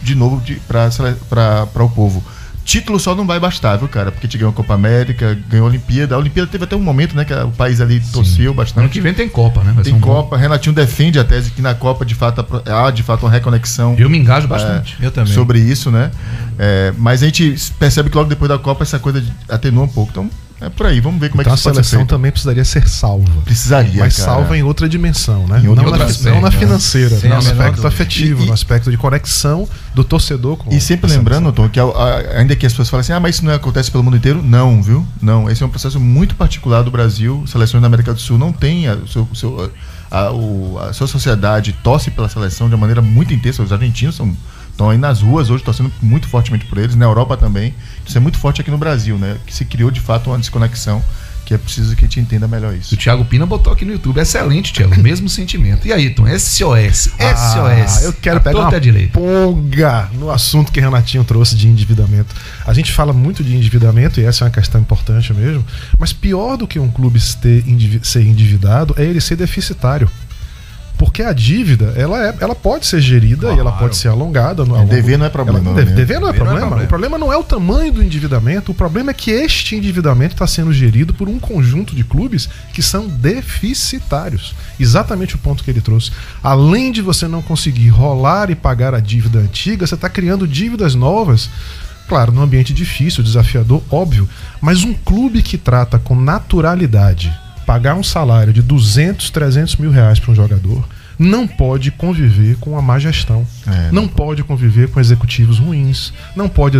de 0.03 0.13
novo 0.13 0.43
para 0.67 1.83
o 1.85 1.89
povo. 1.89 2.21
Título 2.65 2.99
só 2.99 3.13
não 3.13 3.27
vai 3.27 3.39
bastar, 3.39 3.77
viu, 3.77 3.87
cara? 3.87 4.11
Porque 4.11 4.25
a 4.25 4.27
gente 4.27 4.39
ganhou 4.39 4.49
a 4.51 4.53
Copa 4.55 4.73
América, 4.73 5.37
ganhou 5.47 5.67
a 5.67 5.69
Olimpíada. 5.69 6.15
A 6.15 6.17
Olimpíada 6.17 6.49
teve 6.51 6.63
até 6.63 6.75
um 6.75 6.81
momento, 6.81 7.15
né, 7.15 7.23
que 7.23 7.31
o 7.31 7.51
país 7.51 7.79
ali 7.79 7.99
torceu 8.11 8.45
Ano 8.47 8.53
bastante. 8.55 8.89
que 8.89 8.99
vem 8.99 9.13
tem 9.13 9.29
Copa, 9.29 9.63
né? 9.63 9.71
Vai 9.73 9.83
Tem 9.83 9.93
um 9.93 9.99
bom- 9.99 10.07
Copa, 10.07 10.35
Renatinho 10.35 10.73
defende 10.73 11.19
a 11.19 11.23
tese 11.23 11.51
que 11.51 11.61
na 11.61 11.75
Copa 11.75 12.03
de 12.03 12.15
fato 12.15 12.43
há 12.67 12.89
de 12.89 13.03
fato 13.03 13.23
uma 13.23 13.31
reconexão 13.31 13.95
Eu 13.99 14.09
me 14.09 14.17
engajo 14.17 14.47
bastante. 14.47 14.97
Eu 14.99 15.11
também. 15.11 15.31
sobre 15.31 15.59
isso, 15.59 15.91
né? 15.91 16.09
É, 16.57 16.91
mas 16.97 17.21
a 17.21 17.27
gente 17.27 17.55
percebe 17.77 18.09
que 18.09 18.17
logo 18.17 18.27
depois 18.29 18.49
da 18.49 18.57
Copa 18.57 18.81
essa 18.83 18.97
coisa 18.97 19.23
atenua 19.47 19.83
um 19.83 19.87
pouco. 19.87 20.09
Então 20.11 20.29
é 20.65 20.69
por 20.69 20.85
aí, 20.87 20.99
vamos 20.99 21.19
ver 21.19 21.29
como 21.29 21.41
Então 21.41 21.51
é 21.51 21.53
a 21.53 21.55
que 21.55 21.59
isso 21.59 21.69
pode 21.69 21.77
ser 21.77 21.83
seleção 21.83 22.05
também 22.07 22.31
precisaria 22.31 22.65
ser 22.65 22.87
salva. 22.87 23.31
Precisaria, 23.43 23.99
Mas 23.99 24.17
cara. 24.17 24.31
salva 24.31 24.57
em 24.57 24.63
outra 24.63 24.87
dimensão, 24.89 25.47
né? 25.47 25.61
Em 25.63 25.67
outra 25.67 25.83
não, 25.83 25.91
na, 25.91 25.97
dimensão, 25.97 26.33
não 26.35 26.41
na 26.41 26.49
né? 26.49 26.57
financeira, 26.57 27.17
Sem 27.19 27.29
no 27.29 27.35
a 27.35 27.39
menor 27.39 27.51
aspecto 27.51 27.69
dúvida. 27.75 27.87
afetivo, 27.87 28.41
E- 28.41 28.43
e- 28.43 28.47
no 28.47 28.53
aspecto 28.53 28.91
de 28.91 28.97
conexão 28.97 29.67
do 29.93 30.03
torcedor 30.03 30.57
com 30.57 30.73
E 30.73 30.79
sempre 30.81 31.11
a 31.11 31.15
lembrando, 31.15 31.51
Tom, 31.51 31.69
que 31.69 31.79
a- 31.79 31.83
a- 31.83 32.39
ainda 32.39 32.55
que 32.55 32.65
as 32.65 32.73
pessoas 32.73 32.89
falem 32.89 33.01
assim, 33.01 33.13
ah, 33.13 33.19
mas 33.19 33.35
isso 33.35 33.45
não 33.45 33.53
acontece 33.53 33.89
pelo 33.91 34.03
mundo 34.03 34.17
inteiro. 34.17 34.41
Não, 34.43 34.81
viu? 34.81 35.05
Não. 35.21 35.49
Esse 35.49 35.63
é 35.63 35.65
um 35.65 35.69
processo 35.69 35.99
muito 35.99 36.35
particular 36.35 36.83
do 36.83 36.91
Brasil. 36.91 37.43
Seleções 37.47 37.81
da 37.81 37.87
América 37.87 38.13
do 38.13 38.19
Sul 38.19 38.37
não 38.37 38.51
tem 38.51 38.87
a, 38.87 38.95
o 38.95 39.07
seu, 39.07 39.27
o 39.31 39.35
seu- 39.35 39.71
a, 40.11 40.31
o- 40.31 40.79
a 40.79 40.93
sua 40.93 41.07
sociedade 41.07 41.73
torce 41.83 42.11
pela 42.11 42.29
seleção 42.29 42.67
de 42.67 42.75
uma 42.75 42.81
maneira 42.81 43.01
muito 43.01 43.33
intensa. 43.33 43.61
Os 43.63 43.71
argentinos 43.71 44.15
são 44.15 44.35
estão 44.75 44.89
aí 44.89 44.97
nas 44.97 45.21
ruas 45.21 45.49
hoje 45.49 45.63
torcendo 45.63 45.91
muito 46.01 46.27
fortemente 46.27 46.65
por 46.65 46.77
eles, 46.77 46.95
na 46.95 47.05
Europa 47.05 47.37
também. 47.37 47.73
Isso 48.05 48.17
é 48.17 48.21
muito 48.21 48.37
forte 48.37 48.59
aqui 48.59 48.69
no 48.69 48.77
Brasil, 48.77 49.17
né? 49.17 49.37
Que 49.45 49.53
se 49.53 49.63
criou 49.63 49.89
de 49.89 50.01
fato 50.01 50.29
uma 50.29 50.37
desconexão 50.37 51.01
que 51.45 51.53
é 51.53 51.57
preciso 51.59 51.95
que 51.95 52.03
a 52.03 52.07
gente 52.07 52.19
entenda 52.19 52.47
melhor 52.47 52.73
isso. 52.73 52.95
O 52.95 52.97
Thiago 52.97 53.23
Pina 53.23 53.45
botou 53.45 53.71
aqui 53.71 53.85
no 53.85 53.91
YouTube. 53.91 54.19
Excelente, 54.19 54.73
Thiago. 54.73 54.97
Mesmo 54.99 55.29
sentimento. 55.29 55.87
E 55.87 55.93
aí, 55.93 56.09
Tom? 56.09 56.25
SOS. 56.27 57.11
SOS. 57.11 57.11
Ah, 57.19 57.99
eu 58.01 58.13
quero 58.13 58.41
pegar 58.41 58.61
uma 58.61 58.79
direita. 58.79 59.11
ponga 59.13 60.09
no 60.13 60.31
assunto 60.31 60.71
que 60.71 60.79
Renatinho 60.79 61.23
trouxe 61.23 61.55
de 61.55 61.67
endividamento. 61.67 62.35
A 62.65 62.73
gente 62.73 62.91
fala 62.91 63.13
muito 63.13 63.43
de 63.43 63.55
endividamento, 63.55 64.19
e 64.19 64.25
essa 64.25 64.43
é 64.43 64.45
uma 64.47 64.51
questão 64.51 64.81
importante 64.81 65.31
mesmo, 65.33 65.63
mas 65.99 66.11
pior 66.11 66.57
do 66.57 66.67
que 66.67 66.79
um 66.79 66.89
clube 66.89 67.19
ter 67.39 67.63
ser 68.01 68.25
endividado 68.25 68.95
é 68.97 69.03
ele 69.03 69.21
ser 69.21 69.35
deficitário. 69.35 70.09
Porque 71.05 71.21
a 71.23 71.31
dívida, 71.31 71.93
ela, 71.95 72.27
é, 72.27 72.35
ela 72.41 72.53
pode 72.53 72.85
ser 72.85 72.99
gerida 72.99 73.47
e 73.47 73.51
ela 73.53 73.63
Claro. 73.71 73.77
pode 73.77 73.95
ser 73.95 74.09
alongada. 74.09 74.65
No, 74.65 74.75
É, 74.75 74.79
longo- 74.79 74.89
dever 74.89 75.17
não 75.17 75.25
é 75.25 75.29
problema, 75.29 75.59
Ela, 75.59 75.69
né? 75.69 75.75
deve- 75.75 75.93
dever 75.95 76.19
não 76.19 76.27
é, 76.27 76.31
Dever 76.31 76.45
não 76.45 76.51
é 76.51 76.59
problema. 76.59 76.59
problema. 76.67 76.83
O 76.85 76.87
problema 76.89 77.17
não 77.17 77.31
é 77.33 77.37
o 77.37 77.43
tamanho 77.43 77.91
do 77.93 78.03
endividamento, 78.03 78.71
o 78.71 78.75
problema 78.75 79.11
é 79.11 79.13
que 79.13 79.31
este 79.31 79.75
endividamento 79.75 80.33
está 80.33 80.45
sendo 80.45 80.73
gerido 80.73 81.13
por 81.13 81.29
um 81.29 81.39
conjunto 81.39 81.95
de 81.95 82.03
clubes 82.03 82.49
que 82.73 82.81
são 82.81 83.07
deficitários. 83.07 84.53
Exatamente 84.79 85.35
o 85.35 85.37
ponto 85.37 85.63
que 85.63 85.71
ele 85.71 85.81
trouxe. 85.81 86.11
Além 86.43 86.91
de 86.91 87.01
você 87.01 87.27
não 87.27 87.41
conseguir 87.41 87.89
rolar 87.89 88.49
e 88.49 88.55
pagar 88.55 88.93
a 88.93 88.99
dívida 88.99 89.39
antiga, 89.39 89.85
você 89.87 89.95
está 89.95 90.09
criando 90.09 90.47
dívidas 90.47 90.95
novas. 90.95 91.49
Claro, 92.07 92.31
num 92.31 92.41
ambiente 92.41 92.73
difícil, 92.73 93.23
desafiador, 93.23 93.81
óbvio. 93.89 94.27
Mas 94.61 94.83
um 94.83 94.93
clube 94.93 95.41
que 95.41 95.57
trata 95.57 95.97
com 95.97 96.15
naturalidade 96.15 97.33
pagar 97.65 97.95
um 97.95 98.03
salário 98.03 98.53
de 98.53 98.61
200, 98.61 99.31
300 99.31 99.75
mil 99.77 99.89
reais 99.89 100.19
para 100.19 100.31
um 100.31 100.35
jogador 100.35 100.87
não 101.17 101.47
pode 101.47 101.91
conviver 101.91 102.57
com 102.57 102.77
a 102.77 102.81
má 102.81 102.99
gestão. 102.99 103.45
É, 103.67 103.91
não 103.91 104.07
pode 104.07 104.43
conviver 104.43 104.89
com 104.89 104.99
executivos 104.99 105.59
ruins. 105.59 106.13
Não 106.35 106.47
pode 106.49 106.77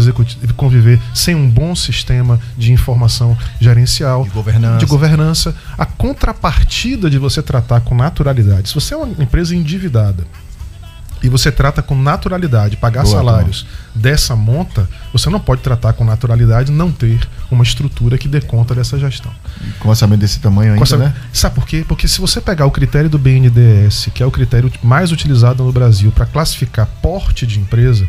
conviver 0.55 0.99
sem 1.13 1.35
um 1.35 1.49
bom 1.49 1.75
sistema 1.75 2.39
de 2.57 2.71
informação 2.71 3.37
gerencial, 3.59 4.23
De 4.23 4.29
governança. 4.29 4.77
de 4.77 4.85
governança. 4.85 5.55
A 5.77 5.85
contrapartida 5.85 7.09
de 7.09 7.17
você 7.17 7.41
tratar 7.41 7.81
com 7.81 7.95
naturalidade. 7.95 8.69
Se 8.69 8.75
você 8.75 8.93
é 8.93 8.97
uma 8.97 9.23
empresa 9.23 9.55
endividada 9.55 10.25
e 11.25 11.29
você 11.29 11.51
trata 11.51 11.81
com 11.81 11.95
naturalidade 11.95 12.77
pagar 12.77 13.03
Boa, 13.03 13.15
salários 13.17 13.65
dessa 13.93 14.35
monta, 14.35 14.87
você 15.11 15.29
não 15.29 15.39
pode 15.39 15.61
tratar 15.61 15.93
com 15.93 16.03
naturalidade 16.03 16.71
não 16.71 16.91
ter 16.91 17.19
uma 17.49 17.63
estrutura 17.63 18.17
que 18.17 18.27
dê 18.27 18.41
conta 18.41 18.75
dessa 18.75 18.97
gestão. 18.99 19.31
Com 19.79 19.89
orçamento 19.89 20.19
desse 20.19 20.39
tamanho 20.39 20.69
ainda, 20.73 20.79
Consta- 20.79 20.97
né? 20.97 21.13
Sabe 21.33 21.55
por 21.55 21.65
quê? 21.65 21.83
Porque 21.87 22.07
se 22.07 22.21
você 22.21 22.39
pegar 22.39 22.65
o 22.65 22.71
critério 22.71 23.09
do 23.09 23.17
BNDES, 23.17 24.09
que 24.13 24.21
é 24.21 24.25
o 24.25 24.31
critério 24.31 24.71
mais 24.83 25.11
utilizado 25.11 25.63
no 25.63 25.71
Brasil 25.71 26.11
para 26.11 26.25
classificar 26.25 26.85
porte 27.01 27.47
de 27.47 27.59
empresa, 27.59 28.07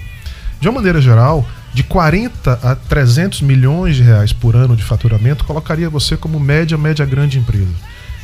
de 0.61 0.69
uma 0.69 0.75
maneira 0.77 1.01
geral, 1.01 1.47
de 1.73 1.83
40 1.83 2.59
a 2.63 2.75
300 2.75 3.43
milhões 3.43 3.97
de 3.97 4.03
reais 4.03 4.33
por 4.33 4.57
ano 4.57 4.75
de 4.77 4.83
faturamento 4.83 5.45
colocaria 5.45 5.89
você 5.91 6.17
como 6.17 6.41
média, 6.41 6.77
média 6.79 7.05
grande 7.05 7.39
empresa. 7.39 7.73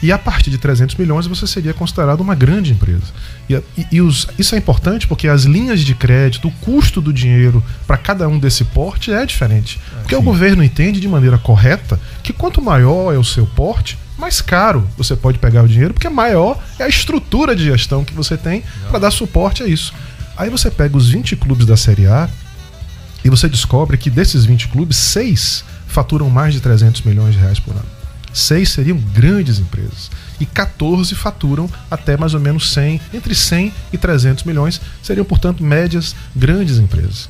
E 0.02 0.10
a 0.10 0.18
partir 0.18 0.50
de 0.50 0.58
300 0.58 0.96
milhões 0.96 1.26
você 1.26 1.46
seria 1.46 1.72
considerado 1.72 2.20
uma 2.20 2.34
grande 2.34 2.72
empresa. 2.72 3.04
E, 3.48 3.54
e- 3.54 3.86
e 3.92 4.00
os- 4.00 4.26
isso 4.38 4.54
é 4.54 4.58
importante 4.58 5.06
porque 5.06 5.28
as 5.28 5.44
linhas 5.44 5.80
de 5.80 5.94
crédito, 5.94 6.48
o 6.48 6.50
custo 6.50 7.00
do 7.00 7.12
dinheiro 7.12 7.62
para 7.86 7.96
cada 7.96 8.28
um 8.28 8.38
desse 8.38 8.64
porte 8.64 9.12
é 9.12 9.24
diferente. 9.24 9.78
Porque 10.00 10.16
o 10.16 10.22
governo 10.22 10.64
entende 10.64 10.98
de 11.00 11.06
maneira 11.06 11.38
correta 11.38 12.00
que 12.22 12.32
quanto 12.32 12.60
maior 12.60 13.14
é 13.14 13.18
o 13.18 13.22
seu 13.24 13.46
porte, 13.46 13.96
mais 14.18 14.40
caro 14.40 14.86
você 14.96 15.14
pode 15.14 15.38
pegar 15.38 15.62
o 15.62 15.68
dinheiro, 15.68 15.94
porque 15.94 16.08
maior 16.08 16.58
é 16.78 16.84
a 16.84 16.88
estrutura 16.88 17.54
de 17.54 17.64
gestão 17.64 18.04
que 18.04 18.12
você 18.14 18.36
tem 18.36 18.62
para 18.90 18.98
dar 18.98 19.10
suporte 19.12 19.62
a 19.62 19.68
isso. 19.68 19.94
Aí 20.36 20.50
você 20.50 20.70
pega 20.70 20.96
os 20.96 21.08
20 21.10 21.36
clubes 21.36 21.64
da 21.66 21.76
Série 21.76 22.06
A 22.06 22.28
e 23.24 23.30
você 23.30 23.48
descobre 23.48 23.96
que 23.96 24.10
desses 24.10 24.44
20 24.44 24.66
clubes, 24.68 24.96
seis 24.96 25.64
faturam 25.86 26.28
mais 26.30 26.54
de 26.54 26.60
300 26.60 27.02
milhões 27.02 27.34
de 27.34 27.40
reais 27.40 27.60
por 27.60 27.72
ano. 27.74 27.84
Seis 28.32 28.70
seriam 28.70 28.96
grandes 28.96 29.58
empresas. 29.58 30.10
E 30.40 30.46
14 30.46 31.14
faturam 31.14 31.68
até 31.90 32.16
mais 32.16 32.34
ou 32.34 32.40
menos 32.40 32.72
100, 32.72 33.00
entre 33.12 33.34
100 33.34 33.72
e 33.92 33.98
300 33.98 34.44
milhões, 34.44 34.80
seriam, 35.02 35.24
portanto, 35.24 35.62
médias 35.62 36.14
grandes 36.34 36.78
empresas. 36.78 37.28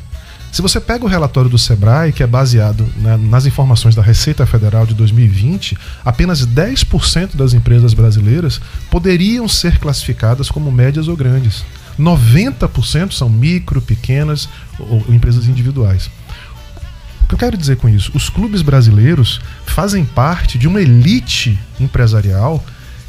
Se 0.53 0.61
você 0.61 0.79
pega 0.79 1.05
o 1.05 1.09
relatório 1.09 1.49
do 1.49 1.57
Sebrae, 1.59 2.12
que 2.12 2.23
é 2.23 2.27
baseado 2.27 2.87
na- 2.99 3.17
nas 3.17 3.47
informações 3.47 3.95
da 3.95 4.03
Receita 4.03 4.45
Federal 4.45 4.85
de 4.87 4.93
2020, 4.95 5.77
apenas 6.05 6.45
10% 6.45 7.37
das 7.38 7.55
empresas 7.55 7.95
brasileiras 7.95 8.61
poderiam 8.91 9.49
ser 9.49 9.79
classificadas 9.79 10.51
como 10.51 10.71
médias 10.71 11.09
ou 11.09 11.17
grandes. 11.17 11.65
90% 11.99 13.12
são 13.15 13.29
micro, 13.31 13.81
pequenas 13.81 14.49
ou 14.79 15.05
empresas 15.09 15.47
individuais. 15.47 16.11
Que 17.33 17.35
eu 17.35 17.38
quero 17.38 17.57
dizer 17.57 17.79
com 17.79 17.88
isso? 17.88 18.12
Os 18.14 18.29
clubes 18.29 18.61
brasileiros 18.61 19.40
fazem 19.64 20.05
parte 20.05 20.59
de 20.59 20.68
uma 20.68 20.83
elite 20.83 21.59
empresarial 21.81 22.62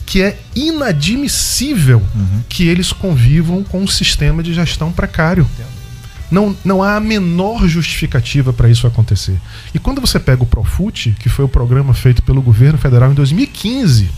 que 0.05 0.21
é 0.21 0.39
inadmissível 0.55 2.01
que 2.47 2.65
eles 2.65 2.93
convivam 2.93 3.65
com 3.65 3.81
um 3.81 3.87
sistema 3.87 4.41
de 4.41 4.53
gestão 4.53 4.93
precário. 4.93 5.45
Não, 6.31 6.55
não 6.63 6.81
há 6.81 6.95
a 6.95 7.01
menor 7.01 7.67
justificativa 7.67 8.53
para 8.53 8.69
isso 8.69 8.87
acontecer. 8.87 9.37
E 9.73 9.77
quando 9.77 9.99
você 9.99 10.17
pega 10.17 10.41
o 10.41 10.47
Profut, 10.47 11.13
que 11.19 11.27
foi 11.27 11.43
o 11.43 11.49
programa 11.49 11.93
feito 11.93 12.23
pelo 12.23 12.41
governo 12.41 12.77
federal 12.77 13.11
em 13.11 13.15
2015, 13.15 14.09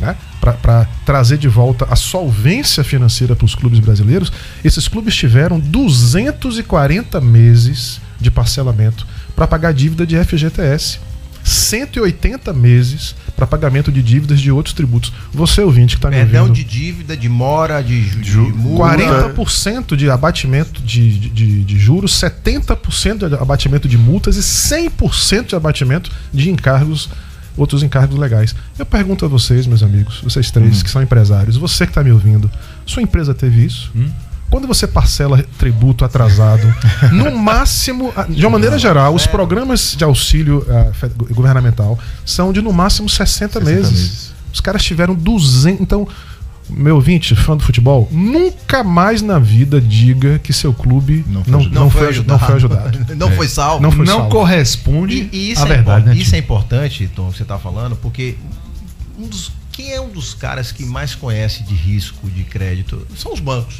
né, 0.00 0.16
para 0.40 0.88
trazer 1.06 1.38
de 1.38 1.46
volta 1.46 1.86
a 1.88 1.94
solvência 1.94 2.82
financeira 2.82 3.36
para 3.36 3.44
os 3.44 3.54
clubes 3.54 3.78
brasileiros, 3.78 4.32
esses 4.64 4.88
clubes 4.88 5.14
tiveram 5.14 5.60
240 5.60 7.20
meses 7.20 8.00
de 8.20 8.28
parcelamento 8.28 9.06
para 9.40 9.46
pagar 9.46 9.72
dívida 9.72 10.06
de 10.06 10.22
FGTS. 10.22 10.98
180 11.42 12.52
meses 12.52 13.14
para 13.34 13.46
pagamento 13.46 13.90
de 13.90 14.02
dívidas 14.02 14.38
de 14.38 14.52
outros 14.52 14.74
tributos. 14.74 15.10
Você 15.32 15.62
ouvinte 15.62 15.94
que 15.96 15.98
está 15.98 16.10
me 16.10 16.16
Perdão 16.16 16.42
ouvindo. 16.42 16.56
de 16.56 16.64
dívida, 16.64 17.16
de 17.16 17.26
mora, 17.26 17.82
de, 17.82 18.02
ju- 18.02 18.20
de 18.20 18.52
multa. 18.52 18.98
40% 18.98 19.96
de 19.96 20.10
abatimento 20.10 20.82
de, 20.82 21.18
de- 21.30 21.64
de, 21.64 21.78
juros, 21.78 22.12
70% 22.20 23.28
de 23.30 23.34
abatimento 23.36 23.88
de 23.88 23.96
multas 23.96 24.36
e 24.36 24.40
100% 24.40 25.46
de 25.46 25.56
abatimento 25.56 26.10
de 26.30 26.50
encargos, 26.50 27.08
outros 27.56 27.82
encargos 27.82 28.18
legais. 28.18 28.54
Eu 28.78 28.84
pergunto 28.84 29.24
a 29.24 29.28
vocês, 29.28 29.66
meus 29.66 29.82
amigos, 29.82 30.20
vocês 30.22 30.50
três 30.50 30.82
que 30.82 30.90
são 30.90 31.02
empresários, 31.02 31.56
você 31.56 31.86
que 31.86 31.92
está 31.92 32.04
me 32.04 32.12
ouvindo, 32.12 32.50
sua 32.84 33.02
empresa 33.02 33.32
teve 33.32 33.64
isso? 33.64 33.90
Quando 34.50 34.66
você 34.66 34.86
parcela 34.86 35.42
tributo 35.58 36.04
atrasado, 36.04 36.66
no 37.12 37.30
máximo, 37.38 38.12
de 38.28 38.44
uma 38.44 38.50
maneira 38.52 38.78
geral, 38.78 39.14
os 39.14 39.26
programas 39.26 39.94
de 39.96 40.02
auxílio 40.04 40.66
fe- 40.92 41.08
governamental 41.32 41.98
são 42.26 42.52
de 42.52 42.60
no 42.60 42.72
máximo 42.72 43.08
60, 43.08 43.60
meses. 43.60 43.90
meses. 43.90 44.32
Os 44.52 44.60
caras 44.60 44.82
tiveram 44.82 45.14
200. 45.14 45.80
Então, 45.80 46.08
meu 46.68 46.96
ouvinte, 46.96 47.34
fã 47.36 47.56
do 47.56 47.62
futebol, 47.62 48.08
nunca 48.10 48.82
mais 48.82 49.22
na 49.22 49.38
vida 49.38 49.80
diga 49.80 50.38
que 50.40 50.52
seu 50.52 50.72
clube 50.72 51.24
não, 51.28 51.42
Não 51.46 51.60
foi 51.62 51.70
não, 51.70 51.90
foi, 51.90 52.08
aju- 52.08 52.24
não 52.26 52.38
foi 52.38 52.54
ajudado. 52.56 52.98
não 53.16 53.30
foi 53.32 53.48
salvo. 53.48 53.82
Não 53.82 53.90
foi 53.92 54.04
não 54.04 54.16
salvo. 54.18 54.30
corresponde 54.30 55.28
E, 55.32 55.36
e 55.36 55.52
isso, 55.52 55.62
à 55.62 55.66
é, 55.66 55.68
verdade, 55.68 56.06
né? 56.06 56.14
isso 56.16 56.34
é 56.34 56.38
importante, 56.38 57.08
Tom, 57.14 57.30
que 57.30 57.38
você 57.38 57.44
tá 57.44 57.58
falando, 57.58 57.94
porque 57.96 58.36
um 59.18 59.26
dos, 59.28 59.52
quem 59.72 59.92
é 59.92 60.00
um 60.00 60.08
dos 60.10 60.34
caras 60.34 60.72
que 60.72 60.84
mais 60.84 61.14
conhece 61.14 61.62
de 61.62 61.74
risco 61.74 62.28
de 62.28 62.42
crédito 62.44 63.06
são 63.16 63.32
os 63.32 63.38
bancos. 63.40 63.76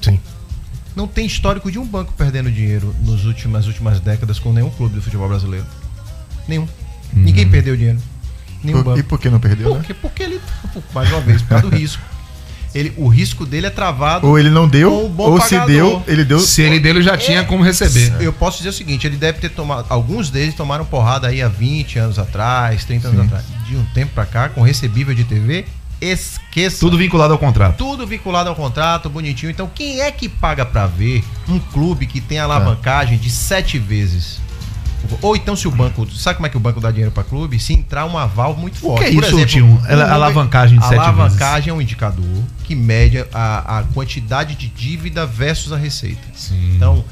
Sim. 0.00 0.18
Não 0.96 1.06
tem 1.06 1.24
histórico 1.26 1.70
de 1.70 1.78
um 1.78 1.86
banco 1.86 2.12
perdendo 2.16 2.50
dinheiro 2.50 2.94
nos 3.02 3.24
últimos, 3.24 3.52
nas 3.58 3.66
últimas 3.66 4.00
décadas 4.00 4.38
com 4.38 4.52
nenhum 4.52 4.70
clube 4.70 4.96
do 4.96 5.02
futebol 5.02 5.28
brasileiro. 5.28 5.66
Nenhum. 6.48 6.66
Ninguém 7.12 7.48
perdeu 7.48 7.76
dinheiro. 7.76 7.98
Nenhum 8.62 8.78
Por- 8.78 8.84
banco. 8.84 8.98
e 9.00 9.02
por 9.02 9.18
que 9.18 9.30
não 9.30 9.40
perdeu, 9.40 9.70
Por 9.70 9.78
né? 9.88 9.96
Porque 10.02 10.22
ele, 10.22 10.40
mais 10.92 11.10
uma 11.10 11.20
vez, 11.20 11.40
por 11.42 11.48
causa 11.48 11.70
do 11.70 11.76
risco. 11.76 12.02
Ele, 12.72 12.92
o 12.96 13.08
risco 13.08 13.44
dele 13.44 13.66
é 13.66 13.70
travado. 13.70 14.26
Ou 14.28 14.38
ele 14.38 14.48
não 14.50 14.68
deu, 14.68 14.90
com 14.90 15.06
o 15.06 15.08
bom 15.08 15.30
ou 15.30 15.40
se 15.40 15.50
pagador. 15.56 15.66
deu, 15.66 16.02
ele 16.06 16.24
deu. 16.24 16.38
Se 16.38 16.62
ele 16.62 16.78
dele 16.78 17.02
já 17.02 17.16
tinha 17.16 17.42
como 17.44 17.64
receber. 17.64 18.12
Eu 18.20 18.32
posso 18.32 18.58
dizer 18.58 18.68
o 18.68 18.72
seguinte, 18.72 19.06
ele 19.06 19.16
deve 19.16 19.40
ter 19.40 19.48
tomado. 19.48 19.86
Alguns 19.88 20.30
deles 20.30 20.54
tomaram 20.54 20.84
porrada 20.84 21.26
aí 21.26 21.42
há 21.42 21.48
20 21.48 21.98
anos 21.98 22.16
atrás, 22.18 22.84
30 22.84 23.08
anos 23.08 23.20
atrás. 23.26 23.44
De 23.66 23.76
um 23.76 23.84
tempo 23.86 24.12
pra 24.14 24.24
cá, 24.24 24.48
com 24.48 24.60
recebível 24.62 25.12
de 25.14 25.24
TV, 25.24 25.64
esqueça. 26.00 26.80
Tudo 26.80 26.96
vinculado 26.98 27.32
ao 27.32 27.38
contrato. 27.38 27.76
Tudo 27.76 28.06
vinculado 28.06 28.48
ao 28.48 28.54
contrato, 28.54 29.08
bonitinho. 29.10 29.50
Então, 29.50 29.70
quem 29.74 30.00
é 30.00 30.10
que 30.10 30.28
paga 30.28 30.64
pra 30.64 30.86
ver 30.86 31.24
um 31.48 31.58
clube 31.58 32.06
que 32.06 32.20
tem 32.20 32.38
alavancagem 32.38 33.18
de 33.18 33.30
sete 33.30 33.78
vezes? 33.78 34.40
Ou 35.22 35.34
então, 35.34 35.56
se 35.56 35.66
o 35.66 35.70
banco. 35.70 36.08
Sabe 36.10 36.36
como 36.36 36.46
é 36.46 36.50
que 36.50 36.56
o 36.56 36.60
banco 36.60 36.78
dá 36.80 36.90
dinheiro 36.90 37.10
pra 37.10 37.24
clube? 37.24 37.58
Se 37.58 37.72
entrar 37.72 38.04
um 38.04 38.18
aval 38.18 38.54
muito 38.54 38.78
forte. 38.78 39.04
que 39.04 39.10
é 39.10 39.14
Por 39.14 39.24
isso, 39.24 39.34
exemplo, 39.34 39.46
Tio? 39.50 39.66
Um- 39.66 40.00
alavancagem 40.12 40.78
de 40.78 40.84
sete 40.84 40.98
Alavancagem 40.98 41.70
é 41.70 41.74
um 41.74 41.80
indicador 41.80 42.42
que 42.64 42.74
mede 42.74 43.24
a, 43.32 43.78
a 43.78 43.82
quantidade 43.94 44.54
de 44.54 44.68
dívida 44.68 45.24
versus 45.26 45.72
a 45.72 45.76
receita. 45.76 46.20
Então, 46.76 47.02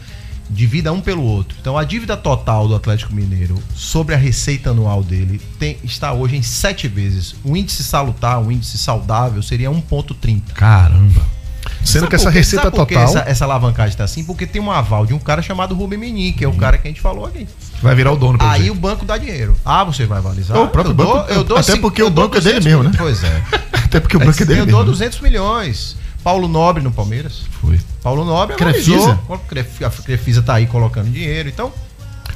divida 0.51 0.93
um 0.93 1.01
pelo 1.01 1.23
outro. 1.23 1.57
Então, 1.61 1.77
a 1.77 1.85
dívida 1.85 2.17
total 2.17 2.67
do 2.69 2.75
Atlético 2.75 3.15
Mineiro 3.15 3.57
sobre 3.75 4.15
a 4.15 4.19
receita 4.19 4.71
anual 4.71 5.03
dele 5.03 5.41
tem- 5.59 5.79
está 5.85 6.13
hoje 6.13 6.37
em 6.37 6.43
sete 6.43 6.89
vezes. 6.89 7.35
O 7.45 7.57
índice 7.57 7.83
salutar, 7.85 8.41
o 8.43 8.51
índice 8.51 8.79
saudável, 8.79 9.43
seria 9.43 9.71
1,30. 9.71 10.53
Caramba. 10.55 11.39
Sendo 11.85 12.01
Sabe 12.03 12.09
que 12.09 12.17
essa 12.17 12.31
receita 12.31 12.65
Sabe 12.65 12.77
total. 12.77 13.03
Essa, 13.05 13.19
essa 13.27 13.45
alavancagem 13.45 13.91
está 13.91 14.05
assim? 14.05 14.25
Porque 14.25 14.47
tem 14.47 14.61
um 14.61 14.71
aval 14.71 15.05
de 15.05 15.13
um 15.13 15.19
cara 15.19 15.43
chamado 15.43 15.75
Rubem 15.75 15.99
Menin, 15.99 16.33
que 16.33 16.43
é 16.45 16.49
o 16.49 16.53
cara 16.55 16.79
que 16.79 16.89
a 16.89 16.91
gente 16.91 17.01
falou 17.01 17.27
aqui. 17.27 17.47
Vai 17.83 17.95
virar 17.95 18.13
o 18.13 18.17
dono, 18.17 18.39
Aí 18.41 18.63
jeito. 18.63 18.73
o 18.73 18.75
banco 18.75 19.05
dá 19.05 19.19
dinheiro. 19.19 19.55
Ah, 19.65 19.85
você 19.85 20.07
vai 20.07 20.19
avalizar? 20.19 20.57
Ou 20.57 20.65
o 20.65 20.69
próprio 20.69 20.93
eu 20.93 20.95
dou, 20.97 21.15
banco- 21.15 21.31
eu 21.33 21.45
dou 21.45 21.57
até 21.59 21.73
cinco- 21.73 21.83
porque 21.83 22.01
eu 22.03 22.07
o 22.07 22.11
dou 22.11 22.25
banco 22.25 22.39
é 22.39 22.41
dele 22.41 22.61
200 22.61 22.65
mesmo, 22.67 22.83
né? 22.85 22.93
Pois 22.97 23.23
é. 23.23 23.43
Até 23.89 24.01
porque 24.01 24.17
o 24.17 24.21
banco 24.21 24.43
é 24.43 24.47
dele 24.47 24.61
eu 24.61 24.67
dou 24.67 24.79
mesmo. 24.81 24.93
200 24.93 25.21
milhões. 25.21 25.97
Paulo 26.23 26.49
Nobre 26.49 26.83
no 26.83 26.91
Palmeiras. 26.91 27.43
Foi. 27.61 27.79
Paulo 28.03 28.25
Nobre 28.25 28.57
Crefisa? 28.57 29.19
A 29.31 29.39
Cref- 29.39 29.83
A 29.85 29.91
Crefisa 29.91 30.43
tá 30.43 30.55
aí 30.55 30.67
colocando 30.67 31.11
dinheiro. 31.11 31.49
Então, 31.49 31.73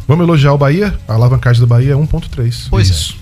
Vamos 0.09 0.25
elogiar 0.25 0.53
o 0.53 0.59
Bahia? 0.59 0.99
A 1.07 1.15
alavancagem 1.15 1.61
do 1.61 1.67
Bahia 1.67 1.93
é 1.93 1.97
1,3. 1.97 2.67
pois 2.71 2.89
Isso. 2.89 3.17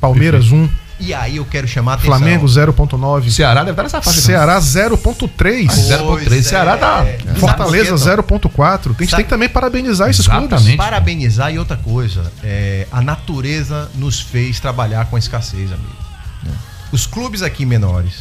Palmeiras 0.00 0.50
1, 0.52 0.68
E 1.00 1.12
aí 1.14 1.36
eu 1.38 1.44
quero 1.44 1.66
chamar 1.66 1.92
a 1.92 1.94
atenção. 1.96 2.16
Flamengo 2.18 2.46
0,9, 2.46 3.30
Ceará 3.30 3.60
deve 3.60 3.70
estar 3.72 3.82
nessa 3.82 4.00
faixa. 4.02 4.20
Ceará 4.20 4.58
0,3. 4.60 5.66
Pois 5.66 5.78
0,3. 5.88 6.42
Ceará 6.42 6.76
tá- 6.76 7.04
é. 7.04 7.18
Fortaleza 7.36 7.96
Sabe 7.98 8.22
por 8.22 8.38
quê, 8.40 8.48
0,4. 8.48 8.94
Que 8.94 9.02
a 9.02 9.04
gente 9.04 9.10
Sabe- 9.10 9.22
tem 9.22 9.24
que 9.24 9.30
também 9.30 9.48
parabenizar 9.48 10.08
esses 10.10 10.24
Exatamente. 10.26 10.48
clubes. 10.56 10.76
Parabenizar 10.76 11.52
e 11.52 11.58
outra 11.58 11.76
coisa, 11.78 12.30
é, 12.42 12.86
a 12.92 13.00
natureza 13.02 13.90
nos 13.94 14.20
fez 14.20 14.60
trabalhar 14.60 15.06
com 15.06 15.16
a 15.16 15.18
escassez, 15.18 15.72
amigo. 15.72 15.96
Os 16.92 17.06
clubes 17.06 17.42
aqui 17.42 17.64
menores, 17.64 18.14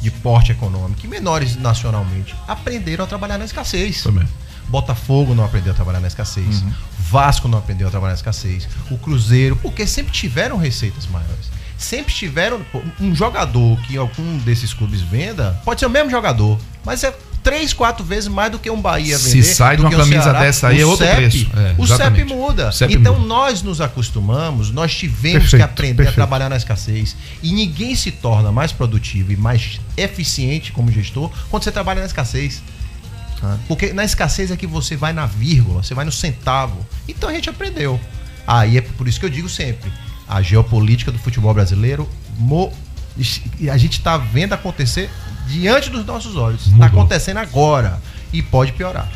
de 0.00 0.10
porte 0.10 0.52
econômico, 0.52 1.04
e 1.04 1.08
menores 1.08 1.56
nacionalmente, 1.56 2.34
aprenderam 2.48 3.04
a 3.04 3.06
trabalhar 3.06 3.38
na 3.38 3.44
escassez. 3.44 4.02
Também. 4.02 4.26
Botafogo 4.68 5.34
não 5.34 5.44
aprendeu 5.44 5.72
a 5.72 5.74
trabalhar 5.74 6.00
na 6.00 6.06
escassez. 6.06 6.62
Vasco 6.98 7.48
não 7.48 7.58
aprendeu 7.58 7.88
a 7.88 7.90
trabalhar 7.90 8.12
na 8.12 8.16
escassez. 8.16 8.68
O 8.90 8.96
Cruzeiro, 8.96 9.56
porque 9.56 9.86
sempre 9.86 10.12
tiveram 10.12 10.56
receitas 10.56 11.06
maiores. 11.06 11.50
Sempre 11.76 12.14
tiveram. 12.14 12.60
Um 13.00 13.14
jogador 13.14 13.80
que 13.82 13.96
algum 13.96 14.38
desses 14.38 14.72
clubes 14.72 15.00
venda, 15.00 15.60
pode 15.64 15.80
ser 15.80 15.86
o 15.86 15.90
mesmo 15.90 16.10
jogador, 16.10 16.58
mas 16.84 17.02
é 17.02 17.12
três, 17.42 17.72
quatro 17.72 18.04
vezes 18.04 18.28
mais 18.28 18.52
do 18.52 18.58
que 18.58 18.70
um 18.70 18.80
Bahia 18.80 19.18
Se 19.18 19.40
vender. 19.40 19.42
sai 19.44 19.76
de 19.76 19.82
uma 19.82 19.88
um 19.88 19.96
camisa 19.96 20.22
Ceará. 20.22 20.40
dessa 20.40 20.68
aí, 20.68 20.80
é 20.80 20.86
outro 20.86 21.06
CEP, 21.06 21.16
preço. 21.16 21.50
É, 21.56 21.74
o 21.78 21.86
CEP 21.86 22.24
muda. 22.24 22.68
O 22.68 22.72
CEP 22.72 22.94
então 22.94 23.14
muda. 23.14 23.26
nós 23.26 23.62
nos 23.62 23.80
acostumamos, 23.80 24.70
nós 24.70 24.94
tivemos 24.94 25.42
Perfeito, 25.42 25.56
que 25.56 25.62
aprender 25.62 25.94
perfeito. 25.96 26.12
a 26.12 26.14
trabalhar 26.14 26.48
na 26.48 26.56
escassez. 26.56 27.16
E 27.42 27.52
ninguém 27.52 27.94
se 27.94 28.10
torna 28.10 28.52
mais 28.52 28.72
produtivo 28.72 29.32
e 29.32 29.36
mais 29.36 29.80
eficiente 29.96 30.72
como 30.72 30.90
gestor 30.90 31.30
quando 31.50 31.64
você 31.64 31.72
trabalha 31.72 32.00
na 32.00 32.06
escassez. 32.06 32.62
Porque 33.66 33.92
na 33.92 34.04
escassez 34.04 34.50
é 34.50 34.56
que 34.56 34.66
você 34.66 34.96
vai 34.96 35.12
na 35.12 35.24
vírgula, 35.26 35.82
você 35.82 35.94
vai 35.94 36.04
no 36.04 36.12
centavo. 36.12 36.86
Então 37.08 37.28
a 37.28 37.32
gente 37.32 37.48
aprendeu. 37.48 37.98
Aí 38.46 38.76
é 38.76 38.80
por 38.82 39.08
isso 39.08 39.18
que 39.18 39.24
eu 39.24 39.30
digo 39.30 39.48
sempre: 39.48 39.90
a 40.28 40.42
geopolítica 40.42 41.10
do 41.10 41.18
futebol 41.18 41.54
brasileiro, 41.54 42.08
e 42.38 42.42
a 43.70 43.76
gente 43.76 43.98
está 43.98 44.16
vendo 44.16 44.52
acontecer 44.52 45.10
diante 45.46 45.90
dos 45.90 46.04
nossos 46.04 46.36
olhos. 46.36 46.66
Está 46.66 46.86
acontecendo 46.86 47.38
agora. 47.38 48.00
E 48.32 48.40
pode 48.42 48.72
piorar. 48.72 49.08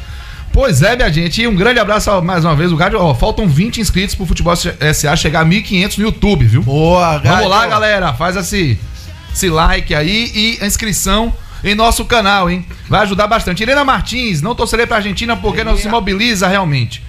Pois 0.53 0.83
é, 0.83 0.95
minha 0.95 1.13
gente. 1.13 1.43
E 1.43 1.49
um 1.49 1.55
grande 1.55 1.81
abraço 1.81 2.23
mais 2.23 2.45
uma 2.45 2.55
vez. 2.55 2.71
O 2.71 2.77
Gádio, 2.77 3.01
ó, 3.01 3.13
faltam 3.13 3.49
20 3.49 3.81
inscritos 3.81 4.15
pro 4.15 4.25
Futebol 4.25 4.55
SA 4.55 5.17
chegar 5.17 5.41
a 5.41 5.45
1.500 5.45 5.99
no 5.99 6.05
YouTube, 6.05 6.45
viu? 6.45 6.63
Boa, 6.63 7.19
Vamos 7.19 7.49
lá, 7.49 7.67
galera. 7.67 8.13
Faz 8.15 8.37
esse, 8.37 8.79
esse 9.33 9.51
like 9.51 9.93
aí 9.95 10.31
e 10.35 10.59
a 10.63 10.67
inscrição 10.67 11.33
em 11.65 11.75
nosso 11.75 12.05
canal, 12.05 12.49
hein? 12.49 12.65
Vai 12.89 13.01
ajudar 13.01 13.27
bastante. 13.27 13.63
Irena 13.63 13.85
Martins, 13.85 14.43
não 14.43 14.55
torcerei 14.55 14.87
pra 14.87 14.99
Argentina 14.99 15.37
porque 15.37 15.65
não 15.65 15.77
se 15.77 15.89
mobiliza 15.89 16.47
realmente. 16.47 17.03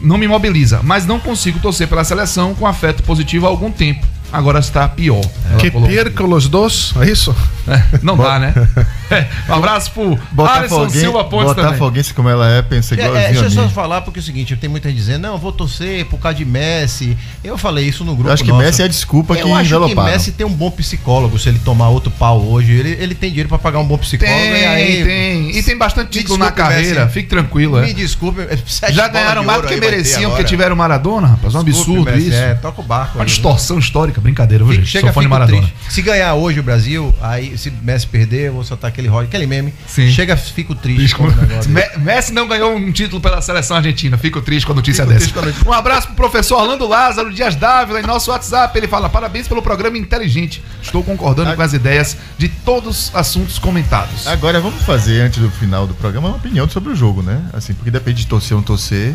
Não 0.00 0.18
me 0.18 0.28
mobiliza, 0.28 0.80
mas 0.82 1.06
não 1.06 1.18
consigo 1.18 1.58
torcer 1.60 1.88
pela 1.88 2.04
seleção 2.04 2.54
com 2.54 2.66
afeto 2.66 3.02
positivo 3.02 3.46
há 3.46 3.48
algum 3.48 3.70
tempo. 3.70 4.06
Agora 4.32 4.58
está 4.58 4.86
pior. 4.88 5.20
Ela 5.48 5.58
Que 5.58 5.70
colocou. 5.70 5.94
perca 5.94 6.24
os 6.24 6.48
dois, 6.48 6.92
é 7.00 7.10
isso? 7.10 7.34
É, 7.66 7.98
não 8.02 8.16
dá, 8.16 8.38
né? 8.38 8.54
É, 9.10 9.26
um 9.48 9.54
abraço 9.54 9.90
pro 9.92 10.02
Alisson 10.10 10.26
Botafoguense, 10.32 11.00
Silva 11.00 11.24
Pontes 11.24 11.54
também. 11.54 11.64
Botafoguense, 11.64 12.12
como 12.12 12.28
ela 12.28 12.46
é, 12.46 12.60
pensa 12.60 12.94
É, 12.94 12.98
igualzinho 12.98 13.24
é, 13.24 13.32
deixa 13.32 13.44
eu 13.46 13.50
só 13.50 13.68
falar, 13.70 14.02
porque 14.02 14.18
é 14.18 14.22
o 14.22 14.22
seguinte, 14.22 14.54
tem 14.54 14.68
muita 14.68 14.90
gente 14.90 14.98
dizendo, 14.98 15.22
não, 15.22 15.32
eu 15.32 15.38
vou 15.38 15.50
torcer 15.50 16.04
por 16.04 16.18
causa 16.18 16.36
de 16.36 16.44
Messi. 16.44 17.16
Eu 17.42 17.56
falei 17.56 17.88
isso 17.88 18.04
no 18.04 18.12
grupo 18.14 18.28
Eu 18.28 18.34
acho 18.34 18.44
que 18.44 18.50
nosso. 18.50 18.62
Messi 18.62 18.82
é 18.82 18.84
a 18.84 18.88
desculpa 18.88 19.34
que 19.34 19.40
Eu 19.40 19.54
acho 19.54 19.86
que. 19.86 19.94
Messi 19.94 20.32
tem 20.32 20.46
um 20.46 20.52
bom 20.52 20.70
psicólogo, 20.70 21.38
se 21.38 21.48
ele 21.48 21.58
tomar 21.58 21.88
outro 21.88 22.10
pau 22.10 22.38
hoje, 22.48 22.72
ele, 22.72 22.98
ele 23.00 23.14
tem 23.14 23.30
dinheiro 23.30 23.48
pra 23.48 23.56
pagar 23.56 23.78
um 23.78 23.86
bom 23.86 23.96
psicólogo. 23.96 24.36
Tem, 24.38 24.60
e 24.60 24.66
aí, 24.66 25.04
tem. 25.04 25.56
E 25.56 25.62
tem 25.62 25.78
bastante 25.78 26.10
título 26.10 26.36
na 26.36 26.52
carreira. 26.52 27.04
Messi. 27.04 27.14
Fique 27.14 27.30
tranquilo, 27.30 27.80
Me 27.80 27.90
é. 27.90 27.94
desculpe, 27.94 28.42
é, 28.42 28.92
Já 28.92 29.08
ganharam 29.08 29.42
mais 29.42 29.62
do 29.62 29.68
que 29.68 29.76
mereciam, 29.76 30.30
porque 30.32 30.44
tiveram 30.44 30.76
Maradona, 30.76 31.28
rapaz. 31.28 31.54
Um 31.54 31.64
Desculpe, 31.64 32.00
absurdo 32.00 32.10
Messi, 32.10 32.28
isso. 32.28 32.36
É, 32.36 32.54
toca 32.56 32.82
o 32.82 32.84
barco. 32.84 33.14
Uma 33.14 33.24
né? 33.24 33.30
distorção 33.30 33.78
histórica, 33.78 34.17
brincadeira, 34.20 34.64
viu, 34.64 34.74
gente? 34.74 34.86
Chega, 34.86 35.06
Sou 35.06 35.14
fã 35.14 35.20
de 35.22 35.28
Maradona. 35.28 35.58
triste. 35.62 35.76
Se 35.88 36.02
ganhar 36.02 36.34
hoje 36.34 36.60
o 36.60 36.62
Brasil, 36.62 37.14
aí 37.20 37.56
se 37.58 37.70
Messi 37.82 38.06
perder, 38.06 38.48
eu 38.48 38.54
vou 38.54 38.64
soltar 38.64 38.88
aquele 38.88 39.08
rod, 39.08 39.26
aquele 39.26 39.46
meme. 39.46 39.72
Sim. 39.86 40.10
Chega, 40.10 40.36
fico 40.36 40.74
triste 40.74 41.14
com 41.14 41.24
o 41.24 41.30
negócio. 41.34 41.70
Me- 41.70 41.88
Messi 41.98 42.32
não 42.32 42.46
ganhou 42.48 42.74
um 42.76 42.90
título 42.92 43.20
pela 43.20 43.40
seleção 43.42 43.76
argentina. 43.76 44.16
Fico 44.18 44.40
triste 44.40 44.66
com 44.66 44.72
a 44.72 44.76
notícia 44.76 45.06
Fico 45.06 45.40
dessa. 45.42 45.66
a 45.66 45.68
Um 45.68 45.72
abraço 45.72 46.06
pro 46.08 46.16
professor 46.16 46.60
Orlando 46.60 46.86
Lázaro 46.88 47.32
Dias 47.32 47.54
Dávila 47.56 48.00
em 48.00 48.04
nosso 48.06 48.30
WhatsApp. 48.30 48.76
Ele 48.78 48.88
fala: 48.88 49.08
parabéns 49.08 49.46
pelo 49.48 49.62
programa 49.62 49.96
inteligente. 49.98 50.62
Estou 50.82 51.02
concordando 51.02 51.54
com 51.54 51.62
as 51.62 51.72
ideias 51.72 52.16
de 52.36 52.48
todos 52.48 53.08
os 53.08 53.14
assuntos 53.14 53.58
comentados. 53.58 54.26
Agora 54.26 54.60
vamos 54.60 54.82
fazer, 54.84 55.20
antes 55.22 55.38
do 55.40 55.50
final 55.50 55.86
do 55.86 55.94
programa, 55.94 56.28
uma 56.28 56.36
opinião 56.36 56.68
sobre 56.68 56.92
o 56.92 56.96
jogo, 56.96 57.22
né? 57.22 57.40
Assim, 57.52 57.74
porque 57.74 57.90
depende 57.90 58.20
de 58.22 58.26
torcer 58.26 58.52
ou 58.54 58.58
não 58.60 58.64
torcer. 58.66 59.14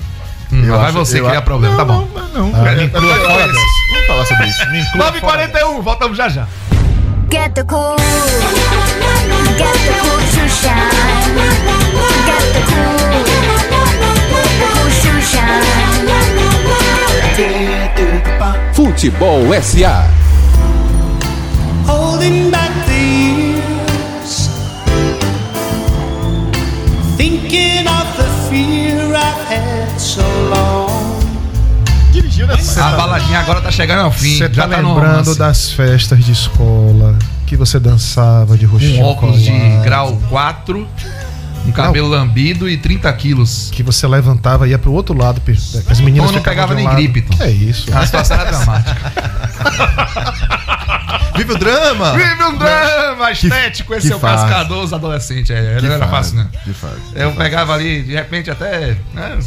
Hum, 0.54 0.68
vai 0.78 0.91
você 0.91 1.20
criar 1.22 1.41
problema, 1.41 1.76
tá 1.76 1.84
bom. 1.86 2.08
Não, 2.34 2.49
não. 2.49 2.51
Ah, 2.64 2.70
É, 2.72 2.76
me 2.76 2.84
inclua 2.86 3.16
fora 3.16 3.47
dessa. 3.47 3.60
Vamos 3.91 4.08
falar 4.08 4.26
sobre 4.26 4.47
isso. 4.47 4.62
9h41, 4.97 5.82
voltamos 5.82 6.18
já 6.18 6.30
já. 6.30 6.47
Get 7.32 7.54
the 7.56 7.64
cool. 7.64 7.95
Get 9.58 9.74
the 9.74 9.93
cool 9.99 10.20
to 10.20 10.49
shine. 10.49 11.34
Get 12.26 12.43
the 12.54 12.62
cool. 12.70 12.97
The 14.30 14.43
cool 14.60 14.88
to 15.01 15.12
shine. 15.26 15.64
Futebol 18.74 19.54
SA. 19.62 20.06
Holding 21.88 22.51
back 22.51 22.72
the 22.86 22.93
A 32.82 32.91
baladinha 32.91 33.39
agora 33.39 33.62
tá 33.62 33.72
chegando 33.72 34.02
ao 34.02 34.12
fim. 34.12 34.38
Você 34.38 34.50
tá 34.50 34.68
tá 34.68 34.78
lembrando 34.78 35.36
das 35.36 35.72
festas 35.72 36.24
de 36.24 36.32
escola 36.32 37.18
que 37.46 37.56
você 37.56 37.80
dançava 37.80 38.58
de 38.58 38.66
roxinho. 38.66 39.02
com 39.02 39.10
óculos 39.10 39.41
de 39.41 39.52
grau 39.84 40.18
4. 40.30 40.88
Um 41.66 41.72
cabelo 41.72 42.10
lambido 42.10 42.70
e 42.70 42.78
30 42.78 43.12
quilos. 43.14 43.70
Que 43.72 43.82
você 43.84 44.06
levantava 44.06 44.68
e 44.68 44.72
ia 44.72 44.80
pro 44.80 44.91
outro 44.91 45.18
lado. 45.18 45.41
As 45.89 46.02
meninas 46.02 46.30
Tom 46.30 46.36
não 46.38 46.44
pegava 46.44 46.68
de 46.68 46.74
um 46.74 46.76
nem 46.78 46.86
lado. 46.86 46.96
gripe, 46.98 47.22
Tom. 47.22 47.41
É 47.41 47.50
isso. 47.50 47.96
A 47.96 48.06
situação 48.06 48.38
era 48.38 48.52
dramática. 48.52 49.12
Vive 51.36 51.54
o 51.54 51.58
drama! 51.58 52.14
Vive 52.14 52.44
um 52.44 52.58
drama 52.58 53.32
estético, 53.32 53.94
esse 53.96 54.08
que 54.08 54.14
é 54.14 54.16
o 54.16 54.20
cascador 54.20 54.94
adolescente. 54.94 55.52
É, 55.52 55.78
Que 55.80 55.88
não 55.88 55.96
era 55.96 56.08
fácil, 56.08 56.36
né? 56.38 56.48
que 56.64 56.74
fase. 56.74 56.96
Eu 57.16 57.32
pegava 57.34 57.74
ali, 57.74 58.04
de 58.04 58.14
repente, 58.14 58.52
até 58.52 58.96
né, 59.14 59.39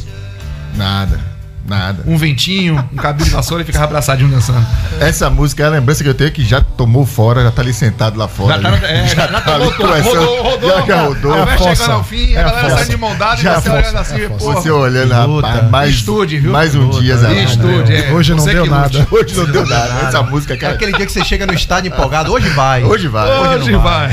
Nada. 0.74 1.35
Nada. 1.68 2.02
um 2.06 2.16
ventinho, 2.16 2.76
um 2.92 2.96
cabelo 2.96 3.24
de 3.24 3.30
vassoura 3.30 3.62
e 3.62 3.66
ficava 3.66 3.84
abraçadinho 3.84 4.28
dançando. 4.30 4.64
Essa 5.00 5.28
música 5.30 5.62
é 5.62 5.66
a 5.66 5.70
lembrança 5.70 6.02
que 6.02 6.08
eu 6.08 6.14
tenho 6.14 6.30
que 6.30 6.44
já 6.44 6.60
tomou 6.60 7.04
fora, 7.06 7.42
já 7.42 7.50
tá 7.50 7.62
ali 7.62 7.72
sentado 7.72 8.18
lá 8.18 8.28
fora. 8.28 8.54
Já 8.56 8.62
tá, 8.62 8.68
ali. 8.68 8.80
no- 8.80 8.86
é, 8.86 9.06
já, 9.08 9.26
já 9.26 9.40
tá 9.40 9.58
tudo. 9.58 9.72
conversando. 9.76 10.16
Rodou, 10.20 10.42
rodou. 10.42 10.70
Já, 10.70 10.86
já 10.86 11.02
rodou. 11.02 11.32
A 11.34 11.38
É 11.38 11.42
a 11.42 11.58
chegando 11.58 11.90
ao 11.92 12.04
fim, 12.04 12.32
É 12.34 12.36
a 12.42 12.46
a 12.46 12.50
galera 12.50 12.74
saindo 12.76 12.90
de 12.90 12.96
mão 12.96 13.16
dada 13.16 13.40
e 13.40 13.42
Já 13.44 13.60
você 13.60 13.70
olhando 13.70 13.96
assim, 13.98 14.14
é 14.24 14.28
pô. 14.28 14.36
Você 14.38 14.70
olhando, 14.70 15.40
rapaz, 15.40 15.70
mais, 15.70 15.90
Estude, 15.94 16.38
viu? 16.38 16.52
mais 16.52 16.74
um 16.74 16.88
dia, 16.90 17.16
Zé. 17.16 17.42
Estude, 17.44 17.94
é. 17.94 18.12
Hoje 18.12 18.34
não 18.34 18.44
deu 18.44 18.66
nada. 18.66 19.06
Hoje 19.10 19.34
não 19.36 19.46
deu 19.46 19.66
nada. 19.66 20.06
Essa 20.08 20.22
música, 20.22 20.54
É 20.54 20.56
cara. 20.56 20.74
aquele 20.74 20.92
dia 20.92 21.06
que 21.06 21.12
você 21.12 21.24
chega 21.24 21.46
no 21.46 21.52
estádio 21.54 21.88
empolgado, 21.92 22.32
hoje 22.32 22.48
vai. 22.50 22.84
Hoje 22.84 23.08
vai. 23.08 23.28
Hoje 23.56 23.72
não 23.72 23.80
vai. 23.80 24.08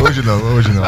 Hoje 0.00 0.22
não. 0.22 0.38
Hoje 0.54 0.68
não, 0.70 0.82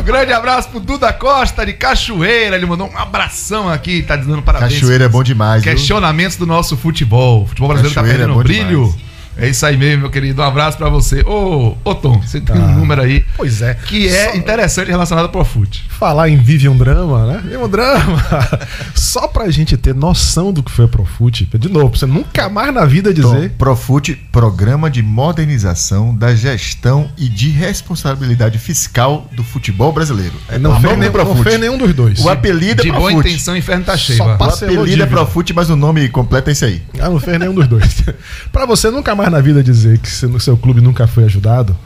um 0.00 0.02
grande 0.02 0.32
abraço 0.32 0.68
pro 0.68 0.80
Duda 0.80 1.12
Costa 1.12 1.64
de 1.66 1.72
Cachoeira. 1.72 2.56
Ele 2.56 2.66
mandou 2.66 2.88
um 2.90 2.96
abração 2.98 3.68
aqui, 3.68 4.02
tá 4.02 4.16
dando 4.16 4.42
parabéns. 4.42 4.74
Cachoeira 4.74 5.04
é 5.04 5.08
bom 5.08 5.22
demais, 5.22 5.47
viu? 5.56 5.62
Questionamentos 5.62 6.36
do 6.36 6.46
nosso 6.46 6.76
futebol. 6.76 7.42
O 7.42 7.46
futebol 7.46 7.68
brasileiro 7.68 7.94
Cachoeira 7.94 8.18
tá 8.18 8.24
é 8.24 8.26
perdendo 8.26 8.36
bom 8.36 8.42
brilho. 8.42 8.84
demais. 8.84 9.07
É 9.40 9.48
isso 9.48 9.64
aí 9.64 9.76
mesmo, 9.76 10.02
meu 10.02 10.10
querido. 10.10 10.42
Um 10.42 10.44
abraço 10.44 10.76
pra 10.76 10.88
você. 10.88 11.20
Ô, 11.22 11.76
ô 11.84 11.94
Tom, 11.94 12.20
você 12.20 12.40
tem 12.40 12.56
um 12.56 12.72
número 12.74 13.00
aí 13.02 13.24
Pois 13.36 13.62
é. 13.62 13.74
que 13.74 14.08
é 14.08 14.30
Só- 14.32 14.36
interessante 14.36 14.88
relacionado 14.90 15.26
ao 15.26 15.30
Profute. 15.30 15.86
Falar 15.88 16.28
em 16.28 16.36
Vive 16.36 16.68
um 16.68 16.76
Drama, 16.76 17.24
né? 17.26 17.40
Vive 17.42 17.56
um 17.56 17.68
Drama. 17.68 18.18
Só 18.94 19.28
pra 19.28 19.48
gente 19.50 19.76
ter 19.76 19.94
noção 19.94 20.52
do 20.52 20.62
que 20.62 20.70
foi 20.70 20.86
a 20.86 20.88
Profute. 20.88 21.48
De 21.58 21.68
novo, 21.68 21.90
pra 21.90 21.98
você 22.00 22.06
nunca 22.06 22.48
mais 22.48 22.74
na 22.74 22.84
vida 22.84 23.14
dizer. 23.14 23.50
Tom, 23.50 23.56
Profute, 23.56 24.14
Programa 24.32 24.90
de 24.90 25.02
Modernização 25.02 26.14
da 26.14 26.34
Gestão 26.34 27.08
e 27.16 27.28
de 27.28 27.48
Responsabilidade 27.50 28.58
Fiscal 28.58 29.28
do 29.32 29.44
Futebol 29.44 29.92
Brasileiro. 29.92 30.34
É 30.48 30.58
não, 30.58 30.72
o 30.76 30.80
fez, 30.80 30.84
nem, 30.98 31.10
do 31.10 31.18
não 31.18 31.24
Profute. 31.24 31.42
fez 31.48 31.60
nenhum 31.60 31.78
dos 31.78 31.94
dois. 31.94 32.18
O 32.20 32.28
apelido 32.28 32.82
De 32.82 32.88
é 32.88 32.92
boa 32.92 33.10
Profute. 33.10 33.28
intenção, 33.28 33.54
o 33.54 33.56
inferno 33.56 33.84
tá 33.84 33.96
cheio. 33.96 34.22
O 34.24 34.30
apelido 34.32 35.02
é. 35.02 35.06
Profute, 35.06 35.52
mas 35.54 35.70
o 35.70 35.76
nome 35.76 36.08
completo 36.08 36.48
é 36.50 36.52
esse 36.52 36.64
aí. 36.64 36.82
Ah, 37.00 37.08
não 37.08 37.20
fez 37.20 37.38
nenhum 37.38 37.54
dos 37.54 37.66
dois. 37.68 38.02
Pra 38.52 38.66
você 38.66 38.90
nunca 38.90 39.14
mais 39.14 39.27
na 39.30 39.40
vida 39.40 39.62
dizer 39.62 39.98
que 39.98 40.26
no 40.26 40.40
seu 40.40 40.56
clube 40.56 40.80
nunca 40.80 41.06
foi 41.06 41.24
ajudado, 41.24 41.76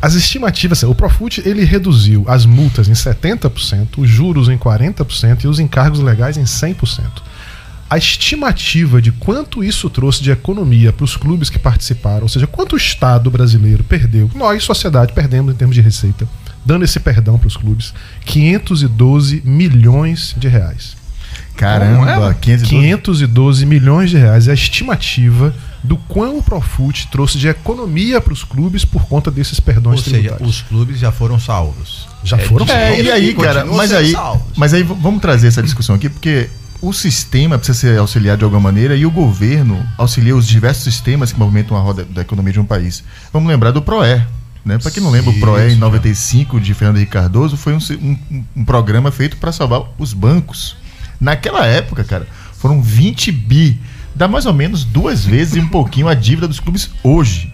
as 0.00 0.14
estimativas, 0.14 0.78
assim, 0.78 0.90
o 0.90 0.94
Profut 0.94 1.42
ele 1.44 1.64
reduziu 1.64 2.24
as 2.28 2.46
multas 2.46 2.88
em 2.88 2.92
70%, 2.92 3.98
os 3.98 4.08
juros 4.08 4.48
em 4.48 4.56
40% 4.56 5.44
e 5.44 5.48
os 5.48 5.58
encargos 5.58 6.00
legais 6.00 6.36
em 6.36 6.44
100%. 6.44 7.04
A 7.90 7.98
estimativa 7.98 9.02
de 9.02 9.12
quanto 9.12 9.62
isso 9.62 9.90
trouxe 9.90 10.22
de 10.22 10.30
economia 10.30 10.92
para 10.92 11.04
os 11.04 11.16
clubes 11.16 11.50
que 11.50 11.58
participaram, 11.58 12.22
ou 12.22 12.28
seja, 12.28 12.46
quanto 12.46 12.74
o 12.74 12.76
Estado 12.76 13.30
brasileiro 13.30 13.84
perdeu, 13.84 14.30
nós, 14.34 14.62
sociedade, 14.64 15.12
perdemos 15.12 15.52
em 15.52 15.56
termos 15.56 15.74
de 15.74 15.82
receita, 15.82 16.26
dando 16.64 16.84
esse 16.84 16.98
perdão 17.00 17.36
para 17.38 17.48
os 17.48 17.56
clubes, 17.56 17.92
512 18.24 19.42
milhões 19.44 20.34
de 20.38 20.48
reais. 20.48 20.96
É, 21.54 21.58
Caramba, 21.58 22.06
mano? 22.06 22.34
512. 22.34 22.66
512 22.66 23.66
milhões 23.66 24.10
de 24.10 24.16
reais 24.16 24.48
é 24.48 24.52
a 24.52 24.54
estimativa 24.54 25.54
do 25.82 25.96
quão 25.96 26.38
o 26.38 26.42
Profut 26.42 27.08
trouxe 27.08 27.36
de 27.38 27.48
economia 27.48 28.20
para 28.20 28.32
os 28.32 28.44
clubes 28.44 28.84
por 28.84 29.04
conta 29.06 29.30
desses 29.30 29.58
Ou 29.58 29.64
perdões 29.64 30.00
seja, 30.02 30.16
tributários. 30.16 30.48
os 30.56 30.62
clubes 30.62 30.98
já 30.98 31.10
foram 31.10 31.38
salvos. 31.40 32.06
Já 32.22 32.38
foram 32.38 32.66
É, 32.68 33.00
e 33.00 33.10
aí, 33.10 33.34
cara, 33.34 33.64
mas 33.64 33.92
aí, 33.92 34.12
salvos. 34.12 34.56
mas 34.56 34.72
aí 34.74 34.82
vamos 34.82 35.20
trazer 35.20 35.48
essa 35.48 35.62
discussão 35.62 35.96
aqui, 35.96 36.08
porque 36.08 36.48
o 36.80 36.92
sistema 36.92 37.58
precisa 37.58 37.78
ser 37.78 37.98
auxiliado 37.98 38.38
de 38.38 38.44
alguma 38.44 38.60
maneira 38.60 38.94
e 38.96 39.04
o 39.04 39.10
governo 39.10 39.84
auxilia 39.98 40.36
os 40.36 40.46
diversos 40.46 40.84
sistemas 40.84 41.32
que 41.32 41.38
movimentam 41.38 41.76
a 41.76 41.80
roda 41.80 42.04
da 42.04 42.22
economia 42.22 42.52
de 42.52 42.60
um 42.60 42.64
país. 42.64 43.02
Vamos 43.32 43.48
lembrar 43.48 43.70
do 43.72 43.82
PROE. 43.82 44.22
Né? 44.64 44.78
Para 44.78 44.92
quem 44.92 45.02
não 45.02 45.10
lembra, 45.10 45.30
o 45.30 45.40
PROE 45.40 45.62
em 45.64 45.68
Isso, 45.72 45.78
95 45.80 46.60
de 46.60 46.72
Fernando 46.74 46.98
Henrique 46.98 47.10
Cardoso 47.12 47.56
foi 47.56 47.72
um, 47.74 47.78
um- 48.00 48.18
um- 48.30 48.44
um 48.58 48.64
programa 48.64 49.10
feito 49.10 49.36
para 49.36 49.50
salvar 49.50 49.82
os 49.98 50.12
bancos. 50.12 50.76
Naquela 51.20 51.66
época, 51.66 52.04
cara, 52.04 52.28
foram 52.58 52.80
20 52.80 53.32
bi. 53.32 53.80
Dá 54.14 54.28
mais 54.28 54.46
ou 54.46 54.52
menos 54.52 54.84
duas 54.84 55.24
vezes 55.24 55.56
e 55.56 55.60
um 55.60 55.68
pouquinho 55.68 56.08
a 56.08 56.14
dívida 56.14 56.46
dos 56.46 56.60
clubes 56.60 56.90
hoje. 57.02 57.52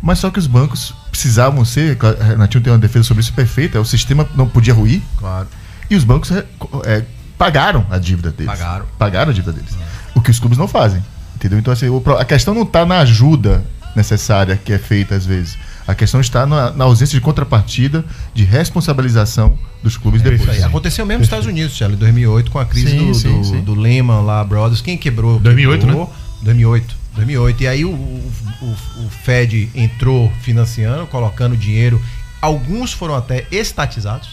Mas 0.00 0.18
só 0.20 0.30
que 0.30 0.38
os 0.38 0.46
bancos 0.46 0.94
precisavam 1.10 1.64
ser, 1.64 1.98
a 2.20 2.24
Renatinho 2.24 2.62
tem 2.62 2.72
uma 2.72 2.78
defesa 2.78 3.04
sobre 3.04 3.20
isso 3.22 3.32
perfeita, 3.32 3.80
o 3.80 3.84
sistema 3.84 4.26
não 4.36 4.46
podia 4.48 4.72
ruir, 4.72 5.02
Claro. 5.18 5.48
e 5.90 5.96
os 5.96 6.04
bancos 6.04 6.30
é, 6.30 7.04
pagaram 7.36 7.84
a 7.90 7.98
dívida 7.98 8.30
deles. 8.30 8.52
Pagaram. 8.52 8.86
Pagaram 8.96 9.30
a 9.30 9.34
dívida 9.34 9.52
deles. 9.52 9.76
O 10.14 10.20
que 10.20 10.30
os 10.30 10.38
clubes 10.38 10.56
não 10.56 10.68
fazem. 10.68 11.02
Entendeu? 11.34 11.58
Então, 11.58 11.72
assim, 11.72 11.86
a 12.18 12.24
questão 12.24 12.54
não 12.54 12.62
está 12.62 12.86
na 12.86 12.98
ajuda 12.98 13.64
necessária 13.94 14.56
que 14.56 14.72
é 14.72 14.78
feita 14.78 15.14
às 15.16 15.26
vezes. 15.26 15.58
A 15.88 15.94
questão 15.94 16.20
está 16.20 16.44
na, 16.46 16.70
na 16.70 16.84
ausência 16.84 17.18
de 17.18 17.20
contrapartida, 17.20 18.04
de 18.34 18.44
responsabilização 18.44 19.58
dos 19.82 19.96
clubes 19.96 20.20
Isso 20.20 20.30
depois. 20.30 20.50
aí. 20.58 20.62
Aconteceu 20.62 21.04
mesmo 21.06 21.20
nos 21.20 21.26
Estados 21.26 21.46
Unidos, 21.46 21.74
Charlie, 21.74 21.96
em 21.96 21.98
2008, 22.00 22.50
com 22.50 22.58
a 22.58 22.66
crise 22.66 22.90
Sim, 22.90 23.06
do, 23.08 23.14
sim, 23.14 23.38
do, 23.38 23.44
sim. 23.44 23.60
do 23.62 23.74
Lehman 23.74 24.20
lá, 24.22 24.44
Brothers. 24.44 24.80
Quem 24.82 24.96
quebrou? 24.98 25.38
2008, 25.40 25.86
quebrou. 25.86 26.12
2008. 26.42 26.94
2008. 27.16 27.62
E 27.62 27.66
aí 27.66 27.84
o, 27.84 27.90
o, 27.90 28.32
o- 28.62 29.06
o 29.06 29.10
Fed 29.24 29.70
entrou 29.74 30.30
financiando, 30.42 31.06
colocando 31.06 31.56
dinheiro. 31.56 32.00
Alguns 32.40 32.92
foram 32.92 33.14
até 33.16 33.46
estatizados. 33.50 34.28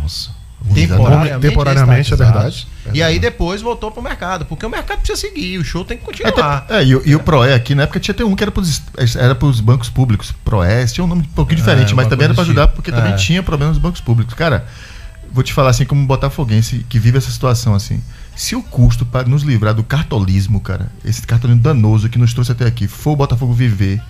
Nossa. 0.00 0.30
Temporariamente, 0.74 1.40
Temporariamente, 1.40 1.98
é 1.98 2.14
estatizados. 2.14 2.66
verdade. 2.84 2.98
E 2.98 3.02
aí 3.02 3.18
depois 3.18 3.62
voltou 3.62 3.90
pro 3.90 4.02
mercado. 4.02 4.44
Porque 4.44 4.64
o 4.64 4.68
mercado 4.70 4.98
precisa 4.98 5.18
seguir, 5.18 5.58
o 5.58 5.64
show 5.64 5.84
tem 5.84 5.96
que 5.96 6.02
É, 6.04 6.06
continuar. 6.06 6.60
tem- 6.66 6.76
é, 6.76 6.84
e, 6.84 6.94
o- 6.94 7.02
e 7.06 7.14
o 7.16 7.20
PROE 7.20 7.52
aqui 7.52 7.74
na 7.74 7.84
época 7.84 7.98
tinha 7.98 8.12
até 8.12 8.24
um 8.24 8.36
que 8.36 8.44
era 8.44 8.50
para 8.52 8.62
era 9.18 9.38
os 9.46 9.60
bancos 9.60 9.88
públicos. 9.88 10.32
PROES, 10.44 10.92
tinha 10.92 11.04
um 11.04 11.08
nome 11.08 11.22
um 11.22 11.34
pouquinho 11.34 11.56
diferente, 11.56 11.92
É, 11.92 11.94
mas 11.96 12.08
também 12.08 12.26
era 12.26 12.34
para 12.34 12.42
ajudar, 12.42 12.66
tipo. 12.66 12.76
porque 12.76 12.90
É. 12.90 12.94
também 12.94 13.16
tinha 13.16 13.42
problemas 13.42 13.76
nos 13.76 13.82
bancos 13.82 14.00
públicos. 14.00 14.34
Cara, 14.34 14.66
vou 15.32 15.42
te 15.42 15.52
falar 15.52 15.70
assim, 15.70 15.84
como 15.86 16.00
um 16.02 16.06
botafoguense 16.06 16.84
que 16.88 16.98
vive 16.98 17.18
essa 17.18 17.30
situação 17.30 17.74
assim. 17.74 18.02
Se 18.36 18.54
o 18.54 18.62
custo 18.62 19.04
para 19.06 19.26
nos 19.28 19.42
livrar 19.42 19.74
do 19.74 19.82
cartolismo, 19.82 20.60
cara, 20.60 20.90
esse 21.04 21.22
cartolismo 21.26 21.62
danoso 21.62 22.08
que 22.08 22.18
nos 22.18 22.32
trouxe 22.34 22.52
até 22.52 22.66
aqui, 22.66 22.86
for 22.86 23.12
o 23.12 23.16
Botafogo 23.16 23.52
viver 23.52 24.00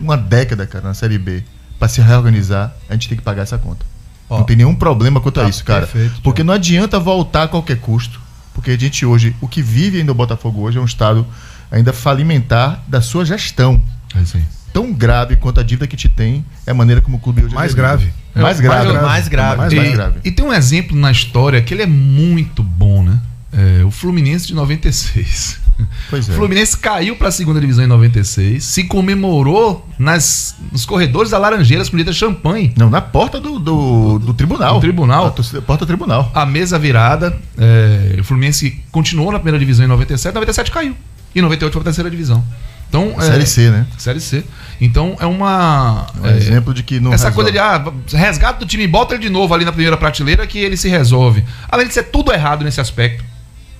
uma 0.00 0.16
década, 0.16 0.66
cara, 0.66 0.88
na 0.88 0.94
Série 0.94 1.18
B, 1.18 1.44
para 1.78 1.88
se 1.88 2.00
reorganizar, 2.00 2.72
a 2.88 2.92
gente 2.94 3.08
tem 3.08 3.18
que 3.18 3.22
pagar 3.24 3.42
essa 3.42 3.58
conta. 3.58 3.84
Ó, 4.28 4.38
não 4.38 4.44
tem 4.44 4.56
nenhum 4.56 4.74
problema 4.74 5.20
quanto 5.20 5.40
a 5.40 5.44
tá 5.44 5.48
isso, 5.48 5.64
cara. 5.64 5.86
perfeito, 5.86 6.20
porque 6.22 6.38
Thiago. 6.42 6.46
não 6.48 6.54
adianta 6.54 6.98
voltar 6.98 7.44
a 7.44 7.48
qualquer 7.48 7.78
custo. 7.78 8.20
Porque 8.54 8.70
a 8.70 8.78
gente 8.78 9.04
hoje, 9.04 9.34
o 9.40 9.48
que 9.48 9.60
vive 9.60 9.98
ainda 9.98 10.12
o 10.12 10.14
Botafogo 10.14 10.60
hoje 10.62 10.78
é 10.78 10.80
um 10.80 10.84
estado 10.84 11.26
ainda 11.70 11.92
falimentar 11.92 12.82
da 12.86 13.00
sua 13.02 13.24
gestão. 13.24 13.82
É 14.14 14.20
isso 14.22 14.36
aí. 14.36 14.44
Tão 14.72 14.92
grave 14.92 15.36
quanto 15.36 15.60
a 15.60 15.62
dívida 15.62 15.86
que 15.86 15.96
te 15.96 16.08
tem 16.08 16.44
é 16.66 16.70
a 16.70 16.74
maneira 16.74 17.00
como 17.00 17.16
o 17.16 17.20
clube 17.20 17.44
hoje 17.44 17.52
é 17.52 17.56
Mais 17.56 17.72
gerido. 17.72 17.86
grave. 17.88 18.12
Mais 18.34 18.58
É, 18.58 18.62
grave. 18.62 18.88
mais- 18.92 19.02
mais 19.02 19.28
grave. 19.28 19.56
Mais, 19.58 19.72
e, 19.72 19.76
mais 19.76 19.90
grave. 19.92 20.18
e 20.24 20.30
tem 20.30 20.44
um 20.44 20.52
exemplo 20.52 20.96
na 20.96 21.10
história 21.10 21.60
que 21.62 21.74
ele 21.74 21.82
é 21.82 21.86
muito 21.86 22.62
bom, 22.62 23.02
né? 23.02 23.18
É, 23.56 23.84
o 23.84 23.90
Fluminense 23.90 24.46
de 24.46 24.54
96. 24.54 25.62
Pois 26.10 26.28
é. 26.28 26.32
O 26.32 26.36
Fluminense 26.36 26.76
caiu 26.76 27.16
para 27.16 27.28
a 27.28 27.32
segunda 27.32 27.60
divisão 27.60 27.84
em 27.84 27.88
96, 27.88 28.62
se 28.62 28.84
comemorou 28.84 29.88
nas, 29.98 30.54
nos 30.70 30.84
corredores 30.84 31.30
da 31.30 31.38
Laranjeiras 31.38 31.88
com 31.88 31.96
de 31.96 32.12
champanhe. 32.12 32.72
Não, 32.76 32.90
na 32.90 33.00
porta 33.00 33.40
do, 33.40 33.58
do, 33.58 34.18
do 34.18 34.34
tribunal. 34.34 34.74
Do 34.74 34.80
tribunal. 34.80 35.34
Porta 35.66 35.84
do 35.84 35.86
tribunal. 35.86 36.30
A 36.34 36.46
mesa 36.46 36.78
virada, 36.78 37.36
é, 37.58 38.16
o 38.20 38.24
Fluminense 38.24 38.82
continuou 38.90 39.32
na 39.32 39.38
primeira 39.38 39.58
divisão 39.58 39.84
em 39.84 39.88
97, 39.88 40.34
97 40.34 40.70
caiu. 40.70 40.96
E 41.34 41.42
98 41.42 41.72
foi 41.72 41.82
para 41.82 41.90
a 41.90 41.92
terceira 41.92 42.10
divisão. 42.10 42.44
Então, 42.88 43.14
é, 43.18 43.22
Série 43.22 43.46
C, 43.46 43.70
né? 43.70 43.86
Série 43.98 44.20
C. 44.20 44.44
Então 44.80 45.16
é 45.18 45.26
uma. 45.26 46.06
Um 46.22 46.26
é, 46.26 46.36
exemplo 46.36 46.72
de 46.72 46.84
que 46.84 47.00
não 47.00 47.12
essa 47.12 47.28
resolve. 47.28 47.34
coisa 47.34 47.50
de 47.50 47.58
ah, 47.58 47.92
resgata 48.16 48.60
do 48.60 48.66
time 48.66 48.84
e 48.84 48.86
bota 48.86 49.14
ele 49.14 49.22
de 49.24 49.30
novo 49.30 49.52
ali 49.52 49.64
na 49.64 49.72
primeira 49.72 49.96
prateleira 49.96 50.46
que 50.46 50.58
ele 50.58 50.76
se 50.76 50.88
resolve. 50.88 51.44
Além 51.68 51.88
de 51.88 51.94
ser 51.94 52.04
tudo 52.04 52.32
errado 52.32 52.62
nesse 52.62 52.80
aspecto, 52.80 53.24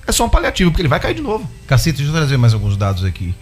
é 0.07 0.11
só 0.11 0.25
um 0.25 0.29
paliativo, 0.29 0.71
porque 0.71 0.81
ele 0.81 0.89
vai 0.89 0.99
cair 0.99 1.15
de 1.15 1.21
novo. 1.21 1.49
Cacito, 1.67 1.97
deixa 1.97 2.11
eu 2.11 2.15
trazer 2.15 2.37
mais 2.37 2.53
alguns 2.53 2.77
dados 2.77 3.03
aqui. 3.03 3.33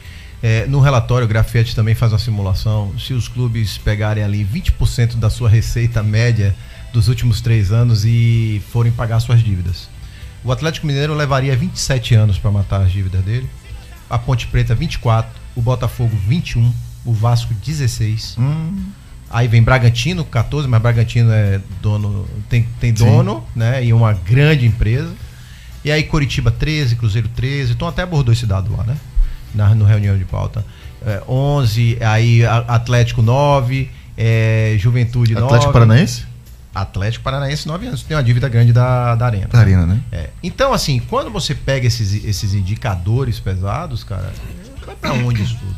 É, 0.41 0.65
no 0.65 0.79
relatório, 0.79 1.25
o 1.25 1.27
Grafete 1.27 1.75
também 1.75 1.95
faz 1.95 2.11
uma 2.11 2.19
simulação. 2.19 2.93
Se 2.99 3.13
os 3.13 3.27
clubes 3.27 3.77
pegarem 3.77 4.23
ali 4.23 4.45
20% 4.45 5.15
da 5.15 5.29
sua 5.29 5.49
receita 5.49 6.03
média 6.03 6.55
dos 6.91 7.07
últimos 7.07 7.41
três 7.41 7.71
anos 7.71 8.03
e 8.05 8.61
forem 8.71 8.91
pagar 8.91 9.19
suas 9.19 9.41
dívidas. 9.41 9.89
O 10.43 10.51
Atlético 10.51 10.85
Mineiro 10.85 11.13
levaria 11.15 11.55
27 11.55 12.15
anos 12.15 12.37
para 12.37 12.51
matar 12.51 12.81
as 12.81 12.91
dívidas 12.91 13.23
dele. 13.23 13.49
A 14.09 14.19
Ponte 14.19 14.47
Preta, 14.47 14.75
24. 14.75 15.31
O 15.55 15.61
Botafogo, 15.61 16.15
21. 16.27 16.73
O 17.05 17.13
Vasco, 17.13 17.53
16. 17.53 18.35
Hum, 18.37 18.91
Aí 19.33 19.47
vem 19.47 19.63
Bragantino, 19.63 20.23
14, 20.23 20.67
mas 20.67 20.79
Bragantino 20.79 21.31
é 21.31 21.59
dono, 21.81 22.27
tem, 22.47 22.67
tem 22.79 22.95
Sim. 22.95 23.05
dono, 23.05 23.43
né? 23.55 23.83
E 23.83 23.91
uma 23.91 24.13
grande 24.13 24.67
empresa. 24.67 25.11
E 25.83 25.91
aí 25.91 26.03
Coritiba 26.03 26.51
13, 26.51 26.95
Cruzeiro 26.95 27.27
13, 27.29 27.73
então 27.73 27.87
até 27.87 28.03
abordou 28.03 28.33
esse 28.33 28.45
dado 28.45 28.75
lá, 28.75 28.83
né? 28.83 28.97
Na 29.53 29.75
no 29.75 29.85
reunião 29.85 30.17
de 30.17 30.25
pauta. 30.25 30.65
É, 31.05 31.21
11, 31.27 31.97
aí 32.01 32.45
Atlético 32.45 33.21
9, 33.21 33.89
é, 34.17 34.75
Juventude 34.79 35.33
9. 35.33 35.45
Atlético 35.45 35.73
Paranaense? 35.73 36.25
Atlético 36.73 37.23
Paranaense, 37.23 37.67
nove 37.67 37.85
anos. 37.85 38.01
Tem 38.01 38.17
uma 38.17 38.23
dívida 38.23 38.49
grande 38.49 38.73
da, 38.73 39.13
da 39.15 39.27
Arena. 39.27 39.47
Da 39.47 39.59
Arena, 39.59 39.85
né? 39.85 39.99
É. 40.11 40.29
Então, 40.41 40.73
assim, 40.73 40.99
quando 41.07 41.29
você 41.29 41.53
pega 41.53 41.85
esses, 41.85 42.25
esses 42.25 42.53
indicadores 42.55 43.39
pesados, 43.39 44.03
cara, 44.03 44.33
vai 44.85 44.95
pra 44.95 45.13
onde 45.13 45.43
isso 45.43 45.55
tudo? 45.59 45.75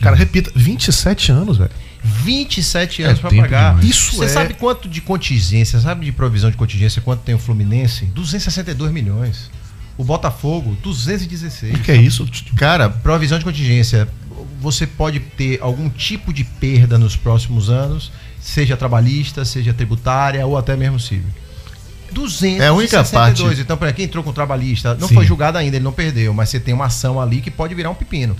Cara, 0.00 0.16
repita, 0.16 0.50
27 0.54 1.30
anos, 1.30 1.58
velho. 1.58 1.70
27 2.04 3.02
anos 3.02 3.18
É 3.18 3.20
pra 3.20 3.30
tempo 3.30 3.42
pagar. 3.42 3.76
demais. 3.76 3.88
Isso 3.88 4.16
Você 4.16 4.24
é- 4.26 4.28
sabe 4.28 4.54
quanto 4.54 4.88
de 4.88 5.00
contingência, 5.00 5.80
sabe 5.80 6.04
de 6.04 6.12
provisão 6.12 6.50
de 6.50 6.56
contingência, 6.56 7.00
quanto 7.00 7.20
tem 7.22 7.34
o 7.34 7.38
Fluminense? 7.38 8.04
262 8.06 8.92
milhões. 8.92 9.50
O 9.96 10.04
Botafogo, 10.04 10.76
216. 10.82 11.74
O 11.76 11.78
que 11.78 11.92
é 11.92 11.96
isso? 11.96 12.28
Cara, 12.56 12.90
Provisão 12.90 13.38
de 13.38 13.44
contingência. 13.44 14.08
Você 14.60 14.86
pode 14.86 15.20
ter 15.20 15.58
algum 15.62 15.88
tipo 15.88 16.32
de 16.32 16.42
perda 16.42 16.98
nos 16.98 17.16
próximos 17.16 17.68
anos, 17.70 18.10
seja 18.40 18.76
trabalhista, 18.76 19.44
seja 19.44 19.72
tributária 19.74 20.44
ou 20.46 20.56
até 20.56 20.74
mesmo 20.76 20.98
civil. 20.98 21.28
262. 22.14 22.60
É 22.62 22.68
a 22.68 22.72
única 22.72 23.04
parte- 23.04 23.60
Então, 23.60 23.76
para 23.76 23.92
quem 23.92 24.04
entrou 24.06 24.24
com 24.24 24.32
trabalhista, 24.32 24.94
não 24.94 25.08
Sim. 25.08 25.14
foi 25.14 25.26
julgado 25.26 25.58
ainda, 25.58 25.76
ele 25.76 25.84
não 25.84 25.92
perdeu, 25.92 26.32
mas 26.32 26.48
você 26.48 26.58
tem 26.58 26.72
uma 26.72 26.86
ação 26.86 27.20
ali 27.20 27.40
que 27.42 27.50
pode 27.50 27.74
virar 27.74 27.90
um 27.90 27.94
pepino. 27.94 28.34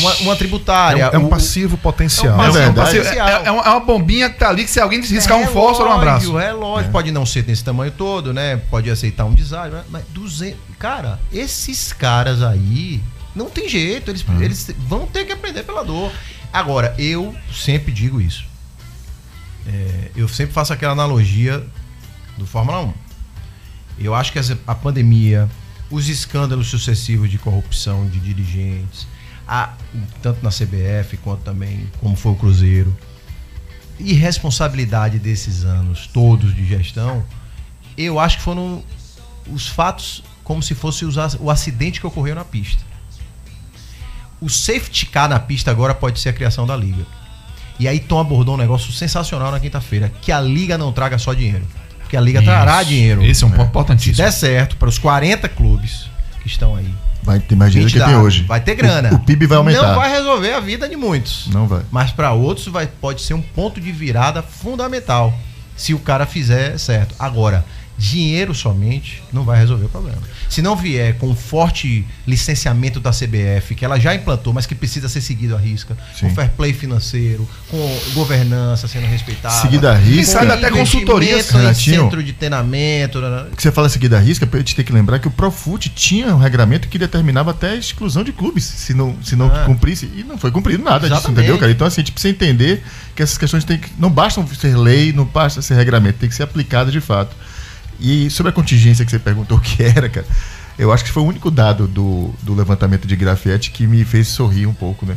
Uma, 0.00 0.14
uma 0.16 0.32
É 0.32 0.36
tributária. 0.36 1.10
um, 1.10 1.14
é 1.14 1.18
um 1.18 1.26
o- 1.26 1.28
passivo 1.30 1.78
potencial. 1.78 2.26
É 2.44 2.50
um 2.50 2.56
É 2.56 2.66
é, 2.98 3.46
é 3.46 3.50
uma, 3.50 3.62
é 3.62 3.68
uma 3.70 3.80
bombinha 3.80 4.28
que 4.28 4.38
tá 4.38 4.48
ali 4.50 4.64
que 4.64 4.70
se 4.70 4.80
alguém 4.80 5.00
riscar 5.00 5.38
um 5.38 5.46
fósforo, 5.46 5.88
um 5.88 5.92
abraço. 5.92 6.32
lógico, 6.32 6.38
É 6.50 6.52
lógico, 6.52 6.92
pode 6.92 7.10
não 7.12 7.24
ser 7.24 7.42
desse 7.42 7.64
tamanho 7.64 7.92
todo, 7.92 8.32
né? 8.34 8.56
Pode 8.70 8.90
aceitar 8.90 9.24
um 9.24 9.32
design, 9.32 9.74
mas 9.90 10.02
200, 10.10 10.58
cara, 10.78 11.18
esses 11.32 11.92
caras 11.92 12.42
aí 12.42 13.00
não 13.34 13.48
tem 13.48 13.68
jeito, 13.68 14.10
eles, 14.10 14.24
Uhum. 14.26 14.42
eles 14.42 14.70
vão 14.88 15.06
ter 15.06 15.24
que 15.24 15.32
aprender 15.32 15.62
pela 15.62 15.84
dor. 15.84 16.10
Agora, 16.52 16.94
eu 16.98 17.34
sempre 17.52 17.92
digo 17.92 18.20
isso. 18.20 18.44
É, 19.66 20.10
eu 20.14 20.28
sempre 20.28 20.52
faço 20.52 20.72
aquela 20.72 20.92
analogia 20.92 21.64
do 22.36 22.46
Fórmula 22.46 22.80
1. 22.82 22.92
Eu 23.98 24.14
acho 24.14 24.32
que 24.32 24.38
a 24.66 24.74
pandemia, 24.74 25.48
os 25.90 26.08
escândalos 26.08 26.68
sucessivos 26.68 27.30
de 27.30 27.38
corrupção 27.38 28.06
de 28.08 28.18
dirigentes, 28.18 29.06
a- 29.46 29.74
tanto 30.22 30.42
na 30.42 30.50
CBF 30.50 31.16
quanto 31.18 31.42
também 31.42 31.88
como 32.00 32.16
foi 32.16 32.32
o 32.32 32.34
Cruzeiro, 32.36 32.94
irresponsabilidade 34.00 35.18
desses 35.18 35.64
anos 35.64 36.06
todos 36.06 36.54
de 36.54 36.66
gestão, 36.66 37.24
eu 37.96 38.18
acho 38.18 38.38
que 38.38 38.42
foram 38.42 38.82
os 39.48 39.68
fatos 39.68 40.22
como 40.42 40.62
se 40.62 40.74
fosse 40.74 41.04
o 41.38 41.50
acidente 41.50 42.00
que 42.00 42.06
ocorreu 42.06 42.34
na 42.34 42.44
pista. 42.44 42.82
O 44.40 44.48
safety 44.50 45.06
car 45.06 45.28
na 45.28 45.38
pista 45.38 45.70
agora 45.70 45.94
pode 45.94 46.18
ser 46.20 46.30
a 46.30 46.32
criação 46.32 46.66
da 46.66 46.76
liga. 46.76 47.06
E 47.78 47.88
aí 47.88 47.98
Tom 47.98 48.20
abordou 48.20 48.54
um 48.54 48.58
negócio 48.58 48.92
sensacional 48.92 49.50
na 49.50 49.58
quinta-feira, 49.58 50.12
que 50.20 50.30
a 50.30 50.40
liga 50.40 50.76
não 50.76 50.92
traga 50.92 51.18
só 51.18 51.32
dinheiro, 51.32 51.66
porque 52.04 52.16
a 52.16 52.20
liga 52.20 52.42
trará 52.42 52.80
Isso. 52.82 52.90
dinheiro. 52.90 53.24
Esse 53.24 53.42
é 53.42 53.46
um 53.46 53.50
ponto 53.50 53.62
Se 53.62 53.68
importantíssimo. 53.70 54.16
der 54.16 54.32
certo 54.32 54.76
para 54.76 54.88
os 54.88 54.98
40 54.98 55.48
clubes 55.48 56.06
que 56.42 56.46
estão 56.48 56.76
aí, 56.76 56.88
vai 57.22 57.40
ter 57.40 57.56
mais 57.56 57.72
dinheiro 57.72 57.90
20 57.90 58.00
que 58.00 58.06
tem 58.06 58.16
hoje. 58.16 58.42
vai 58.44 58.60
ter 58.60 58.74
grana. 58.74 59.10
O, 59.12 59.16
o 59.16 59.18
PIB 59.20 59.46
vai 59.46 59.58
aumentar. 59.58 59.88
Não 59.88 59.94
vai 59.96 60.10
resolver 60.10 60.52
a 60.52 60.60
vida 60.60 60.88
de 60.88 60.96
muitos. 60.96 61.48
Não 61.48 61.66
vai. 61.66 61.82
Mas 61.90 62.12
para 62.12 62.32
outros 62.32 62.66
vai, 62.68 62.86
pode 62.86 63.22
ser 63.22 63.34
um 63.34 63.42
ponto 63.42 63.80
de 63.80 63.90
virada 63.90 64.42
fundamental 64.42 65.32
se 65.76 65.92
o 65.94 65.98
cara 65.98 66.26
fizer 66.26 66.78
certo. 66.78 67.14
Agora, 67.18 67.64
dinheiro 67.96 68.54
somente 68.54 69.22
não 69.32 69.44
vai 69.44 69.58
resolver 69.58 69.84
o 69.86 69.88
problema. 69.88 70.18
Se 70.48 70.60
não 70.60 70.74
vier 70.76 71.16
com 71.18 71.28
um 71.28 71.34
forte 71.34 72.04
licenciamento 72.26 72.98
da 73.00 73.10
CBF, 73.10 73.74
que 73.74 73.84
ela 73.84 73.98
já 73.98 74.14
implantou, 74.14 74.52
mas 74.52 74.66
que 74.66 74.74
precisa 74.74 75.08
ser 75.08 75.20
seguido 75.20 75.54
à 75.54 75.58
risca, 75.58 75.96
Sim. 76.14 76.28
com 76.28 76.34
fair 76.34 76.50
play 76.50 76.72
financeiro, 76.72 77.48
com 77.70 77.98
governança 78.14 78.88
sendo 78.88 79.06
respeitada. 79.06 79.54
Seguido 79.60 79.88
à 79.88 79.94
risca. 79.94 80.40
Sabe 80.40 80.52
até 80.52 80.68
Renatinho. 81.58 82.02
centro 82.02 82.22
de 82.22 82.32
treinamento. 82.32 83.20
né? 83.20 83.46
que 83.56 83.62
você 83.62 83.70
fala 83.72 83.88
seguida 83.88 84.16
à 84.16 84.20
risca, 84.20 84.48
a 84.52 84.56
gente 84.58 84.74
tem 84.76 84.84
que 84.84 84.92
lembrar 84.92 85.18
que 85.18 85.28
o 85.28 85.30
Profut 85.30 85.88
tinha 85.90 86.34
um 86.34 86.38
regramento 86.38 86.88
que 86.88 86.98
determinava 86.98 87.50
até 87.52 87.70
a 87.70 87.76
exclusão 87.76 88.24
de 88.24 88.32
clubes, 88.32 88.64
se 88.64 88.94
não, 88.94 89.16
se 89.22 89.36
não 89.36 89.46
Ah. 89.46 89.64
cumprisse. 89.66 90.10
E 90.16 90.24
não 90.24 90.36
foi 90.38 90.50
cumprido 90.50 90.82
nada 90.82 91.00
disso, 91.00 91.12
Exatamente. 91.14 91.38
entendeu, 91.40 91.58
cara? 91.58 91.70
Então, 91.72 91.86
assim, 91.86 92.00
a 92.00 92.04
gente 92.04 92.12
precisa 92.12 92.32
entender 92.32 92.82
que 93.14 93.22
essas 93.22 93.38
questões 93.38 93.64
têm 93.64 93.78
que, 93.78 93.90
não 93.98 94.10
bastam 94.10 94.46
ser 94.48 94.76
lei, 94.76 95.12
não 95.12 95.24
basta 95.24 95.62
ser 95.62 95.74
regramento, 95.74 96.18
tem 96.18 96.28
que 96.28 96.34
ser 96.34 96.42
aplicada 96.42 96.90
de 96.90 97.00
fato. 97.00 97.34
E 98.00 98.28
sobre 98.30 98.50
a 98.50 98.52
contingência 98.52 99.04
que 99.04 99.10
você 99.10 99.18
perguntou 99.18 99.56
o 99.58 99.60
que 99.60 99.82
era, 99.82 100.08
cara, 100.08 100.26
eu 100.78 100.92
acho 100.92 101.04
que 101.04 101.10
foi 101.10 101.22
o 101.22 101.26
único 101.26 101.50
dado 101.50 101.86
do, 101.86 102.34
do 102.42 102.54
levantamento 102.54 103.06
de 103.06 103.14
grafete 103.16 103.70
que 103.70 103.86
me 103.86 104.04
fez 104.04 104.28
sorrir 104.28 104.66
um 104.66 104.74
pouco, 104.74 105.06
né? 105.06 105.16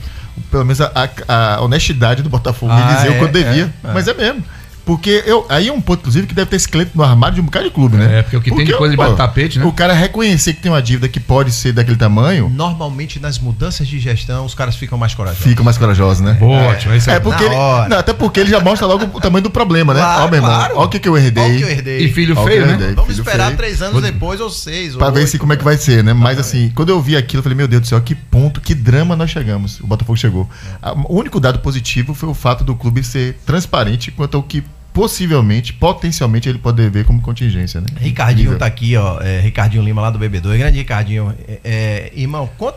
Pelo 0.51 0.63
menos 0.63 0.79
a, 0.81 0.91
a- 1.27 1.55
a 1.55 1.61
honestidade 1.61 2.21
do 2.21 2.29
Botafogo 2.29 2.71
Ah, 2.71 2.81
em 2.91 2.95
dizer 2.95 3.07
é, 3.07 3.11
o 3.15 3.19
quanto 3.19 3.33
devia. 3.33 3.73
é, 3.83 3.87
é. 3.89 3.93
Mas 3.93 4.07
é 4.07 4.13
mesmo. 4.13 4.43
Porque 4.87 5.21
eu, 5.27 5.45
aí 5.49 5.67
é 5.67 5.71
um 5.73 5.81
ponto, 5.81 5.99
inclusive, 5.99 6.25
que 6.25 6.33
deve 6.33 6.49
ter 6.49 6.55
esqueleto 6.55 6.91
no 6.95 7.03
armário 7.03 7.35
de 7.35 7.41
um 7.41 7.43
bocado 7.43 7.65
de 7.65 7.71
clube, 7.71 7.97
né? 7.97 8.19
É, 8.19 8.23
porque 8.23 8.37
o 8.37 8.41
que 8.41 8.49
tem 8.51 8.65
de 8.65 8.73
coisa 8.73 8.91
debaixo 8.91 9.11
do 9.13 9.17
tapete, 9.17 9.59
né? 9.59 9.65
O 9.65 9.71
cara 9.73 9.93
reconhecer 9.93 10.53
que 10.53 10.61
tem 10.61 10.71
uma 10.71 10.81
dívida 10.81 11.09
que 11.09 11.19
pode 11.19 11.51
ser 11.51 11.73
daquele 11.73 11.97
tamanho, 11.97 12.49
Normalmente, 12.49 13.19
nas 13.19 13.37
mudanças 13.37 13.87
de 13.87 13.99
gestão, 13.99 14.45
os 14.45 14.55
caras 14.55 14.75
ficam 14.77 14.97
mais 14.97 15.13
corajosos. 15.13 15.43
fica 15.43 15.61
mais 15.61 15.77
corajoso, 15.77 16.23
né? 16.23 16.33
Boa, 16.39 16.61
ótimo. 16.69 16.93
Esse 16.93 17.09
é, 17.11 17.15
É 17.15 17.19
porque 17.19 17.43
ele, 17.43 17.53
não, 17.55 17.97
até 17.97 18.13
porque 18.13 18.39
ele 18.39 18.49
já 18.49 18.59
mostra 18.61 18.87
logo 18.87 19.05
o 19.13 19.19
tamanho 19.19 19.43
do 19.43 19.49
problema, 19.51 19.93
né? 19.93 19.99
Claro, 19.99 20.23
Ó, 20.23 20.27
meu 20.27 20.35
irmão, 20.37 20.49
claro. 20.51 20.73
ó 20.77 20.85
o 20.85 20.87
que, 20.87 20.99
que 20.99 21.09
eu 21.09 21.17
herdei. 21.17 21.43
Olha 21.43 21.53
o 21.53 21.57
que 21.57 21.63
eu 21.63 21.69
herdei. 21.69 21.97
E 22.05 22.11
filho 22.13 22.33
Ó, 22.37 22.45
feio, 22.45 22.65
né? 22.65 22.73
ideia. 22.75 22.93
Vamos 22.95 23.17
esperar 23.19 23.47
feio. 23.47 23.57
três 23.57 23.81
anos 23.81 24.01
depois 24.01 24.39
ou 24.39 24.49
seis. 24.49 24.93
ou 24.93 24.99
Pra 24.99 25.09
ver 25.09 25.19
oito. 25.19 25.31
se 25.31 25.37
como 25.37 25.51
é 25.51 25.57
que 25.57 25.63
vai 25.65 25.75
ser, 25.77 26.01
né? 26.03 26.13
Mas 26.13 26.39
assim, 26.39 26.71
quando 26.73 26.89
eu 26.89 27.01
vi 27.01 27.17
aquilo, 27.17 27.39
eu 27.39 27.43
falei, 27.43 27.57
meu 27.57 27.67
Deus 27.67 27.81
do 27.81 27.87
céu, 27.87 27.99
que 27.99 28.15
ponto, 28.15 28.61
que 28.61 28.73
drama 28.73 29.15
nós 29.17 29.29
chegamos. 29.29 29.81
O 29.81 29.87
Botafogo 29.87 30.17
chegou. 30.17 30.49
A- 30.81 30.93
O 30.93 31.19
único 31.19 31.39
dado 31.41 31.59
positivo 31.59 32.13
foi 32.13 32.29
o 32.29 32.33
fato 32.33 32.63
do 32.63 32.73
clube 32.73 33.03
ser 33.03 33.37
transparente 33.45 34.11
quanto 34.11 34.37
ao 34.37 34.43
que 34.43 34.63
possivelmente, 34.97 35.73
potencialmente, 35.73 36.49
ele 36.49 36.57
pode 36.57 36.89
ver 36.89 37.05
como 37.05 37.21
contingência, 37.21 37.79
né? 37.79 37.85
Ricardinho 37.99 38.45
Nível. 38.45 38.57
tá 38.57 38.65
aqui, 38.65 38.97
ó. 38.97 39.21
é, 39.21 39.39
Ricardinho 39.39 39.83
Lima 39.83 40.01
lá 40.01 40.09
do 40.09 40.17
BB2. 40.17 40.57
Grande 40.57 40.79
Ricardinho. 40.79 41.35
É, 41.47 41.59
é, 41.63 42.11
irmão, 42.15 42.49
con- 42.57 42.73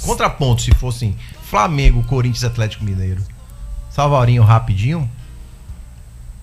contraponto 0.00 0.62
se 0.62 0.70
fossem 0.74 1.14
Flamengo, 1.42 2.02
Corinthians, 2.04 2.42
Atlético 2.44 2.84
Mineiro. 2.84 3.20
Salvarinho 3.90 4.42
rapidinho. 4.42 5.08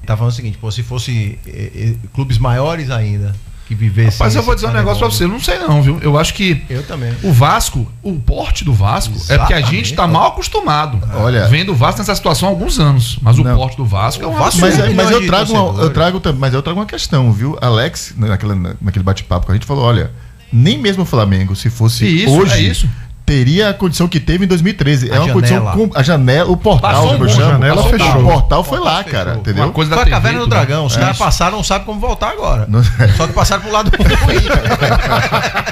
Tá 0.06 0.16
falando 0.16 0.32
o 0.32 0.36
seguinte, 0.36 0.60
pô, 0.60 0.70
se 0.72 0.84
fosse 0.84 1.40
é, 1.48 1.96
é, 2.04 2.08
clubes 2.14 2.38
maiores 2.38 2.92
ainda 2.92 3.34
que 3.68 3.74
vivessem. 3.76 4.20
Mas 4.20 4.36
eu 4.36 4.44
vou 4.44 4.54
dizer 4.56 4.68
um 4.68 4.72
negócio 4.72 5.00
pra 5.00 5.10
pandemônio. 5.10 5.18
você, 5.42 5.52
eu 5.52 5.58
não 5.58 5.68
sei 5.68 5.68
não, 5.68 5.82
viu? 5.82 6.00
Eu 6.02 6.18
acho 6.18 6.34
que 6.34 6.64
Eu 6.70 6.84
também. 6.84 7.12
o 7.24 7.32
Vasco, 7.34 7.92
o 8.04 8.14
porte 8.14 8.64
do 8.64 8.74
Vasco, 8.74 9.14
é 9.30 9.38
porque 9.38 9.54
a 9.54 9.62
gente 9.62 9.94
tá 9.94 10.06
mal 10.08 10.28
acostumado. 10.30 11.00
Olha- 11.16 11.48
Vendo 11.48 11.72
o 11.72 11.76
Vasco 11.76 12.00
nessa 12.00 12.16
situação 12.16 12.48
há 12.48 12.52
alguns 12.52 12.80
anos. 12.80 13.18
Mas 13.22 13.38
o 13.40 13.44
Não. 13.44 13.56
porte 13.56 13.76
do 13.78 13.86
Vasco 13.86 14.24
é 14.24 14.28
um 14.28 14.34
Vasco-. 14.34 14.62
Mas, 14.62 14.78
é- 14.80 14.90
mas 14.90 15.10
eu 15.12 15.26
trago, 15.26 15.54
uma, 15.54 15.82
eu 15.82 15.90
trago, 15.92 16.22
mas 16.38 16.54
eu 16.54 16.62
trago 16.62 16.80
uma 16.80 16.86
questão, 16.86 17.32
viu? 17.32 17.58
Alex, 17.62 18.14
naquela, 18.18 18.56
naquele 18.82 19.04
bate-papo 19.04 19.46
que 19.48 19.52
a 19.52 19.56
gente 19.56 19.66
falou, 19.66 19.84
olha, 19.84 20.12
nem 20.54 20.78
mesmo 20.78 21.04
o 21.04 21.06
Flamengo, 21.06 21.56
se 21.56 21.70
fosse 21.70 22.06
Isso, 22.06 22.32
hoje, 22.34 22.54
é 22.54 22.60
isso. 22.62 22.90
Teria 23.26 23.70
a 23.70 23.74
condição 23.74 24.08
que 24.08 24.20
teve 24.20 24.46
em 24.46 24.48
2013. 24.48 25.10
é 25.10 25.16
A 25.18 25.24
uma 25.24 25.28
janela. 25.28 25.72
condição 25.72 25.90
com 25.90 26.00
a 26.00 26.04
janela, 26.04 26.52
o 26.52 26.58
portal, 26.58 27.06
um 27.06 27.10
chamo, 27.10 27.20
monte, 27.24 27.36
janela 27.36 27.76
passou- 27.84 27.92
fechou. 27.92 28.22
O 28.22 28.24
portal 28.24 28.64
foi 28.64 28.80
lá, 28.80 28.98
fechou. 29.04 29.12
cara, 29.12 29.36
entendeu? 29.36 29.64
Uma 29.64 29.74
coisa 29.74 29.90
Foi 29.90 29.98
da 29.98 30.02
a 30.02 30.06
TV, 30.06 30.16
caverna 30.16 30.40
do 30.40 30.44
tudo. 30.46 30.50
dragão. 30.52 30.86
Os 30.86 30.96
É. 30.96 31.00
caras 31.00 31.18
passaram, 31.18 31.58
não 31.58 31.64
sabem 31.64 31.86
como 31.86 32.00
voltar 32.00 32.30
agora. 32.32 32.66
Não- 32.70 32.84
Só 33.18 33.28
que 33.28 33.34
passaram 33.34 33.64
pro 33.64 33.72
lado 33.72 33.90
ruim. 33.90 34.36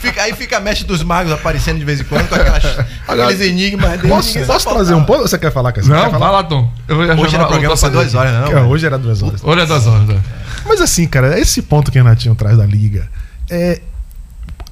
fica, 0.00 0.22
aí 0.22 0.32
fica 0.34 0.56
a 0.56 0.60
mestre 0.60 0.86
dos 0.86 1.02
magos 1.02 1.32
aparecendo 1.32 1.78
de 1.78 1.84
vez 1.84 2.00
em 2.00 2.04
quando 2.04 2.28
com 2.28 2.34
aquelas, 2.34 2.64
aqueles 3.06 3.40
enigmas 3.40 3.90
dele. 4.00 4.08
Posso, 4.08 4.38
posso 4.40 4.68
trazer 4.68 4.94
um 4.94 4.98
voltar. 4.98 5.12
ponto? 5.14 5.28
Você 5.28 5.38
quer 5.38 5.52
falar, 5.52 5.72
Cassio? 5.72 5.90
Não, 5.90 6.02
Quer 6.04 6.10
vai 6.10 6.20
falar? 6.20 6.30
lá, 6.32 6.44
Tom. 6.44 6.70
Eu 6.88 6.96
vou 6.96 7.04
Hoje 7.24 7.34
era 7.36 7.46
programa 7.46 7.76
pra 7.76 7.88
duas 7.88 8.14
horas, 8.14 8.32
não? 8.32 8.48
Que 8.48 8.54
Hoje 8.54 8.86
era 8.86 8.98
duas 8.98 9.22
horas. 9.22 9.40
Olha 9.44 9.66
das 9.66 9.86
horas. 9.86 10.06
né? 10.08 10.18
Mas 10.66 10.80
assim, 10.80 11.06
cara, 11.06 11.38
esse 11.38 11.62
ponto 11.62 11.90
que 11.90 11.98
o 11.98 12.02
Renatinho 12.02 12.34
traz 12.34 12.56
da 12.56 12.66
liga 12.66 13.08
é. 13.50 13.80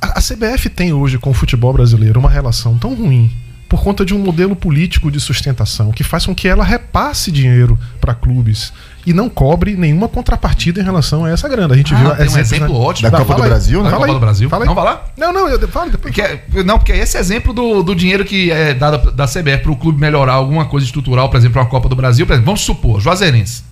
A 0.01 0.19
a 0.19 0.23
CBF 0.23 0.69
tem 0.69 0.93
hoje 0.93 1.19
com 1.19 1.31
o 1.31 1.35
futebol 1.35 1.73
brasileiro 1.73 2.19
uma 2.21 2.31
relação 2.31 2.77
tão 2.79 2.95
ruim 2.95 3.31
por 3.69 3.83
conta 3.83 4.03
de 4.03 4.15
um 4.15 4.19
modelo 4.19 4.57
político 4.57 5.11
de 5.11 5.21
sustentação 5.21 5.91
que 5.93 6.03
faz 6.03 6.25
com 6.25 6.35
que 6.35 6.49
ela 6.49 6.65
repasse 6.65 7.31
dinheiro 7.31 7.79
para 8.01 8.15
clubes 8.15 8.73
e 9.05 9.13
não 9.13 9.29
cobre 9.29 9.77
nenhuma 9.77 10.09
contrapartida 10.09 10.81
em 10.81 10.85
relação 10.85 11.25
a 11.27 11.31
essa 11.31 11.47
grana. 11.49 11.75
A 11.75 11.77
gente 11.77 11.93
Ah, 11.95 11.99
viu 11.99 12.11
tem 12.11 12.19
um 12.21 12.23
exemplos, 12.25 12.53
exemplo 12.53 12.73
né? 12.81 12.87
ótimo. 12.87 13.11
Da 13.11 13.19
Copa 13.19 13.35
do. 13.35 13.43
Brasil, 13.43 13.79
né? 13.83 13.85
Da 13.85 13.91
Fala 13.91 14.01
Copa 14.01 14.09
aí, 14.11 14.15
do 14.15 14.21
Brasil. 14.21 14.49
fala 14.49 14.65
aí. 14.65 14.69
Não 14.69 14.75
vai 14.75 14.85
lá? 14.85 15.05
Não, 15.19 15.33
não, 15.35 15.49
eu 15.49 15.69
falo 15.69 15.91
depois. 15.91 16.15
Porque, 16.15 16.23
é- 16.23 16.63
não, 16.65 16.79
porque 16.79 16.93
esse 16.93 17.19
exemplo 17.19 17.53
do, 17.53 17.83
do 17.83 17.95
dinheiro 17.95 18.25
que 18.25 18.51
é 18.51 18.73
dado 18.73 19.13
da 19.13 19.27
CBF 19.27 19.59
para 19.65 19.73
o 19.73 19.77
clube 19.77 20.01
melhorar 20.01 20.33
alguma 20.35 20.65
coisa 20.65 20.87
estrutural, 20.87 21.29
por 21.29 21.37
exemplo, 21.37 21.61
uma 21.61 21.69
Copa 21.69 21.91
do 21.91 21.97
Brasil, 21.97 22.27
por 22.27 22.33
exemplo, 22.33 22.47
vamos 22.47 22.63
supor, 22.63 23.01
Juazeirense. 23.01 23.68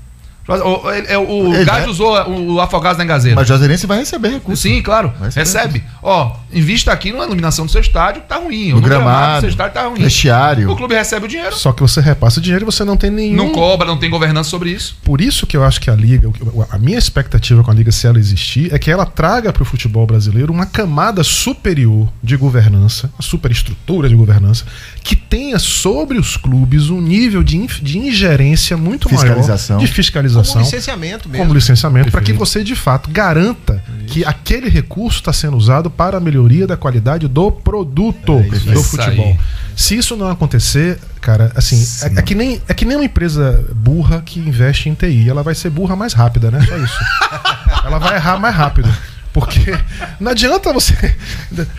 O, 0.48 0.90
ele- 0.92 1.06
é, 1.08 1.18
o 1.18 1.54
Ele 1.54 1.64
Gade 1.64 1.80
vai- 1.80 1.88
usou 1.90 2.16
o, 2.28 2.52
o 2.54 2.60
Afogados 2.60 2.98
na 2.98 3.04
Engazeira. 3.04 3.34
Mas 3.34 3.44
o 3.46 3.48
Juazeirense 3.48 3.86
vai 3.86 3.98
receber 3.98 4.28
recurso. 4.28 4.62
Sim, 4.62 4.80
claro. 4.80 5.12
Recebe. 5.34 5.82
Ó, 6.02 6.36
invista 6.52 6.92
aqui 6.92 7.12
na 7.12 7.24
iluminação 7.24 7.66
do 7.66 7.72
seu 7.72 7.80
estádio, 7.80 8.22
tá 8.28 8.36
ruim. 8.36 8.68
No 8.70 8.76
Ou 8.76 8.82
gramado, 8.82 9.36
do 9.38 9.40
seu 9.40 9.48
estádio 9.50 9.74
tá 9.74 9.86
ruim. 9.88 10.00
vestiário. 10.02 10.70
O 10.70 10.76
clube 10.76 10.94
recebe 10.94 11.26
o 11.26 11.28
dinheiro. 11.28 11.54
Só 11.56 11.72
que 11.72 11.82
você 11.82 12.00
repassa 12.00 12.38
o 12.38 12.42
dinheiro 12.42 12.64
e 12.64 12.66
você 12.66 12.84
não 12.84 12.96
tem 12.96 13.10
nenhum. 13.10 13.36
Não 13.36 13.50
cobra, 13.52 13.86
não 13.88 13.96
tem 13.98 14.08
governança 14.08 14.48
sobre 14.50 14.70
isso. 14.70 14.96
Por 15.02 15.20
isso 15.20 15.46
que 15.46 15.56
eu 15.56 15.64
acho 15.64 15.80
que 15.80 15.90
a 15.90 15.94
Liga, 15.96 16.30
a 16.70 16.78
minha 16.78 16.98
expectativa 16.98 17.64
com 17.64 17.70
a 17.70 17.74
Liga, 17.74 17.90
se 17.90 18.06
ela 18.06 18.18
existir, 18.18 18.72
é 18.72 18.78
que 18.78 18.90
ela 18.90 19.04
traga 19.04 19.52
para 19.52 19.62
o 19.62 19.66
futebol 19.66 20.06
brasileiro 20.06 20.52
uma 20.52 20.66
camada 20.66 21.24
superior 21.24 22.08
de 22.22 22.36
governança, 22.36 23.10
uma 23.18 23.22
superestrutura 23.22 24.08
de 24.08 24.14
governança, 24.14 24.64
que 25.02 25.16
tenha 25.16 25.58
sobre 25.58 26.18
os 26.18 26.36
clubes 26.36 26.88
um 26.90 27.00
nível 27.00 27.42
de, 27.42 27.66
de 27.82 27.98
ingerência 27.98 28.76
muito 28.76 29.08
Fiscalização. 29.08 29.76
maior 29.76 29.86
de 29.86 29.92
fiscalização 29.92 30.35
responsabilização. 30.40 30.62
Como 30.62 30.64
licenciamento 30.64 31.28
mesmo. 31.28 31.44
como 31.44 31.54
licenciamento, 31.54 32.10
para 32.10 32.20
que 32.20 32.32
você 32.32 32.62
de 32.62 32.74
fato 32.74 33.10
garanta 33.10 33.82
que 34.06 34.24
aquele 34.24 34.68
recurso 34.68 35.18
está 35.18 35.32
sendo 35.32 35.56
usado 35.56 35.90
para 35.90 36.18
a 36.18 36.20
melhoria 36.20 36.66
da 36.66 36.76
qualidade 36.76 37.28
do 37.28 37.50
produto 37.50 38.38
do 38.38 38.56
isso 38.56 38.82
futebol. 38.84 39.26
aí. 39.26 39.38
Se 39.74 39.96
isso 39.96 40.16
não 40.16 40.30
acontecer, 40.30 40.98
cara, 41.20 41.52
assim, 41.54 41.84
é, 42.02 42.20
é 42.20 42.22
que 42.22 42.34
nem, 42.34 42.62
é 42.66 42.72
que 42.72 42.84
nem 42.84 42.96
uma 42.96 43.04
empresa 43.04 43.64
burra 43.74 44.22
que 44.24 44.40
investe 44.40 44.88
em 44.88 44.94
TI. 44.94 45.28
Ela 45.28 45.42
vai 45.42 45.54
ser 45.54 45.68
burra 45.68 45.94
mais 45.94 46.14
rápida, 46.14 46.50
né? 46.50 46.64
Só 46.66 46.76
isso. 46.78 46.98
ela 47.84 47.98
vai 47.98 48.16
errar 48.16 48.38
mais 48.38 48.54
rápido. 48.54 48.88
Porque 49.36 49.70
não 50.18 50.30
adianta 50.30 50.72
você. 50.72 50.94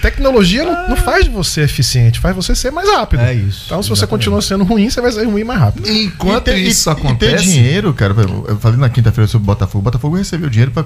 Tecnologia 0.01 0.63
não, 0.63 0.89
não 0.89 0.95
faz 0.95 1.25
de 1.25 1.31
você 1.31 1.61
eficiente, 1.61 2.19
faz 2.19 2.35
você 2.35 2.53
ser 2.53 2.71
mais 2.71 2.87
rápido. 2.87 3.21
É 3.21 3.33
isso, 3.33 3.63
Então, 3.65 3.81
se 3.81 3.89
você 3.89 4.01
exatamente. 4.03 4.09
continua 4.25 4.41
sendo 4.43 4.63
ruim, 4.63 4.89
você 4.89 5.01
vai 5.01 5.11
ser 5.11 5.25
ruim 5.25 5.43
mais 5.43 5.59
rápido. 5.59 5.89
Enquanto 5.89 6.49
E 6.49 6.51
ter- 6.53 6.57
isso 6.59 6.87
e, 6.87 6.91
acontece. 6.91 7.33
E 7.33 7.37
ter 7.37 7.43
dinheiro, 7.43 7.93
cara. 7.93 8.13
Eu 8.47 8.57
falei 8.59 8.77
na 8.77 8.89
quinta-feira 8.89 9.27
sobre 9.27 9.43
o 9.43 9.47
Botafogo. 9.47 9.79
O 9.79 9.81
Botafogo 9.81 10.15
recebeu 10.15 10.49
dinheiro 10.49 10.71
para 10.71 10.85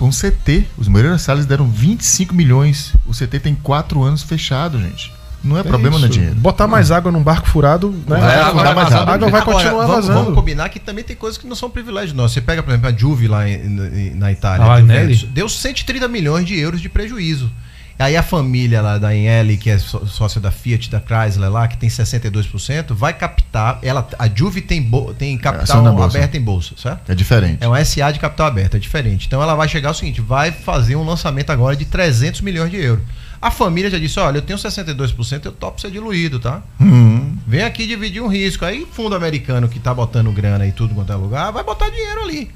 um 0.00 0.10
CT. 0.10 0.66
Os 0.76 0.88
Moreira 0.88 1.16
Salles 1.18 1.46
deram 1.46 1.66
25 1.68 2.34
milhões. 2.34 2.92
O 3.06 3.12
CT 3.14 3.40
tem 3.40 3.54
4 3.54 4.02
anos 4.02 4.22
fechado, 4.22 4.78
gente. 4.78 5.10
Não 5.42 5.56
é, 5.58 5.62
problema 5.62 5.96
isso. 5.96 6.06
no 6.06 6.12
dinheiro. 6.12 6.34
Botar 6.36 6.66
mais 6.66 6.90
água 6.90 7.10
num 7.10 7.22
barco 7.22 7.48
furado, 7.48 7.90
né? 8.06 8.18
É, 8.20 8.22
a 8.40 8.46
água 8.48 8.62
a 8.62 9.12
água 9.14 9.30
vai 9.30 9.42
continuar 9.42 9.86
vamos, 9.86 9.94
vazando. 9.96 10.18
vamos 10.20 10.34
combinar 10.34 10.68
que 10.68 10.78
também 10.78 11.02
tem 11.02 11.16
coisas 11.16 11.38
que 11.38 11.46
não 11.46 11.56
são 11.56 11.70
privilégios 11.70 12.12
nossos. 12.12 12.32
Você 12.34 12.40
pega, 12.40 12.62
por 12.62 12.70
exemplo, 12.70 12.88
a 12.88 12.92
Juve 12.92 13.26
lá 13.28 13.48
em- 13.48 14.14
na 14.16 14.30
Itália. 14.30 14.64
A 14.66 14.72
a 14.72 14.76
Agnelli? 14.76 15.14
Juventus, 15.14 15.34
deu 15.34 15.48
130 15.48 16.06
milhões 16.08 16.44
de 16.46 16.58
euros 16.58 16.80
de 16.80 16.88
prejuízo. 16.88 17.50
Aí 17.98 18.16
a 18.16 18.22
família 18.22 18.80
lá 18.80 18.96
da 18.96 19.08
Agnelli, 19.10 19.58
que 19.58 19.68
é 19.68 19.78
só- 19.78 20.04
sócia 20.06 20.40
da 20.40 20.50
Fiat, 20.50 20.90
da 20.90 20.98
Chrysler 21.00 21.50
lá, 21.50 21.68
que 21.68 21.76
tem 21.76 21.90
62%, 21.90 22.94
vai 22.94 23.12
captar. 23.12 23.78
Ela, 23.82 24.08
a 24.18 24.26
Juve 24.34 24.60
tem, 24.62 24.80
bo- 24.82 25.12
tem 25.12 25.34
Ação 25.36 25.52
capital 25.52 25.82
bolsa. 25.94 26.16
aberto 26.16 26.34
em 26.34 26.40
bolsa, 26.40 26.74
certo? 26.78 27.10
É 27.12 27.14
diferente. 27.14 27.58
É 27.60 27.68
um 27.68 27.74
SA 27.76 28.10
de 28.10 28.18
capital 28.18 28.46
aberto, 28.46 28.76
é 28.76 28.78
diferente. 28.78 29.26
Então 29.26 29.42
ela 29.42 29.54
vai 29.54 29.68
chegar 29.68 29.88
ao 29.90 29.94
seguinte, 29.94 30.20
vai 30.20 30.50
fazer 30.50 30.96
um 30.96 31.04
lançamento 31.04 31.50
agora 31.50 31.76
de 31.76 31.84
300 31.84 32.40
milhões 32.40 32.70
de 32.70 32.78
euros. 32.78 33.04
A 33.40 33.50
família 33.50 33.90
já 33.90 33.98
disse, 33.98 34.20
olha, 34.20 34.38
eu 34.38 34.42
tenho 34.42 34.58
62%, 34.58 35.46
eu 35.46 35.52
topo 35.52 35.80
ser 35.80 35.90
diluído, 35.90 36.38
tá? 36.38 36.62
Hum. 36.78 37.36
Vem 37.46 37.62
aqui 37.62 37.86
dividir 37.86 38.22
um 38.22 38.28
risco. 38.28 38.64
Aí 38.64 38.86
fundo 38.92 39.14
americano 39.14 39.68
que 39.68 39.80
tá 39.80 39.94
botando 39.94 40.30
grana 40.30 40.66
e 40.66 40.72
tudo 40.72 40.94
quanto 40.94 41.12
é 41.12 41.16
lugar, 41.16 41.50
vai 41.50 41.64
botar 41.64 41.88
dinheiro 41.88 42.20
ali. 42.20 42.50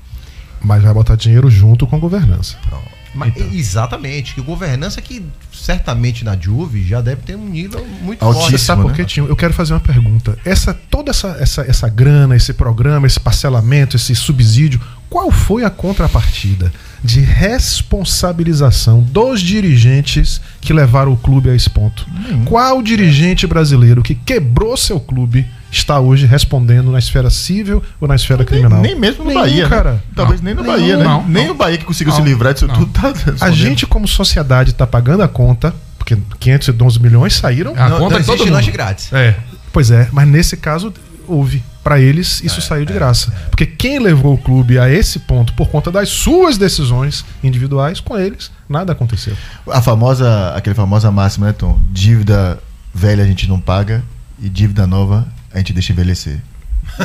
Mas 0.64 0.82
vai 0.82 0.92
botar 0.94 1.16
dinheiro 1.16 1.50
junto 1.50 1.86
com 1.86 1.98
governança. 2.00 2.56
Mas, 3.14 3.32
Exatamente, 3.52 4.34
que 4.34 4.40
governança 4.40 5.00
que 5.00 5.24
certamente 5.52 6.24
na 6.24 6.36
Juve 6.36 6.84
já 6.84 7.00
deve 7.00 7.22
ter 7.22 7.36
um 7.36 7.48
nível 7.48 7.86
muito 8.02 8.24
Altíssimo. 8.24 8.42
forte. 8.42 8.58
Você 8.58 8.64
sabe 8.64 8.82
por 8.82 8.98
né? 8.98 9.04
Tinho? 9.04 9.26
Eu 9.28 9.36
quero 9.36 9.54
fazer 9.54 9.72
uma 9.72 9.80
pergunta. 9.80 10.36
Essa, 10.44 10.74
toda 10.74 11.10
essa, 11.10 11.36
essa, 11.38 11.62
essa 11.62 11.88
grana, 11.88 12.34
esse 12.34 12.52
programa, 12.52 13.06
esse 13.06 13.20
parcelamento, 13.20 13.94
esse 13.94 14.16
subsídio, 14.16 14.80
qual 15.08 15.30
foi 15.30 15.62
a 15.62 15.70
contrapartida 15.70 16.72
de 17.04 17.20
responsabilização 17.20 19.00
dos 19.00 19.40
dirigentes 19.40 20.40
que 20.60 20.72
levaram 20.72 21.12
o 21.12 21.16
clube 21.16 21.50
a 21.50 21.54
esse 21.54 21.70
ponto? 21.70 22.04
Qual 22.46 22.82
dirigente 22.82 23.46
brasileiro 23.46 24.02
que 24.02 24.16
quebrou 24.16 24.76
seu 24.76 24.98
clube 24.98 25.46
está 25.78 25.98
hoje 26.00 26.26
respondendo 26.26 26.90
na 26.90 26.98
esfera 26.98 27.30
civil 27.30 27.82
ou 28.00 28.08
na 28.08 28.14
esfera 28.14 28.44
criminal? 28.44 28.80
Nem 28.80 28.94
mesmo 28.98 29.24
no 29.24 29.30
Nenhum, 29.30 29.40
Bahia, 29.42 29.68
cara. 29.68 29.92
né? 29.94 29.98
Talvez 30.14 30.40
nem 30.40 30.54
no 30.54 30.62
Nenhum, 30.62 30.74
Bahia, 30.76 30.96
né? 30.96 31.04
não, 31.04 31.26
nem 31.28 31.46
não. 31.46 31.54
o 31.54 31.56
Bahia 31.56 31.78
que 31.78 31.84
conseguiu 31.84 32.12
Não, 32.12 32.20
se 32.20 32.26
livrar 32.26 32.52
disso 32.54 32.66
não. 32.66 32.74
tudo 32.74 32.92
tá 32.92 33.12
A 33.40 33.50
gente, 33.50 33.86
como 33.86 34.06
sociedade, 34.08 34.70
está 34.70 34.86
pagando 34.86 35.22
a 35.22 35.28
conta, 35.28 35.74
porque 35.98 36.16
512 36.40 37.00
milhões 37.00 37.34
saíram. 37.34 37.74
A 37.76 37.88
Não, 37.88 37.98
conta 37.98 38.14
não 38.14 38.20
de 38.20 38.26
todo 38.26 38.38
mundo. 38.40 38.52
lanche 38.52 38.70
grátis. 38.70 39.12
É. 39.12 39.36
Pois 39.72 39.90
é, 39.90 40.08
mas 40.12 40.26
nesse 40.28 40.56
caso 40.56 40.92
houve. 41.26 41.62
Pra 41.82 42.00
eles, 42.00 42.40
isso 42.42 42.62
saiu 42.62 42.86
de 42.86 42.94
graça. 42.94 43.30
Porque 43.50 43.66
quem 43.66 43.98
levou 43.98 44.32
o 44.32 44.38
clube 44.38 44.78
a 44.78 44.88
esse 44.88 45.18
ponto 45.18 45.52
por 45.52 45.68
conta 45.68 45.92
das 45.92 46.08
suas 46.08 46.56
decisões 46.56 47.22
individuais, 47.42 48.00
com 48.00 48.18
eles, 48.18 48.50
nada 48.66 48.92
aconteceu. 48.92 49.36
A 49.70 49.82
famosa, 49.82 50.54
aquele 50.56 50.74
famosa 50.74 51.10
máxima, 51.10 51.48
né, 51.48 51.52
Tom? 51.52 51.78
Dívida 51.92 52.58
velha 52.94 53.22
a 53.22 53.26
gente 53.26 53.46
não 53.46 53.60
paga 53.60 54.02
e 54.40 54.48
dívida 54.48 54.86
nova 54.86 55.26
a 55.54 55.58
gente 55.58 55.72
deixa 55.72 55.92
envelhecer. 55.92 56.38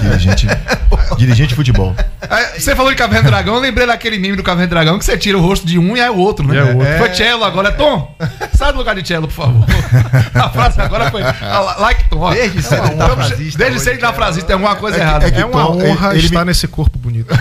Dirigente, 0.01 0.45
dirigente 1.17 1.49
de 1.49 1.55
futebol. 1.55 1.95
É, 2.21 2.59
Você 2.59 2.75
falou 2.75 2.91
de 2.91 2.97
Caverna 2.97 3.23
do 3.23 3.29
Dragão, 3.31 3.55
eu 3.55 3.61
lembrei 3.61 3.87
daquele 3.87 4.19
meme 4.19 4.35
do 4.35 4.43
Caverna 4.43 4.67
do 4.67 4.69
Dragão 4.71 4.99
que 4.99 5.05
você 5.05 5.17
tira 5.17 5.37
o 5.37 5.41
rosto 5.41 5.65
de 5.65 5.79
um 5.79 5.95
e 5.95 5.99
é 6.01 6.11
o 6.11 6.17
outro, 6.17 6.45
né? 6.45 6.57
É 6.57 6.63
o 6.63 6.77
outro. 6.77 6.97
Foi 6.97 7.13
Cello 7.15 7.43
agora. 7.45 7.71
Tom, 7.71 8.13
sai 8.53 8.71
do 8.73 8.77
lugar 8.77 8.93
de 8.95 9.07
Cello, 9.07 9.27
por 9.27 9.33
favor. 9.33 9.65
A 10.35 10.49
frase 10.49 10.79
agora 10.81 11.09
foi 11.09 11.23
ah, 11.23 11.77
like 11.79 12.07
Tom. 12.09 12.29
Desde 12.29 12.57
ele 12.57 12.95
tá 12.97 13.09
frasista 13.15 13.57
Desde 13.57 13.79
cedo 13.79 13.93
ele 13.93 13.99
tá 14.01 14.13
frasista, 14.13 14.47
tem 14.47 14.53
alguma 14.55 14.75
coisa 14.75 14.97
É 14.97 14.99
que- 14.99 15.05
errada. 15.05 15.27
é 15.27 15.31
que 15.31 15.41
É 15.41 15.45
uma 15.45 15.63
Tom, 15.65 15.81
honra 15.83 16.13
ele 16.15 16.25
estar 16.25 16.39
me- 16.39 16.45
nesse 16.45 16.67
corpo 16.67 16.99
bonito. 16.99 17.33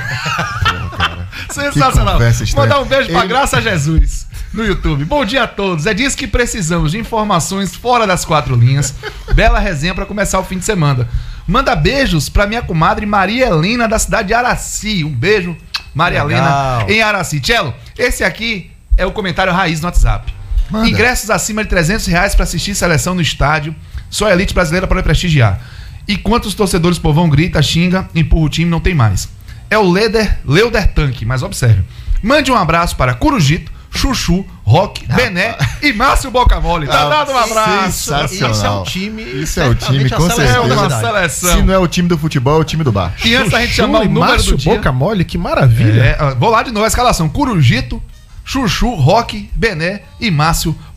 Sensacional. 1.51 2.15
conversa 2.15 2.45
estranha. 2.45 2.69
Mandar 2.69 2.81
um 2.81 2.87
beijo 2.87 3.11
pra 3.11 3.19
Ele- 3.21 3.29
Graça 3.29 3.61
Jesus 3.61 4.27
no 4.53 4.65
YouTube. 4.65 5.05
Bom 5.05 5.25
dia 5.25 5.45
a 5.45 5.47
todos. 5.47 5.87
É 5.87 5.95
disso 5.95 6.17
que 6.17 6.27
precisamos 6.27 6.93
de 6.93 6.99
informações 6.99 7.75
fora 7.75 8.07
das 8.07 8.25
quatro 8.25 8.55
linhas. 8.55 8.95
Bela 9.35 9.59
resenha 9.59 9.95
pra 9.95 10.07
começar 10.07 10.39
o 10.39 10.45
fim 10.45 10.59
de 10.59 10.65
semana. 10.65 11.09
Manda 11.47 11.75
beijos 11.75 12.29
pra 12.29 12.47
minha 12.47 12.63
comadre 12.63 13.07
Maria 13.07 13.47
Helena 13.47 13.89
da 13.89 13.99
cidade 13.99 14.29
de 14.29 14.35
Araci. 14.35 15.05
Um 15.05 15.11
beijo, 15.11 15.57
Maria 15.95 16.23
Legal. 16.23 16.83
Helena, 16.83 16.93
em 16.93 17.03
Araci. 17.03 17.41
Tchelo, 17.41 17.75
esse 17.97 18.23
aqui 18.23 18.71
é 18.97 19.07
o 19.07 19.13
comentário 19.13 19.53
raiz 19.53 19.81
no 19.81 19.87
WhatsApp. 19.87 20.35
Manda. 20.71 20.89
Ingressos 20.89 21.31
acima 21.31 21.63
de 21.63 21.71
300 21.71 22.07
reais 22.07 22.35
pra 22.35 22.45
assistir 22.45 22.75
seleção 22.75 23.15
no 23.15 23.23
estádio. 23.23 23.75
Só 24.11 24.27
a 24.27 24.33
elite 24.33 24.55
brasileira 24.55 24.87
para 24.87 25.03
prestigiar. 25.03 25.61
E 26.07 26.17
quantos 26.17 26.55
torcedores 26.55 26.99
povão 26.99 27.29
grita, 27.29 27.63
xinga, 27.63 28.09
empurra 28.15 28.47
o 28.47 28.49
time, 28.49 28.71
não 28.71 28.81
tem 28.81 28.95
mais. 28.95 29.29
É 29.71 29.77
o 29.77 29.91
Leder, 29.91 30.39
Leuder 30.45 30.91
Tanque, 30.93 31.27
mas 31.27 31.43
observe. 31.43 31.83
Mande 32.23 32.51
um 32.51 32.57
abraço 32.57 32.97
para 32.97 33.15
Curujito, 33.15 33.71
Chuchu, 33.91 34.45
Rock, 34.65 35.07
Bené 35.07 35.57
e 35.83 35.93
Márcio 35.93 36.31
Bocamole. 36.31 36.87
Tá 36.87 37.07
Ah, 37.07 37.09
dado 37.09 37.33
um 37.33 37.39
abraço. 37.39 38.15
Esse 38.15 38.45
é 38.45 38.71
um 38.71 38.83
time. 38.85 39.23
Isso 39.23 39.61
é 39.61 39.67
o 39.67 39.75
time, 39.75 40.09
com 40.11 40.27
É 40.27 40.31
certeza. 40.31 40.53
da 40.53 40.63
uma 40.63 40.91
seleção. 40.91 41.57
Se 41.57 41.63
não 41.63 41.75
é 41.75 41.79
o 41.79 41.89
time 41.89 42.09
do 42.09 42.19
futebol, 42.19 42.59
é 42.59 42.61
o 42.61 42.65
time 42.65 42.85
do 42.85 42.93
bar. 42.93 43.13
E 43.25 43.35
antes 43.35 43.51
da 43.51 43.61
gente 43.61 43.73
chamar 43.73 44.01
o 44.01 44.05
número 44.05 44.21
Márcio 44.21 44.53
do 44.53 44.59
dia... 44.59 44.75
Boca 44.75 44.93
Mole, 44.93 45.25
que 45.25 45.39
maravilha. 45.39 46.03
É, 46.03 46.35
vou 46.35 46.51
lá 46.51 46.63
de 46.63 46.71
novo 46.71 46.85
a 46.85 46.89
escalação. 46.89 47.29
Curujito, 47.29 48.01
Chuchu, 48.45 48.95
Rock, 48.95 49.51
Bené 49.55 50.03
e 50.21 50.31
Márcio 50.31 50.73
Bocamole. 50.73 50.88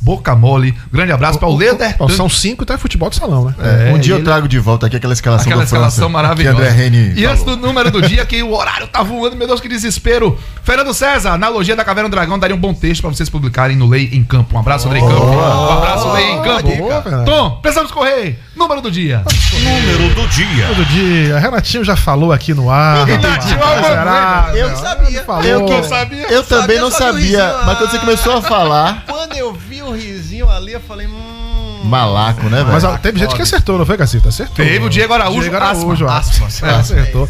Grande 0.92 1.12
abraço 1.12 1.38
para 1.40 1.48
o 1.48 1.56
Leder 1.56 1.96
são 2.16 2.28
cinco, 2.30 2.64
então 2.64 2.76
é 2.76 2.80
futebol 2.80 3.10
de 3.10 3.16
salão, 3.16 3.46
né? 3.46 3.56
É, 3.60 3.92
um 3.94 4.00
dia 4.00 4.16
ele- 4.16 4.22
eu 4.22 4.26
trago 4.26 4.48
de 4.48 4.58
volta 4.60 4.88
aqui 4.88 4.96
aquela 4.96 5.14
escalação 5.14 5.48
Aquela 5.48 5.64
do 5.64 5.68
França, 5.68 5.86
escalação 5.88 6.10
maravilhosa. 6.10 6.56
Que 6.58 6.62
André 6.64 6.72
Reni 6.76 7.14
e 7.20 7.26
antes 7.26 7.44
do 7.44 7.56
número 7.56 7.92
do 7.92 8.02
dia, 8.02 8.26
que 8.26 8.42
o 8.42 8.52
horário 8.54 8.88
tá 8.88 9.04
voando, 9.04 9.36
meu 9.36 9.48
Deus, 9.48 9.60
que 9.62 9.68
desespero. 9.70 10.38
Fernando 10.64 10.94
César, 10.94 11.32
analogia 11.34 11.76
da 11.76 11.84
Caverna 11.84 12.10
do 12.10 12.16
Dragão, 12.16 12.38
daria 12.40 12.56
um 12.56 12.60
bom 12.60 12.74
texto 12.74 13.02
pra 13.02 13.10
vocês 13.10 13.30
publicarem 13.30 13.76
no 13.78 13.88
Lei 13.88 14.10
em 14.12 14.24
Campo. 14.24 14.56
Um 14.56 14.60
abraço, 14.60 14.88
Andrei 14.88 15.02
Campo. 15.02 15.26
Um 15.26 15.72
abraço, 15.72 16.12
Lei 16.14 16.32
em 16.32 16.42
Campo. 16.42 16.76
Boa. 16.78 17.02
Tom, 17.26 17.52
precisamos 17.62 17.92
correr. 17.92 18.40
Número 18.56 18.82
do 18.82 18.92
dia. 18.92 19.24
Número 19.54 20.16
do 20.16 20.28
dia. 20.28 20.68
Todo 20.68 20.86
dia. 20.86 21.40
Renatinho 21.40 21.84
já 21.84 21.96
falou 21.96 22.32
aqui 22.32 22.54
no 22.54 22.70
ar. 22.70 23.06
Renatinho, 23.06 23.60
eu 24.56 24.70
não 24.70 24.76
sabia. 24.78 25.26
Eu, 25.44 25.60
Não 25.62 25.84
sabia. 25.84 26.28
eu 26.32 26.44
também 26.44 26.62
Sabia 26.62 26.82
não 26.82 26.90
do 26.90 26.96
sabia, 26.96 27.56
mas 27.66 27.78
quando 27.78 27.92
você 27.92 28.00
começou 28.00 28.38
a 28.38 28.42
falar, 28.42 29.04
Quando 29.08 29.36
eu 29.36 29.54
vi 29.54 29.82
o 29.82 29.91
risinho 29.94 30.50
ali, 30.50 30.74
eu 30.74 30.82
falei, 30.82 31.08
hum. 31.08 31.41
Malaco, 31.84 32.44
né, 32.50 32.58
velho? 32.58 32.72
Mas 32.72 32.84
ó, 32.84 32.98
teve 32.98 33.20
gente 33.20 33.36
que 33.36 33.42
acertou, 33.42 33.78
não 33.78 33.86
foi, 33.86 33.98
Gacita? 33.98 34.30
Acertou. 34.30 34.56
Teve 34.66 34.86
o 34.86 34.90
Diego 34.90 35.14
Araújo, 35.14 35.42
Diego 35.42 35.56
Araújo, 35.56 36.08
asma. 36.08 36.48
É, 36.64 36.76
acertou. 36.76 37.28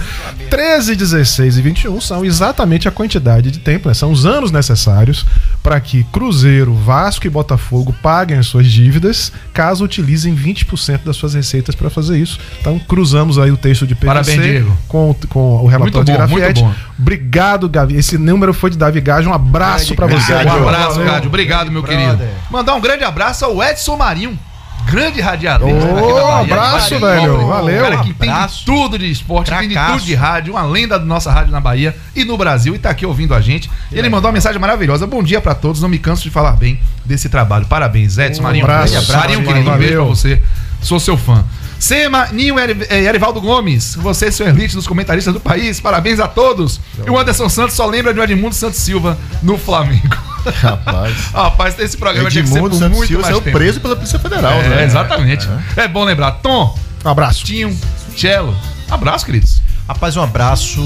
13, 0.50 0.96
16 0.96 1.58
e 1.58 1.62
21 1.62 2.02
são 2.02 2.26
exatamente 2.26 2.88
a 2.88 2.92
quantidade 2.92 3.52
de 3.52 3.60
tempo, 3.60 3.88
né? 3.88 3.94
São 3.94 4.12
os 4.12 4.26
anos 4.26 4.52
necessários 4.52 5.26
para 5.64 5.80
que 5.80 6.04
Cruzeiro, 6.06 6.74
Vasco 6.74 7.26
e 7.26 7.30
Botafogo 7.30 7.96
paguem 8.02 8.38
as 8.38 8.48
suas 8.48 8.68
dívidas, 8.68 9.32
caso 9.54 9.84
utilizem 9.84 10.36
20% 10.36 11.02
das 11.06 11.16
suas 11.16 11.34
receitas 11.34 11.76
para 11.76 11.90
fazer 11.90 12.18
isso. 12.18 12.40
Então, 12.60 12.80
cruzamos 12.80 13.38
aí 13.40 13.52
o 13.52 13.58
texto 13.58 13.88
de 13.88 13.96
PVC 13.96 14.08
Parabéns, 14.08 14.42
Diego. 14.42 14.78
com, 14.88 15.16
com 15.30 15.40
o 15.64 15.68
relatório 15.68 15.94
Muito 15.98 16.06
de 16.06 16.12
bom, 16.12 16.18
Grafietti. 16.18 16.62
muito 16.64 16.76
bom. 16.76 16.92
Obrigado, 17.00 17.70
Gavi. 17.70 17.96
Esse 17.96 18.18
número 18.18 18.54
foi 18.54 18.70
de 18.70 18.78
Davi 18.78 19.02
Gage. 19.02 19.28
Um 19.28 19.34
abraço 19.34 19.96
para 19.96 20.08
você. 20.08 20.34
Um 20.34 20.68
abraço. 20.68 21.00
Cádio. 21.02 21.28
Obrigado, 21.30 21.72
meu 21.72 21.82
Brother. 21.82 22.00
querido. 22.18 22.24
Mandar 22.50 22.76
um 22.76 22.82
grande 22.82 23.04
abraço 23.04 23.46
ao 23.46 23.64
Edson 23.64 23.96
Marinho. 23.98 24.38
Grande 24.86 25.22
radialista 25.22 25.88
da 25.88 25.94
Bahia. 25.94 26.54
abraço, 26.54 27.00
Marinho, 27.00 27.32
velho. 27.32 27.42
um 27.42 27.48
Valeu. 27.48 27.82
cara 27.84 27.98
que 27.98 28.10
entende 28.10 28.32
Abraço. 28.32 28.66
tudo 28.66 29.00
de 29.00 29.10
esporte, 29.10 29.54
entende 29.54 29.74
Fracasso. 29.74 29.94
tudo 30.00 30.06
de 30.06 30.16
rádio, 30.16 30.54
uma 30.54 30.64
lenda 30.64 31.00
da 31.00 31.06
nossa 31.06 31.32
rádio 31.32 31.52
na 31.52 31.62
Bahia 31.62 31.96
e 32.16 32.26
no 32.26 32.38
Brasil 32.38 32.76
e 32.76 32.80
tá 32.80 32.90
aqui 32.90 33.06
ouvindo 33.06 33.34
a 33.34 33.40
gente. 33.42 33.70
E 33.92 33.98
ele 33.98 34.10
mandou 34.10 34.28
uma 34.30 34.34
mensagem 34.34 34.60
maravilhosa. 34.60 35.08
Bom 35.08 35.24
dia 35.24 35.40
pra 35.40 35.56
todos, 35.56 35.82
não 35.82 35.88
me 35.90 35.98
canso 35.98 36.24
de 36.24 36.30
falar 36.30 36.54
bem 36.54 36.80
desse 37.06 37.30
trabalho. 37.30 37.66
Parabéns, 37.68 38.18
Edson 38.18 38.42
Marinho. 38.44 38.66
abraço, 38.66 38.94
Grande 38.94 39.12
Marinho, 39.14 39.44
querido, 39.46 39.70
um 39.72 39.78
beijo 39.78 39.94
pra 39.96 40.04
você. 40.04 40.42
Sou 40.82 41.00
seu 41.00 41.16
fã. 41.16 41.46
Sema, 41.80 42.28
Ninho 42.32 42.60
Eri- 42.60 42.86
eh, 42.90 43.04
Erivaldo 43.06 43.40
Gomes, 43.42 43.96
você 43.96 44.32
seu 44.32 44.48
elite 44.48 44.76
dos 44.76 44.86
comentaristas 44.86 45.34
do 45.34 45.40
país, 45.40 45.80
parabéns 45.80 46.20
a 46.20 46.28
todos. 46.28 46.80
E 47.06 47.10
o 47.10 47.18
Anderson 47.18 47.50
Santos 47.50 47.76
só 47.76 47.86
lembra 47.86 48.14
de 48.14 48.20
um 48.20 48.24
Edmundo 48.24 48.54
Santos 48.54 48.80
Silva 48.80 49.18
no 49.42 49.58
Flamengo. 49.58 50.16
Rapaz. 50.62 51.16
Rapaz, 51.34 51.80
esse 51.80 51.98
programa 51.98 52.30
tinha 52.30 52.44
que 52.44 52.50
ser 52.50 52.56
Edmundo 52.56 52.76
por 52.76 52.80
Santos 52.80 52.98
muito 52.98 53.08
Silva 53.08 53.22
mais 53.24 53.34
saiu 53.34 53.42
tempo. 53.44 53.58
preso 53.58 53.80
pela 53.80 53.96
Polícia 53.96 54.20
Federal, 54.20 54.52
É, 54.54 54.70
né? 54.70 54.84
exatamente. 54.84 55.48
É. 55.78 55.88
bom 55.88 56.04
lembrar. 56.04 56.32
Tom, 56.34 56.76
Um 57.06 57.10
abraço. 57.10 57.44
Tinho, 57.44 57.76
Cello. 58.16 58.56
Abraço, 58.90 59.26
queridos. 59.26 59.62
Rapaz, 59.88 60.16
um 60.16 60.22
abraço. 60.22 60.80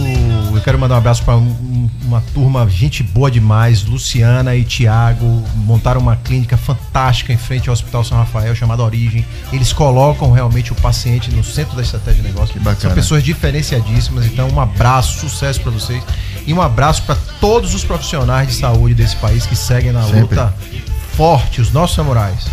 Eu 0.53 0.61
quero 0.61 0.79
mandar 0.79 0.95
um 0.95 0.97
abraço 0.97 1.21
para 1.23 1.35
uma 1.35 2.21
turma, 2.33 2.67
gente 2.67 3.03
boa 3.03 3.29
demais. 3.29 3.83
Luciana 3.83 4.55
e 4.55 4.63
Tiago 4.63 5.43
montaram 5.57 6.01
uma 6.01 6.15
clínica 6.15 6.57
fantástica 6.57 7.31
em 7.31 7.37
frente 7.37 7.69
ao 7.69 7.73
Hospital 7.73 8.03
São 8.03 8.17
Rafael, 8.17 8.55
chamada 8.55 8.81
Origem. 8.81 9.23
Eles 9.53 9.71
colocam 9.73 10.31
realmente 10.31 10.71
o 10.71 10.75
paciente 10.75 11.29
no 11.31 11.43
centro 11.43 11.75
da 11.75 11.83
estratégia 11.83 12.23
de 12.23 12.29
negócio. 12.29 12.53
Que 12.53 12.59
bacana. 12.59 12.79
São 12.81 12.91
pessoas 12.93 13.23
diferenciadíssimas. 13.23 14.25
Então, 14.25 14.47
um 14.49 14.59
abraço, 14.59 15.19
sucesso 15.19 15.61
para 15.61 15.71
vocês. 15.71 16.01
E 16.45 16.53
um 16.53 16.61
abraço 16.61 17.03
para 17.03 17.15
todos 17.39 17.73
os 17.73 17.83
profissionais 17.83 18.47
de 18.49 18.53
saúde 18.55 18.93
desse 18.93 19.15
país 19.15 19.45
que 19.45 19.55
seguem 19.55 19.91
na 19.91 20.03
Sempre. 20.03 20.21
luta 20.21 20.53
forte, 21.15 21.61
os 21.61 21.71
nossos 21.71 21.95
samurais. 21.95 22.45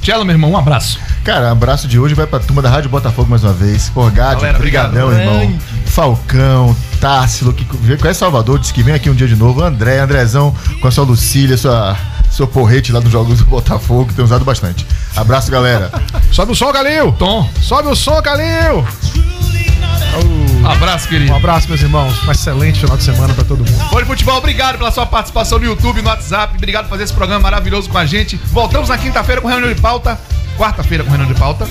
Tchelo, 0.00 0.24
meu 0.24 0.34
irmão, 0.34 0.52
um 0.52 0.56
abraço. 0.56 0.98
Cara, 1.24 1.50
abraço 1.50 1.88
de 1.88 1.98
hoje 1.98 2.14
vai 2.14 2.26
pra 2.26 2.38
turma 2.38 2.62
da 2.62 2.70
Rádio 2.70 2.88
Botafogo 2.88 3.28
mais 3.28 3.42
uma 3.42 3.52
vez. 3.52 3.90
Galera, 4.14 4.58
brigadão, 4.58 5.08
obrigado. 5.08 5.42
irmão. 5.42 5.58
Falcão, 5.86 6.76
Tássilo, 7.00 7.52
que 7.52 7.66
veio 7.78 7.98
conhece 7.98 8.20
Salvador, 8.20 8.58
disse 8.58 8.72
que 8.72 8.82
vem 8.82 8.94
aqui 8.94 9.10
um 9.10 9.14
dia 9.14 9.26
de 9.26 9.36
novo. 9.36 9.62
André, 9.62 9.98
Andrezão, 9.98 10.54
com 10.80 10.88
a 10.88 10.90
sua 10.90 11.04
Lucília, 11.04 11.56
sua, 11.56 11.96
seu 12.30 12.46
porrete 12.46 12.92
lá 12.92 13.00
dos 13.00 13.10
jogos 13.10 13.38
do 13.38 13.44
Botafogo, 13.46 14.12
tem 14.14 14.24
usado 14.24 14.44
bastante. 14.44 14.86
Abraço, 15.16 15.50
galera. 15.50 15.90
Sobe 16.32 16.52
o 16.52 16.54
som, 16.54 16.72
Galil! 16.72 17.12
Tom, 17.18 17.48
Sobe 17.60 17.88
o 17.88 17.96
som, 17.96 18.20
Galil! 18.22 18.84
Abraço, 20.66 21.08
querido. 21.08 21.32
Um 21.32 21.36
abraço, 21.36 21.68
meus 21.68 21.80
irmãos. 21.82 22.14
Um 22.26 22.30
excelente 22.30 22.80
final 22.80 22.96
de 22.96 23.02
semana 23.04 23.34
pra 23.34 23.44
todo 23.44 23.58
mundo. 23.58 23.88
Folha 23.90 24.04
de 24.04 24.08
Futebol, 24.10 24.36
obrigado 24.38 24.78
pela 24.78 24.90
sua 24.90 25.06
participação 25.06 25.58
no 25.58 25.64
YouTube, 25.64 26.02
no 26.02 26.08
WhatsApp. 26.08 26.56
Obrigado 26.56 26.84
por 26.84 26.90
fazer 26.90 27.04
esse 27.04 27.12
programa 27.12 27.40
maravilhoso 27.40 27.88
com 27.88 27.98
a 27.98 28.04
gente. 28.06 28.36
Voltamos 28.46 28.88
na 28.88 28.98
quinta-feira 28.98 29.40
com 29.40 29.48
reunião 29.48 29.72
de 29.72 29.80
pauta. 29.80 30.18
Quarta-feira 30.56 31.04
com 31.04 31.10
reunião 31.10 31.32
de 31.32 31.38
pauta. 31.38 31.68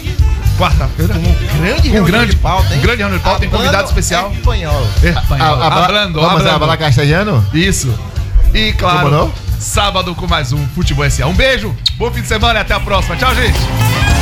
Quarta-feira. 0.57 1.13
Grande 1.13 1.81
Com 1.81 1.83
reunião 1.83 2.05
grande 2.05 2.31
de 2.31 2.37
pauta, 2.37 2.73
hein? 2.73 2.81
Grande 2.81 2.99
reunião 2.99 3.17
de 3.17 3.23
pauta, 3.23 3.39
tem 3.41 3.49
convidado 3.49 3.87
especial. 3.87 4.31
Espanhol. 4.31 4.87
Espanhol. 5.03 5.61
Hablando, 5.61 6.19
Vamos 6.21 6.41
hablando. 6.41 6.59
falar 6.59 6.77
castelhano? 6.77 7.45
Isso. 7.53 7.93
E 8.53 8.71
claro, 8.73 9.31
sábado 9.59 10.15
com 10.15 10.25
mais 10.25 10.53
um 10.53 10.65
Futebol 10.69 11.03
S.A. 11.05 11.27
Um 11.27 11.33
beijo, 11.33 11.75
bom 11.97 12.09
fim 12.11 12.21
de 12.21 12.27
semana 12.27 12.59
e 12.59 12.61
até 12.61 12.73
a 12.73 12.79
próxima. 12.79 13.15
Tchau, 13.17 13.35
gente. 13.35 14.16